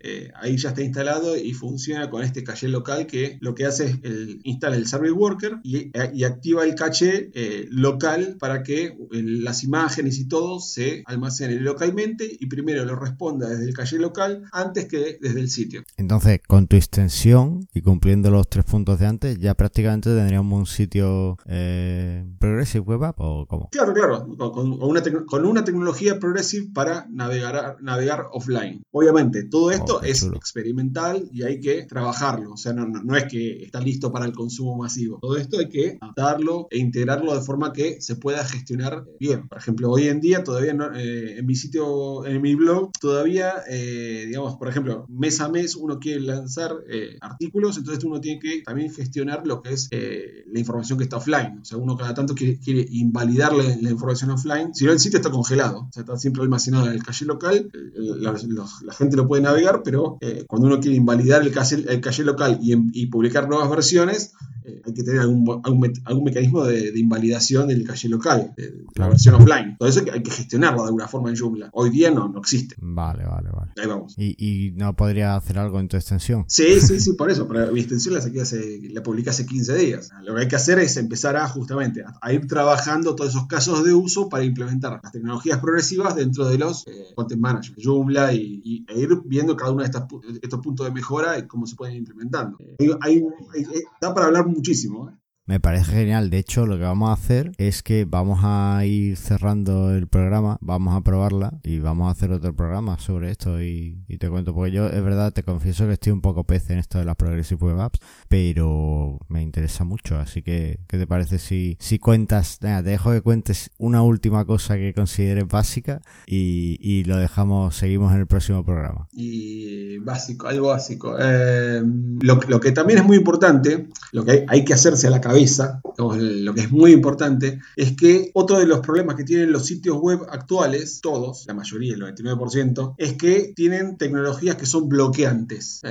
eh, 0.00 0.30
ahí 0.34 0.56
ya 0.56 0.70
está 0.70 0.82
instalado 0.82 1.36
y 1.36 1.52
funciona 1.52 2.10
con 2.10 2.22
este 2.22 2.44
caché 2.44 2.68
local 2.68 3.06
que 3.06 3.38
lo 3.40 3.54
que 3.54 3.66
hace 3.66 3.86
es 3.86 3.98
el, 4.02 4.40
instala 4.44 4.76
el 4.80 4.86
service 4.86 5.12
worker 5.12 5.58
y, 5.62 5.90
y 6.14 6.24
activa 6.24 6.64
el 6.64 6.74
caché 6.74 7.30
eh, 7.34 7.66
local 7.70 8.36
para 8.40 8.62
que 8.62 8.86
eh, 8.86 8.94
las 9.10 9.62
imágenes 9.62 10.18
y 10.18 10.26
todo 10.26 10.58
se 10.58 10.70
se 10.80 11.02
almacene 11.04 11.56
localmente 11.60 12.26
y 12.40 12.46
primero 12.46 12.84
lo 12.86 12.96
responda 12.96 13.48
desde 13.50 13.64
el 13.66 13.74
calle 13.74 13.98
local 13.98 14.44
antes 14.52 14.86
que 14.86 15.18
desde 15.20 15.40
el 15.40 15.50
sitio. 15.50 15.82
Entonces, 15.98 16.40
con 16.46 16.68
tu 16.68 16.76
extensión 16.76 17.66
y 17.74 17.82
cumpliendo 17.82 18.30
los 18.30 18.48
tres 18.48 18.64
puntos 18.64 18.98
de 18.98 19.06
antes, 19.06 19.38
ya 19.38 19.54
prácticamente 19.54 20.08
tendríamos 20.14 20.58
un 20.58 20.66
sitio 20.66 21.36
eh, 21.46 22.24
Progressive 22.38 22.84
Web 22.84 23.04
App 23.04 23.16
o 23.20 23.46
cómo? 23.46 23.68
Claro, 23.70 23.92
claro, 23.92 24.26
con, 24.38 24.72
una, 24.80 25.02
con 25.26 25.44
una 25.44 25.64
tecnología 25.64 26.18
Progressive 26.18 26.68
para 26.72 27.06
navegar, 27.10 27.76
navegar 27.82 28.26
offline. 28.32 28.82
Obviamente, 28.90 29.44
todo 29.44 29.70
esto 29.70 29.98
Oh, 30.00 30.02
es 30.04 30.20
chulo. 30.20 30.36
experimental 30.36 31.28
y 31.32 31.42
hay 31.42 31.58
que 31.60 31.82
trabajarlo. 31.84 32.52
O 32.52 32.56
sea, 32.56 32.72
no, 32.72 32.86
no, 32.86 33.02
no 33.02 33.16
es 33.16 33.24
que 33.24 33.64
está 33.64 33.80
listo 33.80 34.12
para 34.12 34.24
el 34.24 34.32
consumo 34.32 34.69
masivo. 34.76 35.18
Todo 35.20 35.36
esto 35.36 35.58
hay 35.58 35.68
que 35.68 35.98
adaptarlo 36.00 36.68
e 36.70 36.78
integrarlo 36.78 37.34
de 37.34 37.40
forma 37.40 37.72
que 37.72 38.00
se 38.00 38.16
pueda 38.16 38.44
gestionar 38.44 39.04
bien. 39.18 39.48
Por 39.48 39.58
ejemplo, 39.58 39.90
hoy 39.90 40.08
en 40.08 40.20
día 40.20 40.44
todavía 40.44 40.74
no, 40.74 40.94
eh, 40.94 41.38
en 41.38 41.46
mi 41.46 41.54
sitio, 41.54 42.26
en 42.26 42.40
mi 42.40 42.54
blog, 42.54 42.90
todavía, 43.00 43.54
eh, 43.68 44.24
digamos, 44.26 44.56
por 44.56 44.68
ejemplo, 44.68 45.06
mes 45.08 45.40
a 45.40 45.48
mes 45.48 45.76
uno 45.76 45.98
quiere 45.98 46.20
lanzar 46.20 46.72
eh, 46.88 47.16
artículos, 47.20 47.76
entonces 47.76 48.04
uno 48.04 48.20
tiene 48.20 48.40
que 48.40 48.62
también 48.62 48.92
gestionar 48.92 49.46
lo 49.46 49.62
que 49.62 49.72
es 49.72 49.88
la 49.90 50.58
información 50.58 50.98
que 50.98 51.04
está 51.04 51.16
offline. 51.16 51.58
O 51.60 51.64
sea, 51.64 51.78
uno 51.78 51.96
cada 51.96 52.14
tanto 52.14 52.34
quiere, 52.34 52.58
quiere 52.58 52.86
invalidar 52.90 53.52
la, 53.52 53.90
información 53.90 54.30
offline. 54.30 54.74
Si 54.74 54.84
no, 54.84 54.92
el 54.92 55.00
sitio 55.00 55.18
está 55.18 55.30
congelado. 55.30 55.80
O 55.88 55.92
sea, 55.92 56.02
está 56.02 56.16
siempre 56.16 56.42
almacenado 56.42 56.86
en 56.86 56.92
el 56.92 57.02
caché 57.02 57.24
local. 57.24 57.70
La, 57.94 58.92
gente 58.92 59.16
lo 59.16 59.26
puede 59.26 59.42
navegar, 59.42 59.82
pero 59.82 60.18
cuando 60.46 60.68
uno 60.68 60.80
quiere 60.80 60.96
invalidar 60.96 61.42
el 61.42 61.52
caché, 61.52 61.76
el 61.76 62.26
local 62.26 62.60
en- 62.72 62.90
y 62.92 63.06
publicar 63.06 63.48
nuevas 63.48 63.70
versiones, 63.70 64.32
eh, 64.76 64.82
hay 64.86 64.92
que 64.94 65.02
tener 65.02 65.20
algún, 65.20 65.60
algún, 65.64 65.92
algún 66.04 66.24
mecanismo 66.24 66.64
de, 66.64 66.92
de 66.92 66.98
invalidación 67.00 67.68
del 67.68 67.84
caché 67.86 68.08
local, 68.08 68.52
de, 68.56 68.70
de 68.70 68.84
la 68.96 69.08
versión 69.08 69.34
offline. 69.36 69.76
Todo 69.78 69.88
eso 69.88 70.02
hay 70.12 70.22
que- 70.22 70.30
gestionarlo 70.30 70.82
de 70.82 70.86
alguna 70.88 71.08
forma 71.08 71.30
en 71.30 71.36
Joomla. 71.36 71.70
Hoy 71.72 71.90
día 71.90 72.10
no, 72.10 72.28
no 72.28 72.38
existe. 72.40 72.76
Vale, 72.78 73.24
vale, 73.24 73.50
vale. 73.50 73.72
Ahí 73.80 73.86
vamos. 73.86 74.14
¿Y, 74.16 74.36
y 74.38 74.70
no 74.72 74.94
podría 74.96 75.36
hacer 75.36 75.58
algo 75.58 75.80
en 75.80 75.88
tu 75.88 75.96
extensión? 75.96 76.44
Sí, 76.48 76.80
sí, 76.80 77.00
sí, 77.00 77.12
por 77.14 77.30
eso. 77.30 77.46
Pero 77.48 77.72
mi 77.72 77.80
extensión 77.80 78.14
la, 78.14 78.20
saqué 78.20 78.40
hace, 78.42 78.80
la 78.92 79.02
publiqué 79.02 79.30
hace 79.30 79.46
15 79.46 79.74
días. 79.76 80.10
Lo 80.24 80.34
que 80.34 80.42
hay 80.42 80.48
que 80.48 80.56
hacer 80.56 80.78
es 80.78 80.96
empezar 80.96 81.36
a 81.36 81.48
justamente 81.48 82.02
a, 82.04 82.14
a 82.20 82.32
ir 82.32 82.46
trabajando 82.46 83.14
todos 83.14 83.30
esos 83.30 83.46
casos 83.46 83.84
de 83.84 83.92
uso 83.92 84.28
para 84.28 84.44
implementar 84.44 85.00
las 85.02 85.12
tecnologías 85.12 85.58
progresivas 85.58 86.14
dentro 86.16 86.48
de 86.48 86.58
los 86.58 86.86
eh, 86.86 86.90
content 87.14 87.40
management, 87.40 87.80
Joomla, 87.84 88.32
y, 88.32 88.60
y- 88.64 88.84
e 88.88 89.00
ir 89.00 89.08
viendo 89.24 89.56
cada 89.56 89.72
uno 89.72 89.80
de 89.82 89.86
estas 89.86 90.04
estos 90.42 90.60
puntos 90.60 90.86
de 90.86 90.92
mejora 90.92 91.38
y 91.38 91.46
cómo 91.46 91.66
se 91.66 91.76
pueden 91.76 91.94
ir 91.94 92.00
implementando. 92.00 92.56
Eh, 92.60 92.76
hay- 93.00 93.22
hay- 93.54 93.64
hay- 93.64 93.82
da 94.00 94.14
para 94.14 94.26
hablar 94.26 94.46
muchísimo. 94.60 95.08
¿eh? 95.08 95.19
Me 95.46 95.58
parece 95.58 95.92
genial. 95.92 96.30
De 96.30 96.38
hecho, 96.38 96.64
lo 96.64 96.76
que 96.76 96.84
vamos 96.84 97.10
a 97.10 97.14
hacer 97.14 97.52
es 97.58 97.82
que 97.82 98.04
vamos 98.04 98.40
a 98.42 98.84
ir 98.84 99.16
cerrando 99.16 99.92
el 99.92 100.06
programa, 100.06 100.58
vamos 100.60 100.94
a 100.94 101.00
probarla 101.00 101.58
y 101.64 101.80
vamos 101.80 102.06
a 102.06 102.12
hacer 102.12 102.30
otro 102.30 102.54
programa 102.54 102.98
sobre 102.98 103.32
esto 103.32 103.60
y, 103.60 104.04
te 104.20 104.28
cuento. 104.28 104.54
Porque 104.54 104.70
yo, 104.70 104.86
es 104.86 105.02
verdad, 105.02 105.32
te 105.32 105.42
confieso 105.42 105.86
que 105.86 105.94
estoy 105.94 106.12
un 106.12 106.20
poco 106.20 106.44
pez 106.44 106.70
en 106.70 106.78
esto 106.78 106.98
de 106.98 107.04
las 107.04 107.16
Progressive 107.16 107.60
Web 107.64 107.80
Apps, 107.80 107.98
pero 108.28 109.18
me 109.28 109.42
interesa 109.42 109.82
mucho. 109.82 110.18
Así 110.18 110.42
que, 110.42 110.78
¿qué 110.86 110.98
te 110.98 111.06
parece 111.06 111.38
si, 111.38 111.76
si 111.80 111.98
cuentas? 111.98 112.58
Te 112.60 112.68
dejo 112.82 113.10
que 113.10 113.22
cuentes 113.22 113.70
una 113.78 114.02
última 114.02 114.44
cosa 114.44 114.76
que 114.76 114.94
consideres 114.94 115.48
básica 115.48 116.00
y, 116.26 116.78
y 116.80 117.04
lo 117.04 117.16
dejamos, 117.16 117.74
seguimos 117.74 118.12
en 118.12 118.20
el 118.20 118.26
próximo 118.26 118.64
programa. 118.64 119.08
y 119.12 119.98
básico, 119.98 120.46
algo 120.46 120.68
básico. 120.68 121.16
Eh, 121.18 121.82
lo, 122.20 122.40
lo 122.46 122.60
que 122.60 122.72
también 122.72 123.00
es 123.00 123.04
muy 123.04 123.16
importante, 123.16 123.88
lo 124.12 124.24
que 124.24 124.30
hay, 124.30 124.44
hay 124.48 124.64
que 124.64 124.74
hacerse 124.74 125.06
a 125.06 125.10
la 125.10 125.20
cabeza, 125.20 125.29
digamos, 125.34 126.18
lo 126.18 126.54
que 126.54 126.60
es 126.62 126.70
muy 126.70 126.92
importante, 126.92 127.60
es 127.76 127.96
que 127.96 128.30
otro 128.34 128.58
de 128.58 128.66
los 128.66 128.80
problemas 128.80 129.16
que 129.16 129.24
tienen 129.24 129.52
los 129.52 129.66
sitios 129.66 129.98
web 129.98 130.20
actuales, 130.30 131.00
todos, 131.00 131.44
la 131.46 131.54
mayoría, 131.54 131.94
el 131.94 132.00
99%, 132.00 132.94
es 132.98 133.14
que 133.14 133.52
tienen 133.54 133.96
tecnologías 133.96 134.56
que 134.56 134.66
son 134.66 134.88
bloqueantes. 134.88 135.82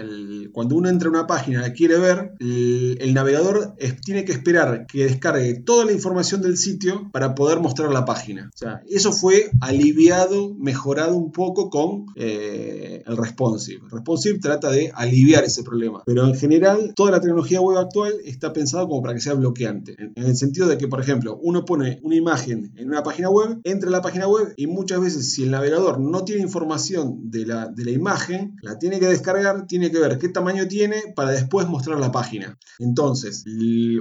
Cuando 0.51 0.75
uno 0.75 0.89
entra 0.89 1.07
a 1.07 1.11
una 1.11 1.27
página 1.27 1.59
y 1.59 1.61
la 1.61 1.73
quiere 1.73 1.97
ver, 1.97 2.33
el, 2.39 3.13
navegador 3.13 3.75
tiene 4.03 4.25
que 4.25 4.31
esperar 4.31 4.85
que 4.87 5.05
descargue 5.05 5.55
toda 5.55 5.85
la 5.85 5.91
información 5.91 6.41
del 6.41 6.57
sitio 6.57 7.09
para 7.11 7.35
poder 7.35 7.59
mostrar 7.59 7.91
la 7.91 8.05
página. 8.05 8.51
Eso 8.87 9.11
fue 9.11 9.49
aliviado, 9.61 10.53
mejorado 10.55 11.15
un 11.15 11.31
poco 11.31 11.69
con 11.69 12.05
eh, 12.15 13.03
el 13.05 13.17
responsive. 13.17 13.81
El 13.85 13.91
responsive 13.91 14.39
trata 14.39 14.69
de 14.71 14.91
aliviar 14.93 15.43
ese 15.43 15.63
problema, 15.63 16.03
pero 16.05 16.25
en 16.25 16.35
general 16.35 16.93
toda 16.95 17.11
la 17.11 17.21
tecnología 17.21 17.61
web 17.61 17.77
actual 17.77 18.13
está 18.25 18.53
pensada 18.53 18.85
como 18.87 19.01
para 19.01 19.13
que 19.13 19.21
sea 19.21 19.28
bloqueante, 19.33 19.95
en, 19.97 20.13
en 20.15 20.23
el 20.25 20.35
sentido 20.35 20.67
de 20.67 20.77
que, 20.77 20.87
por 20.87 20.99
ejemplo, 21.01 21.39
uno 21.41 21.65
pone 21.65 21.99
una 22.03 22.15
imagen 22.15 22.71
en 22.75 22.87
una 22.89 23.03
página 23.03 23.29
web, 23.29 23.59
entra 23.63 23.89
a 23.89 23.91
la 23.91 24.01
página 24.01 24.27
web 24.27 24.53
y 24.57 24.67
muchas 24.67 24.99
veces 25.01 25.31
si 25.33 25.43
el 25.43 25.51
navegador 25.51 25.99
no 25.99 26.23
tiene 26.25 26.41
información 26.41 27.29
de 27.29 27.45
la, 27.45 27.67
de 27.67 27.85
la 27.85 27.91
imagen, 27.91 28.55
la 28.61 28.77
tiene 28.79 28.99
que 28.99 29.07
descargar, 29.07 29.67
tiene 29.67 29.91
que 29.91 29.99
ver 29.99 30.17
qué 30.17 30.29
tamaño 30.29 30.67
tiene 30.67 30.97
para 31.15 31.31
después 31.31 31.67
mostrar 31.67 31.99
la 31.99 32.11
página. 32.11 32.57
Entonces, 32.79 33.43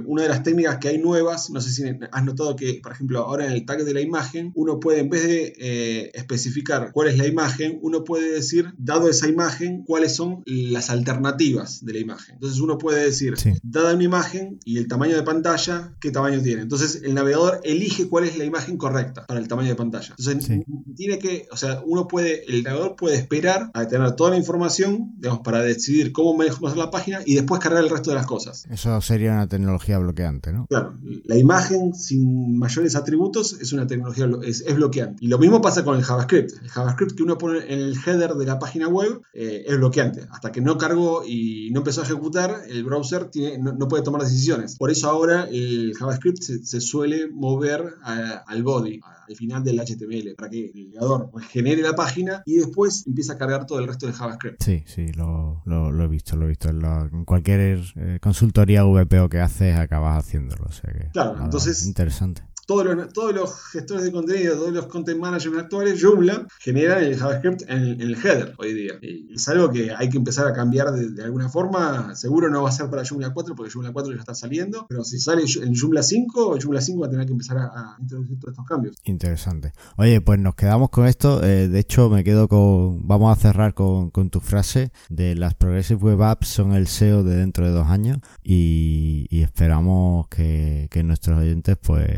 una 0.05 0.23
de 0.23 0.29
las 0.29 0.43
técnicas 0.43 0.77
que 0.77 0.89
hay 0.89 0.97
nuevas, 0.97 1.49
no 1.49 1.61
sé 1.61 1.69
si 1.71 1.83
has 2.11 2.23
notado 2.25 2.55
que, 2.55 2.79
por 2.81 2.91
ejemplo, 2.91 3.19
ahora 3.19 3.45
en 3.45 3.51
el 3.53 3.65
tag 3.65 3.83
de 3.83 3.93
la 3.93 4.01
imagen, 4.01 4.51
uno 4.55 4.79
puede, 4.79 4.99
en 4.99 5.09
vez 5.09 5.23
de 5.23 5.53
eh, 5.59 6.11
especificar 6.13 6.91
cuál 6.93 7.09
es 7.09 7.17
la 7.17 7.27
imagen, 7.27 7.79
uno 7.81 8.03
puede 8.03 8.31
decir, 8.31 8.73
dado 8.77 9.09
esa 9.09 9.27
imagen, 9.27 9.83
cuáles 9.85 10.15
son 10.15 10.41
las 10.45 10.89
alternativas 10.89 11.83
de 11.85 11.93
la 11.93 11.99
imagen. 11.99 12.35
Entonces 12.35 12.59
uno 12.59 12.77
puede 12.77 13.03
decir, 13.03 13.37
Sí. 13.37 13.53
dada 13.63 13.93
una 13.93 14.03
imagen 14.03 14.59
y 14.65 14.77
el 14.77 14.87
tamaño 14.87 15.15
de 15.19 15.25
pantalla, 15.25 15.93
qué 15.99 16.11
tamaño 16.11 16.41
tiene. 16.41 16.61
Entonces 16.63 17.01
el 17.03 17.13
navegador 17.13 17.61
elige 17.63 18.07
cuál 18.07 18.23
es 18.25 18.37
la 18.37 18.45
imagen 18.45 18.77
correcta 18.77 19.25
para 19.27 19.39
el 19.39 19.47
tamaño 19.47 19.69
de 19.69 19.75
pantalla. 19.75 20.15
Entonces 20.17 20.45
Sí. 20.45 20.63
tiene 20.95 21.19
que, 21.19 21.47
o 21.51 21.57
sea, 21.57 21.81
uno 21.85 22.07
puede, 22.07 22.43
el 22.51 22.63
navegador 22.63 22.95
puede 22.95 23.15
esperar 23.17 23.71
a 23.73 23.87
tener 23.87 24.11
toda 24.15 24.31
la 24.31 24.37
información, 24.37 25.13
digamos, 25.17 25.41
para 25.43 25.61
decidir 25.61 26.11
cómo 26.11 26.33
mostrar 26.35 26.77
la 26.77 26.91
página 26.91 27.19
y 27.25 27.35
después 27.35 27.59
cargar 27.61 27.83
el 27.83 27.89
resto 27.89 28.09
de 28.11 28.15
las 28.15 28.25
cosas. 28.25 28.65
Eso 28.69 28.99
sería 29.01 29.31
una 29.33 29.47
tecnología 29.47 29.97
bloqueante, 29.99 30.51
¿no? 30.51 30.65
Claro, 30.67 30.97
la 31.25 31.37
imagen 31.37 31.93
sin 31.93 32.57
mayores 32.57 32.95
atributos 32.95 33.53
es 33.61 33.73
una 33.73 33.87
tecnología, 33.87 34.29
es, 34.43 34.61
es 34.61 34.75
bloqueante. 34.75 35.23
Y 35.23 35.27
lo 35.27 35.37
mismo 35.37 35.61
pasa 35.61 35.83
con 35.83 35.97
el 35.97 36.03
JavaScript. 36.03 36.51
El 36.61 36.69
JavaScript 36.69 37.15
que 37.15 37.23
uno 37.23 37.37
pone 37.37 37.59
en 37.71 37.79
el 37.79 37.95
header 38.05 38.33
de 38.35 38.45
la 38.45 38.59
página 38.59 38.87
web 38.87 39.21
eh, 39.33 39.63
es 39.67 39.77
bloqueante. 39.77 40.27
Hasta 40.31 40.51
que 40.51 40.61
no 40.61 40.77
cargó 40.77 41.23
y 41.25 41.69
no 41.71 41.79
empezó 41.79 42.01
a 42.01 42.05
ejecutar, 42.05 42.61
el 42.69 42.83
browser 42.83 43.25
tiene- 43.25 43.57
no, 43.57 43.73
no 43.73 43.87
puede 43.87 44.03
tomar 44.03 44.21
decisiones. 44.21 44.77
Por 44.77 44.91
eso 44.91 45.08
ahora 45.09 45.47
el 45.51 45.93
JavaScript 45.97 46.37
se, 46.41 46.65
se 46.65 46.79
suele 46.81 47.29
mover 47.31 47.95
a- 48.03 48.43
al 48.47 48.63
body, 48.63 48.99
a- 49.03 49.25
al 49.29 49.35
final 49.35 49.63
del 49.63 49.79
HTML, 49.79 50.33
para 50.35 50.49
que 50.49 50.71
el 50.73 50.91
navegador 50.91 51.29
pues, 51.31 51.45
genere 51.47 51.81
la 51.83 51.93
página 51.93 52.41
y 52.45 52.55
después 52.55 53.05
empieza 53.05 53.33
a 53.33 53.37
cargar 53.37 53.65
todo 53.67 53.77
el 53.79 53.87
resto 53.87 54.07
del 54.07 54.15
JavaScript. 54.15 54.63
Sí, 54.63 54.83
sí, 54.87 55.11
lo, 55.13 55.61
lo, 55.65 55.91
lo 55.91 56.03
he 56.03 56.07
visto, 56.07 56.35
lo 56.35 56.45
he 56.45 56.47
visto. 56.49 56.69
En, 56.69 56.79
la- 56.81 57.07
en 57.11 57.25
cualquier 57.25 57.79
eh, 57.95 58.17
consultoría 58.21 58.83
VPO 58.85 59.29
que 59.29 59.39
haces 59.39 59.77
acabas 59.77 60.17
haciéndolo. 60.17 60.65
O 60.67 60.71
sea 60.71 60.91
que, 60.91 61.09
Claro, 61.11 61.35
entonces- 61.43 61.85
Interesante. 61.85 62.41
Todos 62.69 63.33
los, 63.33 63.63
gestores 63.71 64.03
de 64.03 64.11
contenido, 64.11 64.55
todos 64.55 64.71
los 64.71 64.85
content 64.85 65.19
management 65.19 65.63
actuales, 65.63 65.99
Joomla, 65.99 66.47
generan 66.59 67.03
el 67.03 67.17
JavaScript 67.17 67.63
en, 67.67 67.99
el 67.99 68.15
header 68.15 68.53
hoy 68.57 68.73
día. 68.73 68.93
Es 69.01 69.47
algo 69.49 69.71
que 69.71 69.91
hay 69.91 70.09
que 70.09 70.17
empezar 70.17 70.45
a 70.45 70.53
cambiar 70.53 70.91
de, 70.91 71.23
alguna 71.23 71.49
forma. 71.49 72.15
Seguro 72.15 72.47
no 72.49 72.61
va 72.61 72.69
a 72.69 72.71
ser 72.71 72.89
para 72.89 73.03
Joomla 73.03 73.33
4 73.33 73.55
porque 73.55 73.71
Joomla 73.71 73.91
4 73.91 74.13
ya 74.13 74.19
está 74.19 74.35
saliendo. 74.35 74.85
Pero 74.87 75.03
si 75.03 75.19
sale 75.19 75.43
en 75.63 75.75
Joomla 75.75 76.03
5, 76.03 76.59
Joomla 76.61 76.81
5 76.81 77.01
va 77.01 77.07
a 77.07 77.09
tener 77.09 77.25
que 77.25 77.31
empezar 77.31 77.57
a, 77.57 77.97
introducir 77.99 78.39
todos 78.39 78.53
estos 78.53 78.65
cambios. 78.67 78.95
Interesante. 79.03 79.73
Oye, 79.97 80.21
pues 80.21 80.39
nos 80.39 80.53
quedamos 80.53 80.89
con 80.91 81.07
esto. 81.07 81.43
Eh, 81.43 81.67
de 81.67 81.79
hecho, 81.79 82.09
me 82.09 82.23
quedo 82.23 82.47
con. 82.47 83.07
Vamos 83.07 83.35
a 83.35 83.41
cerrar 83.41 83.73
con, 83.73 84.11
tu 84.29 84.41
frase 84.41 84.91
de 85.09 85.33
las 85.33 85.55
Progressive 85.55 85.99
Web 85.99 86.21
Apps 86.21 86.49
son 86.49 86.73
el 86.73 86.87
SEO 86.87 87.23
de 87.23 87.35
dentro 87.35 87.65
de 87.65 87.71
dos 87.71 87.87
años. 87.87 88.19
Y, 88.43 89.27
esperamos 89.31 90.27
que 90.27 91.01
nuestros 91.03 91.39
oyentes, 91.39 91.77
pues, 91.81 92.09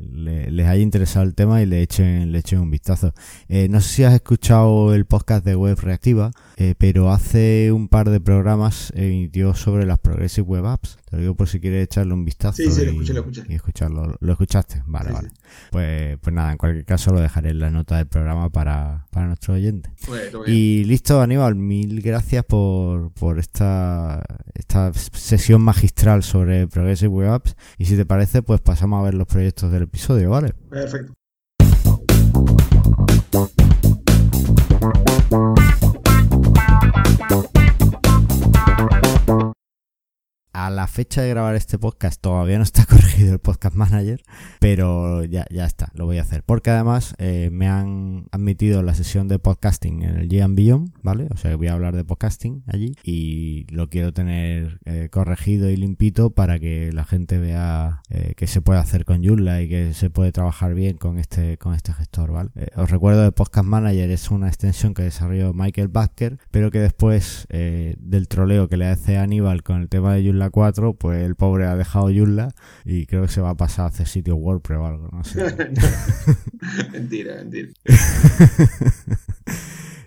le- 0.00 0.50
les 0.50 0.66
haya 0.66 0.82
interesado 0.82 1.24
el 1.24 1.34
tema 1.34 1.62
y 1.62 1.66
le 1.66 1.82
echen, 1.82 2.32
le 2.32 2.38
echen 2.38 2.60
un 2.60 2.70
vistazo. 2.70 3.12
Eh, 3.48 3.68
no 3.68 3.80
sé 3.80 3.88
si 3.88 4.04
has 4.04 4.14
escuchado 4.14 4.94
el 4.94 5.04
podcast 5.06 5.44
de 5.44 5.56
Web 5.56 5.78
Reactiva, 5.80 6.30
eh, 6.56 6.74
pero 6.78 7.10
hace 7.12 7.72
un 7.72 7.88
par 7.88 8.10
de 8.10 8.20
programas 8.20 8.92
emitió 8.94 9.54
sobre 9.54 9.86
las 9.86 9.98
Progressive 9.98 10.46
Web 10.46 10.66
Apps. 10.66 10.98
Te 11.08 11.16
lo 11.16 11.22
digo 11.22 11.34
por 11.36 11.48
si 11.48 11.58
quieres 11.58 11.84
echarle 11.84 12.12
un 12.12 12.24
vistazo. 12.24 12.56
Sí, 12.56 12.70
sí, 12.70 12.84
lo 12.84 12.92
y- 12.92 12.94
escuché, 12.94 13.12
lo 13.14 13.20
escuché. 13.20 13.42
Y 13.48 13.54
escucharlo. 13.54 14.16
¿Lo 14.20 14.32
escuchaste? 14.32 14.82
Vale, 14.86 15.08
Sí, 15.08 15.14
vale. 15.14 15.28
sí. 15.30 15.36
Pues, 15.70 16.18
pues 16.20 16.34
nada, 16.34 16.52
en 16.52 16.58
cualquier 16.58 16.84
caso 16.84 17.12
lo 17.12 17.20
dejaré 17.20 17.50
en 17.50 17.58
la 17.60 17.70
nota 17.70 17.96
del 17.96 18.06
programa 18.06 18.50
para, 18.50 19.06
para 19.10 19.26
nuestros 19.28 19.56
oyentes. 19.56 19.90
Bueno, 20.06 20.42
bien. 20.42 20.56
Y 20.56 20.84
listo, 20.84 21.22
Aníbal, 21.22 21.54
mil 21.54 22.02
gracias 22.02 22.44
por, 22.44 23.10
por 23.12 23.38
esta, 23.38 24.22
esta 24.54 24.92
sesión 24.92 25.62
magistral 25.62 26.22
sobre 26.22 26.66
Progressive 26.68 27.08
Web 27.08 27.30
Apps. 27.32 27.56
Y 27.78 27.86
si 27.86 27.96
te 27.96 28.04
parece, 28.04 28.42
pues 28.42 28.60
pasamos 28.60 29.00
a 29.00 29.04
ver 29.04 29.14
los 29.14 29.26
proyectos 29.26 29.72
del 29.78 29.88
episodio, 29.88 30.30
¿vale? 30.30 30.54
Perfecto. 30.70 31.17
Fecha 40.98 41.22
de 41.22 41.28
grabar 41.28 41.54
este 41.54 41.78
podcast 41.78 42.20
todavía 42.20 42.56
no 42.56 42.64
está 42.64 42.84
corregido 42.90 43.32
el 43.32 43.38
podcast 43.38 43.76
manager, 43.76 44.20
pero 44.58 45.22
ya, 45.22 45.46
ya 45.48 45.64
está, 45.64 45.92
lo 45.94 46.06
voy 46.06 46.18
a 46.18 46.22
hacer. 46.22 46.42
Porque 46.42 46.70
además 46.70 47.14
eh, 47.18 47.50
me 47.52 47.68
han 47.68 48.26
admitido 48.32 48.82
la 48.82 48.94
sesión 48.96 49.28
de 49.28 49.38
podcasting 49.38 50.02
en 50.02 50.16
el 50.16 50.26
Beyond, 50.28 50.90
¿vale? 51.04 51.28
O 51.30 51.36
sea 51.36 51.52
que 51.52 51.54
voy 51.56 51.68
a 51.68 51.74
hablar 51.74 51.94
de 51.94 52.02
podcasting 52.02 52.64
allí 52.66 52.96
y 53.04 53.64
lo 53.70 53.88
quiero 53.88 54.12
tener 54.12 54.80
eh, 54.86 55.08
corregido 55.08 55.70
y 55.70 55.76
limpito 55.76 56.30
para 56.30 56.58
que 56.58 56.90
la 56.92 57.04
gente 57.04 57.38
vea 57.38 58.02
eh, 58.10 58.34
que 58.36 58.48
se 58.48 58.60
puede 58.60 58.80
hacer 58.80 59.04
con 59.04 59.24
Joomla 59.24 59.62
y 59.62 59.68
que 59.68 59.94
se 59.94 60.10
puede 60.10 60.32
trabajar 60.32 60.74
bien 60.74 60.96
con 60.96 61.20
este, 61.20 61.58
con 61.58 61.74
este 61.74 61.92
gestor, 61.92 62.32
¿vale? 62.32 62.50
os 62.74 62.90
recuerdo 62.90 63.24
que 63.24 63.30
Podcast 63.30 63.68
Manager 63.68 64.10
es 64.10 64.32
una 64.32 64.48
extensión 64.48 64.94
que 64.94 65.04
desarrolló 65.04 65.54
Michael 65.54 65.86
Basker, 65.86 66.38
pero 66.50 66.72
que 66.72 66.80
después 66.80 67.46
del 67.50 68.26
troleo 68.26 68.68
que 68.68 68.76
le 68.76 68.86
hace 68.86 69.16
Aníbal 69.16 69.62
con 69.62 69.80
el 69.80 69.88
tema 69.88 70.12
de 70.14 70.24
Joomla 70.24 70.50
4, 70.50 70.87
pues 70.94 71.22
el 71.22 71.34
pobre 71.34 71.66
ha 71.66 71.76
dejado 71.76 72.06
Joomla 72.06 72.54
y 72.84 73.06
creo 73.06 73.22
que 73.22 73.28
se 73.28 73.40
va 73.40 73.50
a 73.50 73.56
pasar 73.56 73.86
a 73.86 73.88
hacer 73.88 74.06
sitio 74.06 74.36
WordPress 74.36 74.78
o 74.78 74.86
algo, 74.86 75.08
no 75.12 75.24
sé. 75.24 75.44
mentira, 76.92 77.36
mentira. 77.36 77.68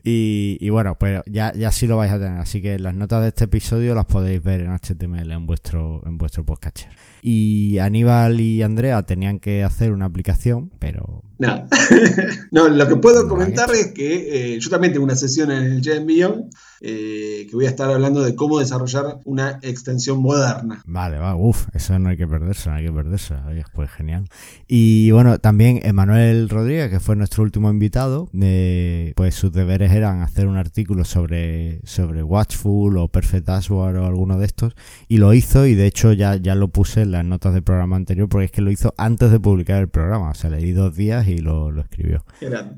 Y, 0.04 0.70
bueno, 0.70 0.98
pues 0.98 1.22
ya, 1.28 1.54
ya 1.54 1.72
sí 1.72 1.86
lo 1.86 1.98
vais 1.98 2.12
a 2.12 2.20
tener. 2.20 2.40
Así 2.40 2.62
que 2.62 2.80
las 2.80 2.96
notas 2.96 3.22
de 3.22 3.28
este 3.30 3.44
episodio 3.46 3.94
las 3.94 4.06
podéis 4.06 4.42
ver 4.42 4.62
en 4.62 4.72
HTML 4.72 5.32
en 5.32 5.46
vuestro, 5.46 6.02
en 6.06 6.18
vuestro 6.18 6.44
podcatcher. 6.44 6.90
Y 7.22 7.78
Aníbal 7.78 8.40
y 8.42 8.64
Andrea 8.64 9.04
tenían 9.04 9.40
que 9.40 9.64
hacer 9.64 9.92
una 9.92 10.06
aplicación, 10.06 10.72
pero 10.80 11.24
no. 11.38 11.68
no, 12.52 12.68
lo 12.70 12.88
que 12.88 12.96
puedo 12.96 13.28
comentar 13.28 13.70
es 13.72 13.92
que 13.94 14.56
eh, 14.56 14.60
yo 14.60 14.70
también 14.72 14.94
tengo 14.94 15.06
una 15.06 15.16
sesión 15.16 15.52
en 15.52 15.84
el 15.86 16.06
Beyond 16.06 16.52
eh, 16.84 17.46
que 17.48 17.56
voy 17.56 17.68
a 17.68 17.70
estar 17.70 17.92
hablando 17.92 18.24
de 18.24 18.36
cómo 18.36 18.58
desarrollar 18.58 19.20
una 19.26 19.60
extensión 19.62 20.20
moderna. 20.20 20.82
Vale, 20.86 21.20
va, 21.20 21.36
uff, 21.36 21.68
eso 21.74 21.98
no 22.00 22.10
hay 22.10 22.18
que 22.18 22.26
perderse, 22.26 22.72
no 22.72 22.76
hay 22.78 22.86
que 22.86 22.92
perderse. 22.92 23.36
pues 23.76 23.92
genial. 23.92 24.28
Y 24.68 25.12
bueno, 25.12 25.38
también 25.38 25.80
Emanuel 25.84 26.50
Rodríguez, 26.50 26.90
que 26.90 27.00
fue 27.00 27.16
nuestro 27.16 27.44
último 27.44 27.70
invitado, 27.70 28.30
eh, 28.34 29.14
pues 29.16 29.36
sus 29.36 29.52
deberes 29.52 29.92
eran 29.92 30.22
hacer 30.24 30.48
un 30.48 30.58
artículo 30.58 31.06
sobre, 31.06 31.82
sobre 31.86 32.24
Watchful 32.24 32.98
o 32.98 33.08
Perfect 33.10 33.46
Dashboard 33.46 33.98
o 33.98 34.08
alguno 34.08 34.40
de 34.40 34.48
estos, 34.48 34.74
y 35.08 35.18
lo 35.18 35.36
hizo, 35.36 35.68
y 35.68 35.76
de 35.76 35.86
hecho 35.86 36.14
ya, 36.14 36.36
ya 36.38 36.56
lo 36.56 36.70
puse 36.70 37.04
en 37.04 37.12
las 37.12 37.24
notas 37.24 37.54
del 37.54 37.62
programa 37.62 37.96
anterior, 37.96 38.28
porque 38.28 38.46
es 38.46 38.52
que 38.52 38.62
lo 38.62 38.72
hizo 38.72 38.96
antes 38.98 39.30
de 39.30 39.40
publicar 39.40 39.80
el 39.82 39.90
programa, 39.90 40.32
o 40.32 40.34
sea, 40.34 40.50
le 40.50 40.58
di 40.58 40.72
dos 40.72 40.96
días 40.96 41.28
y 41.28 41.38
lo, 41.38 41.80
escribió. 41.80 42.26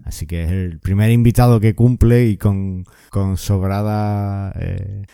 Así 0.03 0.25
que 0.25 0.43
es 0.43 0.51
el 0.51 0.79
primer 0.79 1.09
invitado 1.09 1.61
que 1.61 1.73
cumple 1.73 2.27
y 2.27 2.35
con, 2.35 2.83
con 3.09 3.37
sobrada... 3.37 3.92
Eh, 4.59 5.05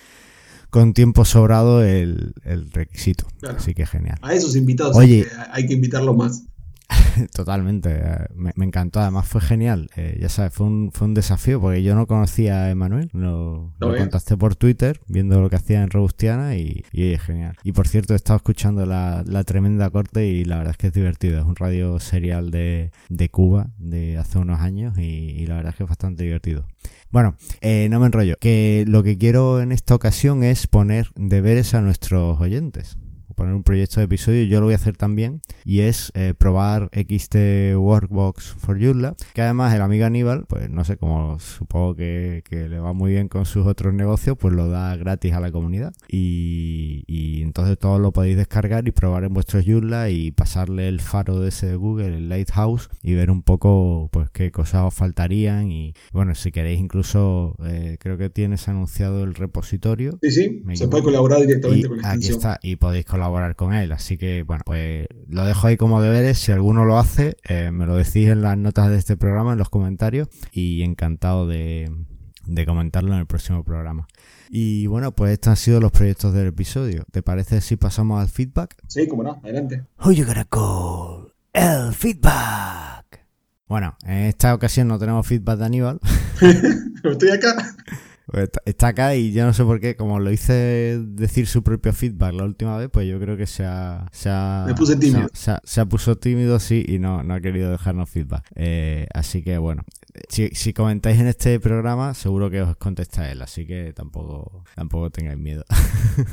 con 0.69 0.93
tiempo 0.93 1.25
sobrado 1.25 1.83
el, 1.83 2.33
requisito. 2.71 3.27
Así 3.55 3.73
que 3.73 3.85
genial. 3.85 4.19
A 4.21 4.33
esos 4.33 4.55
invitados 4.55 4.95
Oye, 4.95 5.25
hay 5.51 5.65
que 5.65 5.73
invitarlo 5.73 6.13
más. 6.13 6.43
Totalmente, 7.35 7.89
eh, 7.91 8.25
me, 8.33 8.65
encantó, 8.65 8.99
además 8.99 9.27
fue 9.27 9.41
genial, 9.41 9.89
eh, 9.95 10.17
ya 10.19 10.29
sabes, 10.29 10.53
fue 10.53 10.65
un, 10.65 10.91
fue 10.91 11.07
un 11.07 11.13
desafío 11.13 11.61
porque 11.61 11.83
yo 11.83 11.95
no 11.95 12.07
conocía 12.07 12.63
a 12.63 12.69
Emanuel, 12.71 13.09
lo, 13.13 13.73
contacté 13.79 14.37
por 14.37 14.55
Twitter 14.55 14.99
viendo 15.07 15.39
lo 15.39 15.49
que 15.49 15.57
hacía 15.57 15.83
en 15.83 15.89
Robustiana 15.89 16.55
y, 16.55 16.83
y 16.91 17.11
es 17.13 17.21
genial. 17.21 17.55
Y 17.63 17.73
por 17.73 17.87
cierto, 17.87 18.13
he 18.13 18.15
estado 18.15 18.37
escuchando 18.37 18.85
la, 18.85 19.23
tremenda 19.45 19.89
corte 19.89 20.27
y 20.27 20.45
la 20.45 20.57
verdad 20.57 20.71
es 20.71 20.77
que 20.77 20.87
es 20.87 20.93
divertido, 20.93 21.39
es 21.39 21.45
un 21.45 21.55
radio 21.55 21.99
serial 21.99 22.51
de, 22.51 22.91
de 23.09 23.29
Cuba 23.29 23.69
de 23.77 24.17
hace 24.17 24.37
unos 24.37 24.59
años 24.59 24.97
y, 24.97 25.45
la 25.47 25.55
verdad 25.55 25.71
es 25.71 25.77
que 25.77 25.83
es 25.83 25.89
bastante 25.89 26.23
divertido. 26.23 26.65
Bueno, 27.11 27.35
eh, 27.61 27.87
no 27.89 27.99
me 27.99 28.05
enrollo, 28.05 28.35
que 28.39 28.85
lo 28.87 29.01
que 29.01 29.17
quiero 29.17 29.61
en 29.61 29.71
esta 29.71 29.95
ocasión 29.95 30.43
es 30.43 30.67
poner 30.67 31.09
deberes 31.15 31.73
a 31.73 31.81
nuestros 31.81 32.39
oyentes 32.39 32.97
poner 33.39 33.55
un 33.55 33.63
proyecto 33.63 34.01
de 34.01 34.05
episodio, 34.05 34.43
yo 34.43 34.59
lo 34.59 34.65
voy 34.65 34.73
a 34.73 34.75
hacer 34.75 34.97
también, 34.97 35.39
y 35.63 35.79
es 35.79 36.11
eh, 36.13 36.33
probar 36.37 36.89
XT 36.91 37.73
Workbox 37.77 38.55
for 38.57 38.77
Joomla, 38.77 39.15
que 39.33 39.41
además 39.41 39.73
el 39.73 39.81
amigo 39.81 40.05
Aníbal, 40.05 40.43
pues 40.45 40.69
no 40.69 40.83
sé, 40.83 40.97
como 40.97 41.39
supongo 41.39 41.95
que, 41.95 42.43
le 42.51 42.79
va 42.79 42.91
muy 42.91 43.11
bien 43.11 43.29
con 43.29 43.45
sus 43.45 43.65
otros 43.65 43.93
negocios, 43.93 44.35
pues 44.37 44.53
lo 44.53 44.67
da 44.67 44.93
gratis 44.97 45.31
a 45.31 45.39
la 45.39 45.53
comunidad. 45.53 45.93
Y, 46.09 47.05
entonces 47.41 47.79
todos 47.79 48.01
lo 48.01 48.11
podéis 48.11 48.35
descargar 48.35 48.85
y 48.89 48.91
probar 48.91 49.23
en 49.23 49.33
vuestro 49.33 49.61
Joomla 49.65 50.09
y 50.09 50.31
pasarle 50.31 50.89
el 50.89 50.99
faro 50.99 51.39
de 51.39 51.47
ese 51.47 51.67
de 51.67 51.75
Google, 51.77 52.17
el 52.17 52.27
Lighthouse, 52.27 52.89
y 53.01 53.13
ver 53.13 53.31
un 53.31 53.41
poco 53.41 54.09
pues 54.11 54.29
qué 54.31 54.51
cosas 54.51 54.83
os 54.85 54.93
faltarían. 54.93 55.71
Y 55.71 55.93
bueno, 56.11 56.35
si 56.35 56.51
queréis 56.51 56.81
incluso, 56.81 57.55
eh, 57.65 57.95
creo 58.01 58.17
que 58.17 58.29
tienes 58.29 58.67
anunciado 58.67 59.23
el 59.23 59.33
repositorio. 59.33 60.19
Sí, 60.21 60.31
sí, 60.31 60.61
se 60.73 60.89
puede 60.89 61.03
colaborar 61.03 61.39
directamente 61.39 61.87
con 61.87 62.01
la 62.01 62.11
Aquí 62.11 62.27
está, 62.27 62.59
y 62.61 62.75
podéis 62.75 63.05
colaborar 63.05 63.28
con 63.55 63.73
él. 63.73 63.91
Así 63.91 64.17
que, 64.17 64.43
bueno, 64.43 64.63
pues 64.65 65.07
lo 65.27 65.45
dejo 65.45 65.67
ahí 65.67 65.77
como 65.77 66.01
deberes. 66.01 66.39
Si 66.39 66.51
alguno 66.51 66.85
lo 66.85 66.97
hace, 66.97 67.37
eh, 67.47 67.71
me 67.71 67.85
lo 67.85 67.95
decís 67.95 68.27
en 68.27 68.41
las 68.41 68.57
notas 68.57 68.89
de 68.89 68.97
este 68.97 69.17
programa, 69.17 69.53
en 69.53 69.59
los 69.59 69.69
comentarios. 69.69 70.27
Y 70.51 70.83
encantado 70.83 71.47
de, 71.47 71.91
comentarlo 72.65 73.13
en 73.13 73.19
el 73.19 73.25
próximo 73.25 73.63
programa. 73.63 74.07
Y 74.49 74.87
bueno, 74.87 75.13
pues 75.13 75.33
estos 75.33 75.51
han 75.51 75.57
sido 75.57 75.79
los 75.79 75.91
proyectos 75.91 76.33
del 76.33 76.47
episodio. 76.47 77.05
¿Te 77.11 77.21
parece 77.21 77.61
si 77.61 77.75
pasamos 77.75 78.21
al 78.21 78.29
feedback? 78.29 78.75
Sí, 78.87 79.07
como 79.07 79.23
no, 79.23 79.39
adelante. 79.43 79.85
Oye, 79.99 80.25
caracol, 80.25 81.33
el 81.53 81.93
feedback. 81.93 83.25
Bueno, 83.67 83.95
en 84.03 84.25
esta 84.25 84.55
ocasión 84.55 84.87
no 84.87 84.97
tenemos 84.97 85.27
feedback 85.27 85.59
de 85.59 85.65
Aníbal. 85.65 85.99
Estoy 87.03 87.29
acá. 87.29 87.55
Pues 88.31 88.49
está 88.65 88.89
acá 88.89 89.15
y 89.15 89.31
yo 89.31 89.45
no 89.45 89.53
sé 89.53 89.63
por 89.63 89.79
qué, 89.79 89.95
como 89.95 90.19
lo 90.19 90.31
hice 90.31 90.99
decir 91.03 91.47
su 91.47 91.63
propio 91.63 91.93
feedback 91.93 92.33
la 92.33 92.43
última 92.43 92.77
vez, 92.77 92.89
pues 92.91 93.07
yo 93.07 93.19
creo 93.19 93.37
que 93.37 93.47
se 93.47 93.65
ha... 93.65 94.05
Se 94.11 94.29
ha 94.29 94.65
Me 94.67 94.75
puse 94.75 94.95
tímido. 94.95 95.27
Se 95.33 95.51
ha, 95.51 95.61
se, 95.63 95.85
puesto 95.85 96.15
tímido, 96.15 96.59
sí, 96.59 96.85
y 96.87 96.99
no, 96.99 97.23
no 97.23 97.33
ha 97.33 97.41
querido 97.41 97.71
dejarnos 97.71 98.09
feedback. 98.09 98.45
Eh, 98.55 99.07
así 99.13 99.41
que 99.41 99.57
bueno, 99.57 99.83
si, 100.27 100.73
comentáis 100.73 101.19
en 101.19 101.27
este 101.27 101.59
programa, 101.59 102.13
seguro 102.13 102.49
que 102.49 102.61
os 102.61 102.75
contesta 102.77 103.29
él, 103.31 103.41
así 103.41 103.65
que 103.65 103.93
tampoco, 103.93 104.63
tampoco 104.75 105.09
tengáis 105.11 105.37
miedo. 105.37 105.65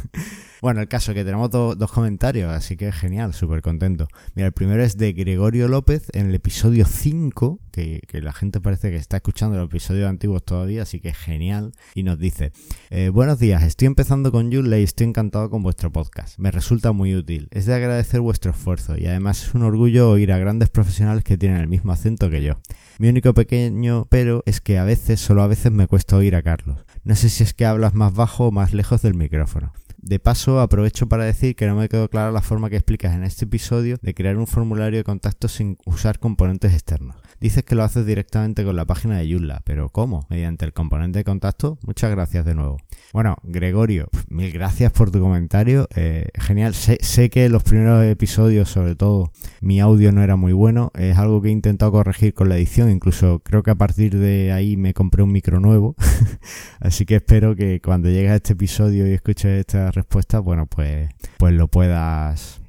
bueno, 0.63 0.81
el 0.81 0.89
caso 0.89 1.13
es 1.13 1.17
que 1.17 1.25
tenemos 1.25 1.51
dos 1.51 1.93
comentarios, 1.93 2.51
así 2.51 2.77
que 2.77 2.93
genial, 2.93 3.35
súper 3.35 3.63
contento. 3.63 4.09
Mira, 4.35 4.47
el 4.47 4.53
primero 4.53 4.83
es 4.83 4.97
de 4.97 5.13
Gregorio 5.13 5.69
López 5.69 6.09
en 6.13 6.27
el 6.29 6.35
episodio 6.35 6.87
5, 6.87 7.61
que, 7.71 8.01
la 8.13 8.33
gente 8.33 8.61
parece 8.61 8.91
que 8.91 8.97
está 8.97 9.19
escuchando 9.19 9.57
los 9.59 9.67
episodios 9.67 10.09
antiguos 10.09 10.45
todavía, 10.45 10.83
así 10.83 11.01
que 11.01 11.13
genial. 11.13 11.73
Y 11.95 12.03
nos 12.03 12.19
dice, 12.19 12.53
eh, 12.91 13.11
buenos 13.11 13.39
días, 13.39 13.63
estoy 13.63 13.87
empezando 13.87 14.33
con 14.33 14.51
Joomla 14.51 14.79
y 14.79 14.85
estoy 14.85 15.09
encantado 15.09 15.51
con 15.51 15.63
vuestro 15.63 15.93
podcast. 15.93 16.39
Me 16.39 16.51
resulta 16.51 16.93
muy 16.93 17.15
útil. 17.15 17.49
Es 17.51 17.67
de 17.67 17.75
agradecer 17.75 18.21
vuestro 18.21 18.53
esfuerzo 18.53 18.97
y 18.97 19.07
además 19.07 19.43
es 19.43 19.55
un 19.55 19.63
orgullo 19.63 20.11
oír 20.11 20.33
a 20.33 20.39
grandes 20.39 20.71
profesionales 20.71 21.25
que 21.25 21.37
tienen 21.37 21.61
el 21.61 21.69
mismo 21.69 21.93
acento 21.93 22.31
que 22.31 22.43
yo. 22.43 22.55
Mi 22.99 23.09
único 23.09 23.35
pequeño 23.35 23.66
pero 24.09 24.43
es 24.47 24.61
que 24.61 24.79
a 24.79 24.85
veces, 24.85 25.21
solo 25.21 25.43
a 25.43 25.47
veces 25.47 25.73
me 25.73 25.87
cuesta 25.87 26.17
oír 26.17 26.37
a 26.37 26.43
Carlos. 26.43 26.85
No 27.05 27.15
sé 27.15 27.29
si 27.29 27.45
es 27.45 27.55
que 27.55 27.67
hablas 27.67 27.95
más 27.95 28.15
bajo 28.15 28.49
o 28.49 28.53
más 28.53 28.73
lejos 28.73 29.03
del 29.03 29.15
micrófono. 29.15 29.73
De 30.07 30.21
paso, 30.21 30.61
aprovecho 30.61 31.09
para 31.09 31.25
decir 31.25 31.57
que 31.57 31.67
no 31.67 31.75
me 31.75 31.89
quedó 31.89 32.09
clara 32.09 32.31
la 32.31 32.41
forma 32.41 32.71
que 32.71 32.77
explicas 32.77 33.13
en 33.17 33.25
este 33.25 33.45
episodio 33.45 33.97
de 34.01 34.15
crear 34.15 34.37
un 34.37 34.47
formulario 34.47 34.99
de 34.99 35.03
contacto 35.03 35.49
sin 35.49 35.79
usar 35.85 36.21
componentes 36.21 36.73
externos. 36.73 37.17
Dices 37.41 37.65
que 37.65 37.75
lo 37.75 37.83
haces 37.83 38.07
directamente 38.07 38.65
con 38.65 38.77
la 38.77 38.85
página 38.85 39.19
de 39.19 39.29
Joomla, 39.29 39.63
pero 39.65 39.89
¿cómo? 39.89 40.25
¿Mediante 40.31 40.65
el 40.65 40.73
componente 40.73 41.19
de 41.19 41.25
contacto? 41.25 41.79
Muchas 41.83 42.13
gracias 42.13 42.45
de 42.45 42.55
nuevo. 42.55 42.77
Bueno, 43.13 43.37
Gregorio, 43.43 44.09
mil 44.29 44.53
gracias 44.53 44.93
por 44.93 45.11
tu 45.11 45.21
comentario. 45.21 45.89
Eh, 45.97 46.29
genial. 46.39 46.75
Sé, 46.75 46.99
sé, 47.03 47.29
que 47.29 47.49
los 47.49 47.65
primeros 47.65 48.05
episodios, 48.05 48.71
sobre 48.71 48.95
todo, 48.95 49.33
mi 49.61 49.81
audio 49.81 50.13
no 50.13 50.23
era 50.23 50.37
muy 50.37 50.53
bueno. 50.53 50.93
Es 50.95 51.19
algo 51.19 51.43
que 51.43 51.49
he 51.49 51.53
intentado 51.53 51.91
corregir 51.91 52.33
con 52.33 52.49
la 52.49 52.57
edición. 52.57 52.91
Incluso 52.91 53.41
creo 53.41 53.65
que 53.65 53.73
a 53.73 53.75
partir 53.75 54.17
de 54.17 54.53
ahí 54.53 54.77
me 54.77 54.95
compré 54.95 55.23
un 55.23 55.33
micro 55.33 55.59
nuevo. 55.59 55.97
Así 56.81 57.05
que 57.05 57.17
espero 57.17 57.57
que 57.57 57.81
cuando 57.83 58.09
llegues 58.09 58.31
a 58.31 58.37
este 58.37 58.53
episodio 58.53 59.07
y 59.09 59.13
escuches 59.13 59.61
esta 59.61 59.91
respuesta, 59.97 60.39
bueno, 60.39 60.67
pues, 60.67 61.11
pues 61.39 61.55
lo 61.55 61.69
puedas 61.69 62.61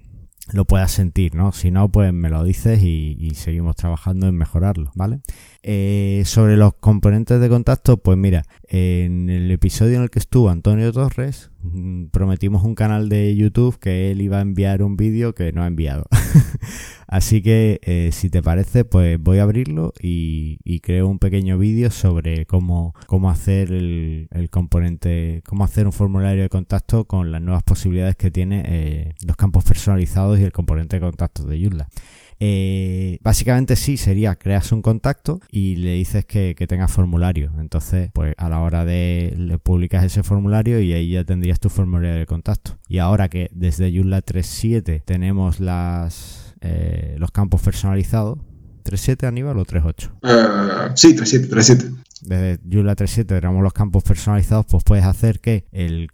lo 0.53 0.65
puedas 0.65 0.91
sentir, 0.91 1.35
¿no? 1.35 1.51
Si 1.51 1.71
no, 1.71 1.89
pues 1.89 2.13
me 2.13 2.29
lo 2.29 2.43
dices 2.43 2.81
y, 2.81 3.31
seguimos 3.35 3.75
trabajando 3.75 4.27
en 4.27 4.35
mejorarlo, 4.35 4.91
¿vale? 4.95 5.19
Eh, 5.61 6.23
sobre 6.25 6.55
los 6.57 6.73
componentes 6.75 7.39
de 7.41 7.49
contacto, 7.49 7.97
pues 7.97 8.17
mira, 8.17 8.43
en 8.69 9.29
el 9.29 9.51
episodio 9.51 9.97
en 9.97 10.03
el 10.03 10.09
que 10.09 10.19
estuvo 10.19 10.49
Antonio 10.49 10.91
Torres, 10.93 11.51
prometimos 12.11 12.63
un 12.63 12.75
canal 12.75 13.09
de 13.09 13.35
YouTube 13.35 13.79
que 13.79 14.11
él 14.11 14.21
iba 14.21 14.37
a 14.37 14.41
enviar 14.41 14.83
un 14.83 14.97
vídeo 14.97 15.33
que 15.33 15.51
no 15.51 15.63
ha 15.63 15.67
enviado. 15.67 16.05
Así 17.07 17.41
que, 17.41 17.79
eh, 17.83 18.09
si 18.11 18.29
te 18.29 18.43
parece, 18.43 18.83
pues 18.83 19.17
voy 19.19 19.39
a 19.39 19.43
abrirlo 19.43 19.93
y, 20.01 20.57
creo 20.81 21.07
un 21.07 21.19
pequeño 21.19 21.57
vídeo 21.57 21.89
sobre 21.89 22.45
cómo, 22.45 22.93
cómo 23.07 23.29
hacer 23.29 23.71
el, 23.71 24.27
componente, 24.51 25.41
cómo 25.47 25.63
hacer 25.63 25.85
un 25.85 25.93
formulario 25.93 26.43
de 26.43 26.49
contacto 26.49 27.05
con 27.05 27.31
las 27.31 27.41
nuevas 27.41 27.63
posibilidades 27.63 28.15
que 28.15 28.31
tiene 28.31 28.63
eh, 28.65 29.13
los 29.25 29.35
campos 29.35 29.63
personalizados 29.63 30.39
y 30.39 30.43
el 30.43 30.51
componente 30.51 30.97
de 30.97 31.01
contacto 31.01 31.45
de 31.45 31.59
Joomla. 31.61 31.87
Eh, 32.39 33.19
básicamente 33.21 33.75
sí, 33.75 33.97
sería 33.97 34.35
creas 34.35 34.71
un 34.71 34.81
contacto 34.81 35.39
y 35.51 35.77
le 35.77 35.93
dices 35.93 36.25
que, 36.25 36.55
que 36.55 36.67
tengas 36.67 36.91
formulario. 36.91 37.51
Entonces, 37.59 38.11
pues 38.13 38.33
a 38.37 38.49
la 38.49 38.59
hora 38.59 38.85
de 38.85 39.33
le 39.37 39.57
publicas 39.57 40.03
ese 40.03 40.23
formulario 40.23 40.79
y 40.79 40.93
ahí 40.93 41.11
ya 41.11 41.23
tendrías 41.23 41.59
tu 41.59 41.69
formulario 41.69 42.15
de 42.15 42.25
contacto. 42.25 42.77
Y 42.87 42.99
ahora 42.99 43.29
que 43.29 43.49
desde 43.53 43.91
Joomla 43.91 44.23
3.7 44.23 45.03
tenemos 45.03 45.59
las 45.59 46.55
eh, 46.61 47.15
los 47.19 47.31
campos 47.31 47.61
personalizados, 47.61 48.37
¿3.7 48.83 49.27
Aníbal 49.27 49.57
o 49.57 49.65
3.8? 49.65 50.11
Uh, 50.23 50.95
sí, 50.95 51.15
3.7, 51.15 51.49
3.7 51.49 52.07
desde 52.21 52.59
Joomla 52.69 52.95
3.7 52.95 53.25
tenemos 53.25 53.63
los 53.63 53.73
campos 53.73 54.03
personalizados, 54.03 54.65
pues 54.65 54.83
puedes 54.83 55.05
hacer 55.05 55.39
que 55.39 55.65
el, 55.71 56.09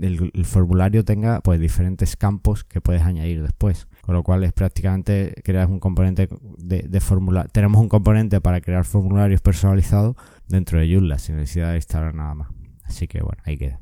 el, 0.00 0.30
el, 0.32 0.44
formulario 0.44 1.04
tenga 1.04 1.40
pues 1.40 1.60
diferentes 1.60 2.16
campos 2.16 2.64
que 2.64 2.80
puedes 2.80 3.02
añadir 3.02 3.42
después. 3.42 3.86
Con 4.02 4.14
lo 4.14 4.22
cual 4.22 4.44
es 4.44 4.52
prácticamente 4.52 5.34
crear 5.44 5.68
un 5.68 5.80
componente 5.80 6.28
de, 6.58 6.82
de 6.82 7.00
formulario. 7.00 7.48
Tenemos 7.50 7.80
un 7.80 7.88
componente 7.88 8.40
para 8.40 8.60
crear 8.60 8.84
formularios 8.84 9.40
personalizados 9.40 10.16
dentro 10.48 10.78
de 10.78 10.92
Joomla 10.92 11.18
sin 11.18 11.36
necesidad 11.36 11.70
de 11.70 11.76
instalar 11.76 12.14
nada 12.14 12.34
más. 12.34 12.48
Así 12.84 13.08
que 13.08 13.22
bueno, 13.22 13.40
ahí 13.44 13.56
queda. 13.56 13.80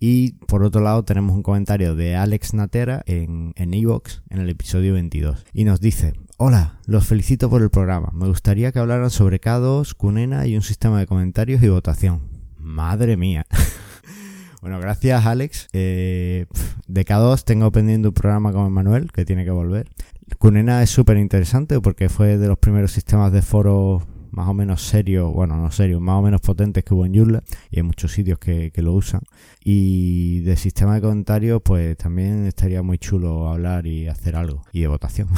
Y 0.00 0.32
por 0.46 0.62
otro 0.62 0.80
lado 0.80 1.04
tenemos 1.04 1.36
un 1.36 1.42
comentario 1.42 1.94
de 1.94 2.16
Alex 2.16 2.54
Natera 2.54 3.02
en 3.06 3.52
Evox 3.56 4.22
en, 4.30 4.38
en 4.38 4.44
el 4.44 4.50
episodio 4.50 4.94
22. 4.94 5.44
Y 5.52 5.64
nos 5.64 5.80
dice, 5.80 6.14
Hola, 6.40 6.78
los 6.86 7.04
felicito 7.04 7.50
por 7.50 7.62
el 7.62 7.70
programa. 7.70 8.12
Me 8.14 8.28
gustaría 8.28 8.70
que 8.70 8.78
hablaran 8.78 9.10
sobre 9.10 9.40
K2, 9.40 9.94
Cunena 9.94 10.46
y 10.46 10.54
un 10.54 10.62
sistema 10.62 11.00
de 11.00 11.06
comentarios 11.08 11.60
y 11.64 11.68
votación. 11.68 12.20
Madre 12.58 13.16
mía. 13.16 13.44
bueno, 14.60 14.80
gracias 14.80 15.26
Alex. 15.26 15.68
Eh, 15.72 16.46
de 16.86 17.04
K2 17.04 17.44
tengo 17.44 17.70
pendiente 17.72 18.08
un 18.08 18.14
programa 18.14 18.52
con 18.52 18.72
Manuel 18.72 19.12
que 19.12 19.24
tiene 19.24 19.44
que 19.44 19.50
volver. 19.50 19.88
Cunena 20.38 20.82
es 20.82 20.90
súper 20.90 21.16
interesante 21.16 21.80
porque 21.80 22.08
fue 22.08 22.38
de 22.38 22.48
los 22.48 22.58
primeros 22.58 22.92
sistemas 22.92 23.32
de 23.32 23.42
foro 23.42 24.02
más 24.30 24.48
o 24.48 24.54
menos 24.54 24.82
serios, 24.82 25.32
bueno, 25.32 25.56
no 25.56 25.70
serios, 25.70 26.00
más 26.00 26.16
o 26.16 26.22
menos 26.22 26.40
potentes 26.40 26.84
que 26.84 26.94
hubo 26.94 27.04
en 27.04 27.14
Joomla 27.14 27.42
y 27.70 27.78
hay 27.78 27.82
muchos 27.82 28.12
sitios 28.12 28.38
que, 28.38 28.72
lo 28.76 28.92
usan. 28.92 29.22
Y 29.64 30.40
de 30.40 30.56
sistema 30.56 30.94
de 30.94 31.00
comentarios, 31.00 31.60
pues 31.64 31.96
también 31.96 32.46
estaría 32.46 32.82
muy 32.82 32.98
chulo 32.98 33.48
hablar 33.48 33.86
y 33.86 34.06
hacer 34.06 34.36
algo. 34.36 34.62
Y 34.72 34.82
de 34.82 34.88
votación. 34.88 35.28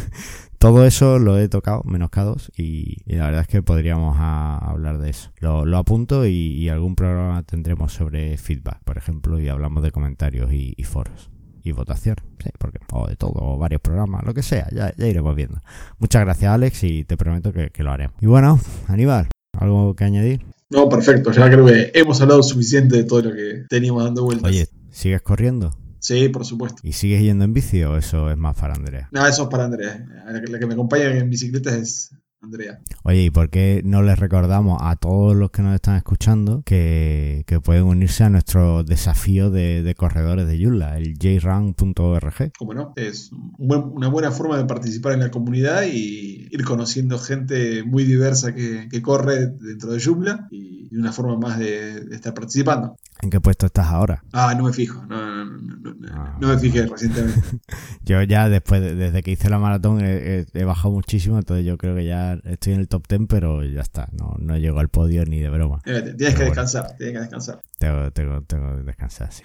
Todo 0.58 0.86
eso 0.86 1.18
lo 1.18 1.38
he 1.38 1.48
tocado, 1.48 1.82
menos 1.84 2.10
K2, 2.10 2.50
y, 2.56 2.96
y 3.04 3.16
la 3.16 3.26
verdad 3.26 3.42
es 3.42 3.48
que 3.48 3.62
podríamos 3.62 4.16
a, 4.18 4.56
hablar 4.58 4.98
de 4.98 5.10
eso. 5.10 5.30
Lo, 5.40 5.66
lo 5.66 5.76
apunto 5.76 6.26
y, 6.26 6.30
y, 6.30 6.68
algún 6.68 6.96
programa 6.96 7.42
tendremos 7.42 7.92
sobre 7.92 8.36
feedback, 8.38 8.82
por 8.84 8.96
ejemplo, 8.96 9.38
y 9.38 9.48
hablamos 9.48 9.82
de 9.82 9.90
comentarios 9.90 10.52
y, 10.52 10.74
y 10.76 10.84
foros 10.84 11.30
y 11.62 11.72
votación, 11.72 12.16
sí, 12.42 12.50
porque 12.58 12.78
o 12.92 13.08
de 13.08 13.16
todo, 13.16 13.34
o 13.34 13.58
varios 13.58 13.80
programas, 13.80 14.24
lo 14.24 14.32
que 14.32 14.42
sea, 14.42 14.68
ya, 14.72 14.94
ya 14.96 15.06
iremos 15.06 15.34
viendo. 15.34 15.60
Muchas 15.98 16.22
gracias 16.24 16.52
Alex 16.52 16.84
y 16.84 17.04
te 17.04 17.16
prometo 17.16 17.52
que, 17.52 17.70
que, 17.70 17.82
lo 17.82 17.90
haremos. 17.90 18.14
Y 18.20 18.26
bueno, 18.26 18.60
Aníbal, 18.86 19.28
¿algo 19.52 19.94
que 19.96 20.04
añadir? 20.04 20.46
No, 20.70 20.88
perfecto, 20.88 21.32
ya 21.32 21.50
creo 21.50 21.66
que 21.66 21.90
hemos 21.94 22.20
hablado 22.20 22.42
suficiente 22.44 22.96
de 22.96 23.04
todo 23.04 23.22
lo 23.22 23.32
que 23.32 23.64
teníamos 23.68 24.04
dando 24.04 24.22
vueltas. 24.22 24.48
Oye, 24.48 24.68
¿sigues 24.90 25.22
corriendo? 25.22 25.72
Sí, 25.98 26.28
por 26.28 26.44
supuesto. 26.44 26.80
¿Y 26.82 26.92
sigues 26.92 27.22
yendo 27.22 27.44
en 27.44 27.52
bici 27.52 27.82
o 27.82 27.96
eso 27.96 28.30
es 28.30 28.36
más 28.36 28.56
para 28.56 28.74
Andrea? 28.74 29.08
No, 29.12 29.26
eso 29.26 29.44
es 29.44 29.48
para 29.48 29.64
Andrea. 29.64 30.04
La 30.26 30.58
que, 30.58 30.66
me 30.66 30.74
acompaña 30.74 31.06
en 31.06 31.30
bicicleta 31.30 31.74
es 31.74 32.14
Andrea. 32.40 32.78
Oye, 33.02 33.24
¿y 33.24 33.30
por 33.30 33.50
qué 33.50 33.82
no 33.84 34.02
les 34.02 34.18
recordamos 34.18 34.78
a 34.82 34.96
todos 34.96 35.34
los 35.34 35.50
que 35.50 35.62
nos 35.62 35.74
están 35.74 35.96
escuchando 35.96 36.62
que, 36.64 37.44
que 37.46 37.60
pueden 37.60 37.84
unirse 37.84 38.24
a 38.24 38.30
nuestro 38.30 38.84
desafío 38.84 39.50
de, 39.50 39.82
de 39.82 39.94
corredores 39.94 40.46
de 40.46 40.62
Joomla, 40.62 40.98
el 40.98 41.16
jrun.org? 41.18 42.52
Como 42.58 42.74
no, 42.74 42.92
es 42.96 43.32
un 43.32 43.52
buen, 43.58 43.82
una 43.84 44.08
buena 44.08 44.30
forma 44.30 44.58
de 44.58 44.64
participar 44.64 45.14
en 45.14 45.20
la 45.20 45.30
comunidad 45.30 45.84
y 45.84 46.48
ir 46.50 46.64
conociendo 46.64 47.18
gente 47.18 47.82
muy 47.82 48.04
diversa 48.04 48.54
que, 48.54 48.88
que 48.88 49.02
corre 49.02 49.46
dentro 49.46 49.90
de 49.90 50.00
Joomla 50.00 50.48
y, 50.50 50.88
y 50.90 50.96
una 50.96 51.12
forma 51.12 51.36
más 51.36 51.58
de, 51.58 52.00
de, 52.00 52.14
estar 52.14 52.34
participando. 52.34 52.96
¿En 53.22 53.30
qué 53.30 53.40
puesto 53.40 53.66
estás 53.66 53.86
ahora? 53.86 54.22
Ah, 54.32 54.54
no 54.56 54.64
me 54.64 54.72
fijo, 54.72 55.04
no, 55.06 55.44
no, 55.44 55.44
no, 55.46 55.94
no, 55.94 56.08
ah. 56.12 56.36
no 56.38 56.48
me 56.48 56.58
fijé 56.58 56.86
recientemente. 56.86 57.40
yo 58.04 58.22
ya 58.22 58.48
después, 58.48 58.82
de, 58.82 58.94
desde 58.94 59.22
que 59.22 59.30
hice 59.30 59.48
la 59.48 59.58
maratón 59.58 60.00
he, 60.02 60.64
bajado 60.64 60.92
muchísimo, 60.92 61.38
entonces 61.38 61.64
yo 61.64 61.78
creo 61.78 61.94
que 61.94 62.04
ya 62.04 62.34
estoy 62.44 62.74
en 62.74 62.80
el 62.80 62.88
top 62.88 63.06
10, 63.08 63.22
pero 63.28 63.64
ya 63.64 63.80
está, 63.80 64.08
no, 64.12 64.36
no 64.38 64.58
llego 64.58 64.80
al 64.80 64.88
podio 64.88 65.24
ni 65.24 65.40
de 65.40 65.48
broma. 65.48 65.80
Tienes 65.82 66.02
pero 66.04 66.16
que 66.16 66.32
bueno, 66.34 66.44
descansar, 66.46 66.96
tienes 66.96 67.14
que 67.14 67.20
descansar. 67.20 67.60
Tengo, 67.78 68.10
tengo, 68.10 68.42
tengo 68.42 68.76
que 68.76 68.82
descansar, 68.82 69.32
sí. 69.32 69.42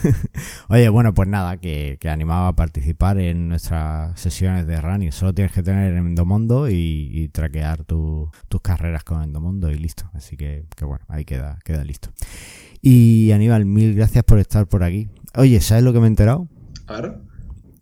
Oye, 0.68 0.88
bueno, 0.88 1.14
pues 1.14 1.28
nada, 1.28 1.58
que, 1.58 1.98
que, 2.00 2.08
animaba 2.08 2.48
a 2.48 2.56
participar 2.56 3.18
en 3.18 3.48
nuestras 3.48 4.18
sesiones 4.18 4.66
de 4.66 4.80
running. 4.80 5.12
Solo 5.12 5.32
tienes 5.32 5.52
que 5.52 5.62
tener 5.62 5.94
Endomondo 5.94 6.68
y, 6.68 7.10
y 7.12 7.28
traquear 7.28 7.84
tu, 7.84 8.30
tus 8.48 8.60
carreras 8.60 9.04
con 9.04 9.22
Endomondo 9.22 9.70
y 9.70 9.78
listo. 9.78 10.10
Así 10.14 10.36
que, 10.36 10.66
que 10.76 10.84
bueno, 10.84 11.04
ahí 11.08 11.24
queda, 11.24 11.58
queda 11.64 11.84
listo. 11.84 12.10
Y 12.86 13.32
Aníbal, 13.32 13.64
mil 13.64 13.94
gracias 13.94 14.24
por 14.24 14.38
estar 14.38 14.66
por 14.66 14.84
aquí. 14.84 15.08
Oye, 15.36 15.60
¿sabes 15.62 15.82
lo 15.84 15.94
que 15.94 16.00
me 16.00 16.04
he 16.04 16.08
enterado? 16.08 16.48
A 16.86 17.00
ver 17.00 17.14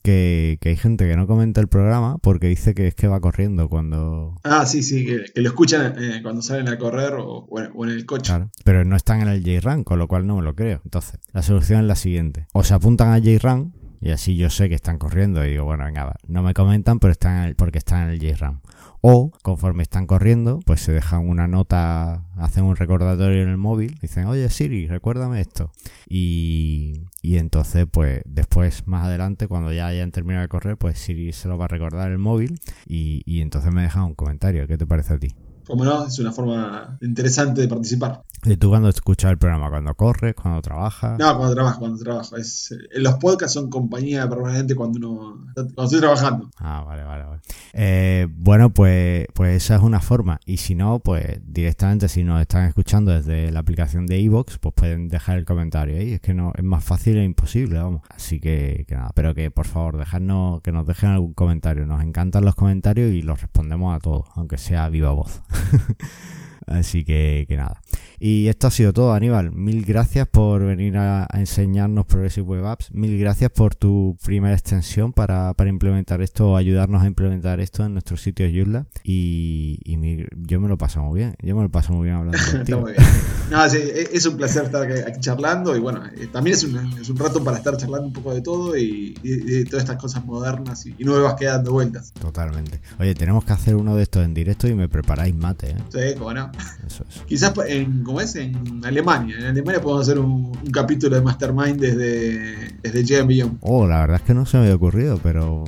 que, 0.03 0.59
que, 0.61 0.70
hay 0.70 0.76
gente 0.76 1.09
que 1.09 1.16
no 1.16 1.26
comenta 1.26 1.61
el 1.61 1.68
programa 1.68 2.18
porque 2.18 2.48
dice 2.48 2.74
que 2.74 2.88
es 2.88 2.94
que 2.94 3.09
va 3.09 3.20
corriendo 3.20 3.68
cuando... 3.68 4.36
Ah, 4.42 4.66
sí, 4.66 4.82
sí, 4.82 5.07
que, 5.07 5.24
que 5.32 5.40
lo 5.40 5.48
escuchan 5.48 5.94
eh, 5.96 6.20
cuando 6.22 6.42
salen 6.42 6.68
a 6.68 6.78
correr 6.78 7.14
o, 7.14 7.46
o, 7.48 7.84
en, 7.84 7.90
el 7.90 8.05
coche. 8.05 8.30
Claro, 8.30 8.50
pero 8.64 8.84
no 8.84 8.96
están 8.96 9.22
en 9.22 9.28
el 9.28 9.42
JRun, 9.42 9.84
con 9.84 9.98
lo 9.98 10.09
cual 10.09 10.26
no 10.26 10.36
me 10.36 10.42
lo 10.42 10.55
creo. 10.55 10.80
Entonces, 10.84 11.20
la 11.32 11.42
solución 11.42 11.80
es 11.80 11.86
la 11.86 11.96
siguiente. 11.96 12.46
O 12.53 12.64
se 12.64 12.74
apuntan 12.74 13.12
a 13.12 13.18
JRun 13.18 13.72
y 14.00 14.11
así 14.11 14.36
yo 14.36 14.50
sé 14.50 14.68
que 14.68 14.74
están 14.74 14.98
corriendo 14.98 15.44
y 15.44 15.50
digo, 15.50 15.64
bueno, 15.64 15.84
venga, 15.84 16.05
va. 16.05 16.16
no 16.26 16.42
me 16.42 16.55
comentan 16.55 16.98
pero 16.98 17.12
están 17.12 17.38
en 17.38 17.44
el, 17.50 17.55
porque 17.55 17.78
están 17.78 18.05
en 18.05 18.11
el 18.11 18.18
JRun. 18.18 18.61
O, 19.05 19.32
conforme 19.42 19.82
están 19.82 20.07
corriendo, 20.07 20.61
pues 20.64 20.80
se 20.80 20.92
dejan 20.92 21.28
una 21.28 21.48
nota, 21.48 22.24
hacen 22.36 22.62
un 22.62 22.76
recordatorio 22.76 23.42
en 23.42 23.48
el 23.48 23.57
móvil, 23.57 23.98
dicen, 24.00 24.26
oye 24.26 24.48
Siri, 24.48 24.86
recuérdame 24.86 25.40
esto. 25.40 25.72
Y, 26.09 27.09
y 27.20 27.38
entonces, 27.38 27.86
pues 27.90 28.22
después, 28.26 28.86
más 28.86 29.05
adelante, 29.05 29.48
cuando 29.48 29.72
ya 29.72 29.88
hayan 29.88 30.12
terminado 30.12 30.42
de 30.42 30.48
correr, 30.48 30.76
pues 30.76 31.00
Siri 31.00 31.32
se 31.32 31.48
lo 31.48 31.59
va 31.59 31.64
a 31.64 31.68
recordar 31.68 32.12
el 32.12 32.18
móvil 32.18 32.61
y, 32.86 33.22
y 33.26 33.40
entonces 33.40 33.72
me 33.72 33.82
dejan 33.82 34.05
un 34.05 34.14
comentario. 34.14 34.68
¿Qué 34.68 34.78
te 34.78 34.86
parece 34.86 35.14
a 35.14 35.18
ti? 35.18 35.34
Como 35.66 35.84
no, 35.84 36.07
es 36.07 36.18
una 36.20 36.30
forma 36.30 36.96
interesante 37.00 37.61
de 37.61 37.68
participar. 37.68 38.22
¿Y 38.45 38.57
tú 38.57 38.70
cuando 38.70 38.88
escuchas 38.88 39.30
el 39.30 39.38
programa? 39.38 39.70
¿Cuando 39.70 39.95
corres? 39.95 40.34
¿Cuando 40.34 40.61
trabajas? 40.62 41.16
No, 41.16 41.36
cuando 41.36 41.55
trabajo, 41.55 41.78
cuando 41.78 41.99
trabajo. 42.03 42.36
Es, 42.36 42.74
los 42.97 43.14
podcasts 43.14 43.55
son 43.55 43.70
compañía 43.70 44.28
permanente 44.28 44.74
cuando 44.74 44.99
uno 44.99 45.45
cuando 45.55 45.84
estoy 45.84 46.01
trabajando. 46.01 46.51
Ah, 46.57 46.82
vale, 46.84 47.05
vale, 47.05 47.24
vale. 47.24 47.40
Eh, 47.72 48.26
bueno, 48.28 48.70
pues, 48.70 49.26
pues 49.32 49.62
esa 49.62 49.76
es 49.76 49.82
una 49.82 50.01
forma. 50.01 50.40
Y 50.45 50.57
si 50.57 50.74
no, 50.74 50.99
pues 50.99 51.40
directamente 51.47 52.09
si 52.09 52.24
nos 52.24 52.40
están 52.40 52.64
escuchando 52.64 53.12
desde 53.12 53.53
la 53.53 53.61
aplicación 53.61 54.07
de 54.07 54.18
iVoox, 54.18 54.59
pues 54.59 54.74
pueden 54.74 55.09
dejar 55.09 55.38
el 55.38 55.45
comentario 55.45 55.97
ahí. 55.97 56.14
Es 56.14 56.20
que 56.20 56.34
no, 56.34 56.53
es 56.57 56.64
más 56.64 56.82
fácil 56.82 57.18
e 57.18 57.24
imposible, 57.24 57.78
vamos. 57.78 58.03
Así 58.09 58.40
que, 58.40 58.84
que 58.88 58.97
nada, 58.97 59.12
pero 59.14 59.36
que 59.36 59.53
por 59.53 59.68
favor, 59.68 59.99
dejadnos, 59.99 60.62
que 60.62 60.72
nos 60.72 60.84
dejen 60.84 61.11
algún 61.11 61.32
comentario. 61.32 61.86
Nos 61.86 62.03
encantan 62.03 62.45
los 62.45 62.57
comentarios 62.57 63.12
y 63.12 63.22
los 63.22 63.40
respondemos 63.40 63.95
a 63.95 64.01
todos, 64.01 64.26
aunque 64.34 64.59
sea 64.59 64.88
viva 64.88 65.12
voz. 65.12 65.43
Así 66.66 67.04
que, 67.04 67.44
que 67.48 67.56
nada. 67.56 67.80
Y 68.24 68.46
esto 68.46 68.68
ha 68.68 68.70
sido 68.70 68.92
todo, 68.92 69.14
Aníbal. 69.14 69.50
Mil 69.50 69.84
gracias 69.84 70.28
por 70.28 70.64
venir 70.64 70.96
a, 70.96 71.24
a, 71.28 71.40
enseñarnos 71.40 72.06
Progressive 72.06 72.46
Web 72.46 72.66
Apps. 72.66 72.92
Mil 72.92 73.18
gracias 73.18 73.50
por 73.50 73.74
tu 73.74 74.16
primera 74.24 74.54
extensión 74.54 75.12
para, 75.12 75.54
para 75.54 75.70
implementar 75.70 76.22
esto 76.22 76.52
o 76.52 76.56
ayudarnos 76.56 77.02
a 77.02 77.06
implementar 77.08 77.58
esto 77.58 77.84
en 77.84 77.94
nuestros 77.94 78.22
sitios 78.22 78.52
Joomla. 78.54 78.86
Y, 79.02 79.80
y 79.84 79.96
mi, 79.96 80.24
yo 80.36 80.60
me 80.60 80.68
lo 80.68 80.78
paso 80.78 81.00
muy 81.02 81.18
bien. 81.18 81.34
Yo 81.42 81.56
me 81.56 81.62
lo 81.62 81.68
paso 81.68 81.94
muy 81.94 82.04
bien 82.04 82.16
hablando 82.16 82.38
contigo. 82.52 82.80
muy 82.82 82.92
bien. 82.92 83.04
No, 83.50 83.68
sí, 83.68 83.78
es 83.82 84.24
un 84.24 84.36
placer 84.36 84.66
estar 84.66 84.82
aquí 84.82 85.20
charlando 85.20 85.74
y 85.74 85.80
bueno, 85.80 86.04
eh, 86.16 86.28
también 86.32 86.54
es 86.54 86.62
un, 86.62 86.76
es 87.00 87.10
un 87.10 87.16
rato 87.16 87.42
para 87.42 87.56
estar 87.56 87.76
charlando 87.76 88.06
un 88.06 88.12
poco 88.12 88.32
de 88.32 88.40
todo 88.40 88.76
y, 88.76 89.18
y, 89.24 89.58
y 89.58 89.64
todas 89.64 89.82
estas 89.82 89.96
cosas 89.96 90.24
modernas 90.24 90.86
y, 90.86 90.94
nuevas 91.02 91.34
que 91.34 91.46
dando 91.46 91.72
vueltas. 91.72 92.12
Totalmente. 92.12 92.80
Oye, 93.00 93.16
tenemos 93.16 93.44
que 93.44 93.52
hacer 93.52 93.74
uno 93.74 93.96
de 93.96 94.04
estos 94.04 94.24
en 94.24 94.32
directo 94.32 94.68
y 94.68 94.74
me 94.76 94.88
preparáis 94.88 95.34
mate, 95.34 95.70
¿eh? 95.70 95.76
Sí, 95.90 96.20
bueno. 96.20 96.51
Eso. 96.86 97.05
Quizás 97.26 97.53
en, 97.66 98.03
¿cómo 98.03 98.20
es? 98.20 98.34
En 98.36 98.84
Alemania. 98.84 99.36
En 99.38 99.46
Alemania 99.46 99.80
podemos 99.80 100.09
hacer 100.09 100.18
un, 100.18 100.53
un 100.62 100.70
capítulo 100.70 101.16
de 101.16 101.22
Mastermind 101.22 101.80
desde, 101.80 102.76
desde 102.82 103.22
Beyond. 103.22 103.59
Oh, 103.61 103.86
la 103.86 104.00
verdad 104.00 104.16
es 104.16 104.22
que 104.22 104.34
no 104.34 104.46
se 104.46 104.57
me 104.59 104.64
había 104.64 104.76
ocurrido, 104.76 105.18
pero 105.22 105.64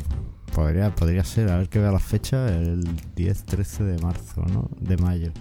podría, 0.55 0.95
podría 0.95 1.25
ser. 1.25 1.51
A 1.51 1.59
ver 1.59 1.69
que 1.69 1.79
vea 1.79 1.93
la 1.93 2.01
fecha, 2.01 2.49
el 2.49 2.85
10-13 3.17 3.85
de 3.85 3.99
marzo, 4.03 4.45
¿no? 4.53 4.71
De 4.81 4.97
mayo. 4.97 5.33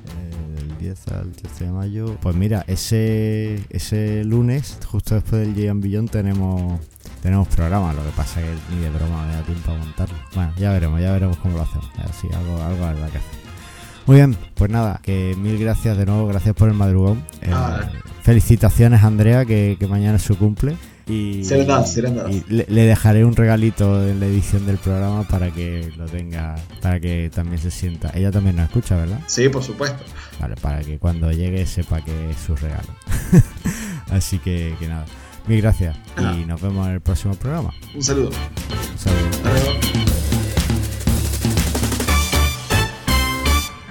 El 0.57 0.77
10 0.77 1.07
al 1.09 1.31
13 1.31 1.65
de 1.65 1.71
mayo. 1.71 2.17
Pues 2.21 2.35
mira, 2.35 2.63
ese, 2.67 3.63
ese 3.69 4.23
lunes, 4.23 4.79
justo 4.85 5.15
después 5.15 5.45
del 5.45 5.65
Jam 5.65 5.81
Beyond, 5.81 6.09
tenemos 6.09 6.79
tenemos 7.23 7.47
programa, 7.47 7.93
lo 7.93 8.03
que 8.03 8.11
pasa 8.17 8.41
es 8.41 8.47
que 8.47 8.75
ni 8.75 8.81
de 8.81 8.89
broma 8.89 9.25
me 9.25 9.33
da 9.33 9.43
tiempo 9.43 9.71
a 9.71 9.77
montarlo. 9.77 10.17
Bueno, 10.35 10.51
ya 10.57 10.73
veremos, 10.73 10.99
ya 10.99 11.13
veremos 11.13 11.37
cómo 11.37 11.55
lo 11.55 11.63
hacemos. 11.63 11.89
Así, 11.99 12.27
algo, 12.33 12.61
algo 12.61 12.83
habrá 12.83 13.07
que 13.09 13.17
hacer. 13.17 13.42
Muy 14.05 14.17
bien, 14.17 14.35
pues 14.55 14.69
nada, 14.69 14.99
que 15.01 15.35
mil 15.37 15.57
gracias 15.57 15.97
de 15.97 16.05
nuevo, 16.05 16.27
gracias 16.27 16.53
por 16.55 16.67
el 16.69 16.75
madrugón. 16.75 17.23
Eh, 17.41 17.49
Ah. 17.53 17.89
felicitaciones 18.23 19.03
Andrea, 19.03 19.45
que, 19.45 19.77
que 19.79 19.87
mañana 19.87 20.17
es 20.17 20.23
su 20.23 20.37
cumple. 20.37 20.75
Y, 21.05 21.43
Serán 21.43 21.67
dadas, 21.67 21.93
serán 21.93 22.15
dadas. 22.15 22.31
y 22.33 22.43
le, 22.47 22.65
le 22.69 22.83
dejaré 22.85 23.25
un 23.25 23.35
regalito 23.35 24.07
en 24.07 24.21
la 24.21 24.25
edición 24.25 24.65
del 24.65 24.77
programa 24.77 25.23
para 25.23 25.51
que 25.51 25.91
lo 25.97 26.05
tenga, 26.05 26.55
para 26.81 26.99
que 27.01 27.29
también 27.33 27.59
se 27.61 27.71
sienta. 27.71 28.11
Ella 28.15 28.31
también 28.31 28.55
nos 28.55 28.65
escucha, 28.67 28.95
¿verdad? 28.95 29.19
Sí, 29.27 29.49
por 29.49 29.63
supuesto. 29.63 30.01
Vale, 30.39 30.55
para 30.55 30.79
que 30.81 30.99
cuando 30.99 31.29
llegue 31.31 31.65
sepa 31.65 31.99
que 32.01 32.29
es 32.31 32.37
su 32.37 32.55
regalo. 32.55 32.87
Así 34.11 34.39
que, 34.39 34.75
que 34.79 34.87
nada, 34.87 35.05
mil 35.47 35.61
gracias 35.61 35.97
y 36.17 36.45
nos 36.45 36.61
vemos 36.61 36.87
en 36.87 36.93
el 36.93 37.01
próximo 37.01 37.35
programa. 37.35 37.73
Un 37.95 38.03
saludo. 38.03 38.29
Un 38.29 38.97
saludo. 38.97 39.29
Hasta 39.57 39.92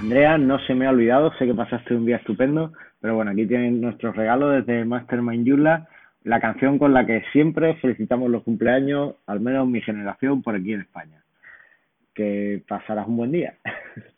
Andrea, 0.03 0.37
no 0.37 0.59
se 0.59 0.75
me 0.75 0.85
ha 0.85 0.89
olvidado, 0.89 1.31
sé 1.39 1.45
que 1.45 1.53
pasaste 1.53 1.95
un 1.95 2.05
día 2.05 2.17
estupendo, 2.17 2.73
pero 2.99 3.15
bueno, 3.15 3.31
aquí 3.31 3.45
tienen 3.45 3.79
nuestro 3.79 4.11
regalo 4.11 4.49
desde 4.49 4.83
Mastermind 4.83 5.45
Yula, 5.45 5.87
la 6.25 6.41
canción 6.41 6.77
con 6.77 6.93
la 6.93 7.05
que 7.05 7.23
siempre 7.31 7.75
felicitamos 7.75 8.29
los 8.29 8.43
cumpleaños, 8.43 9.15
al 9.27 9.39
menos 9.39 9.65
mi 9.65 9.79
generación 9.79 10.41
por 10.41 10.55
aquí 10.55 10.73
en 10.73 10.81
España. 10.81 11.23
Que 12.13 12.61
pasarás 12.67 13.07
un 13.07 13.15
buen 13.15 13.31
día. 13.31 13.53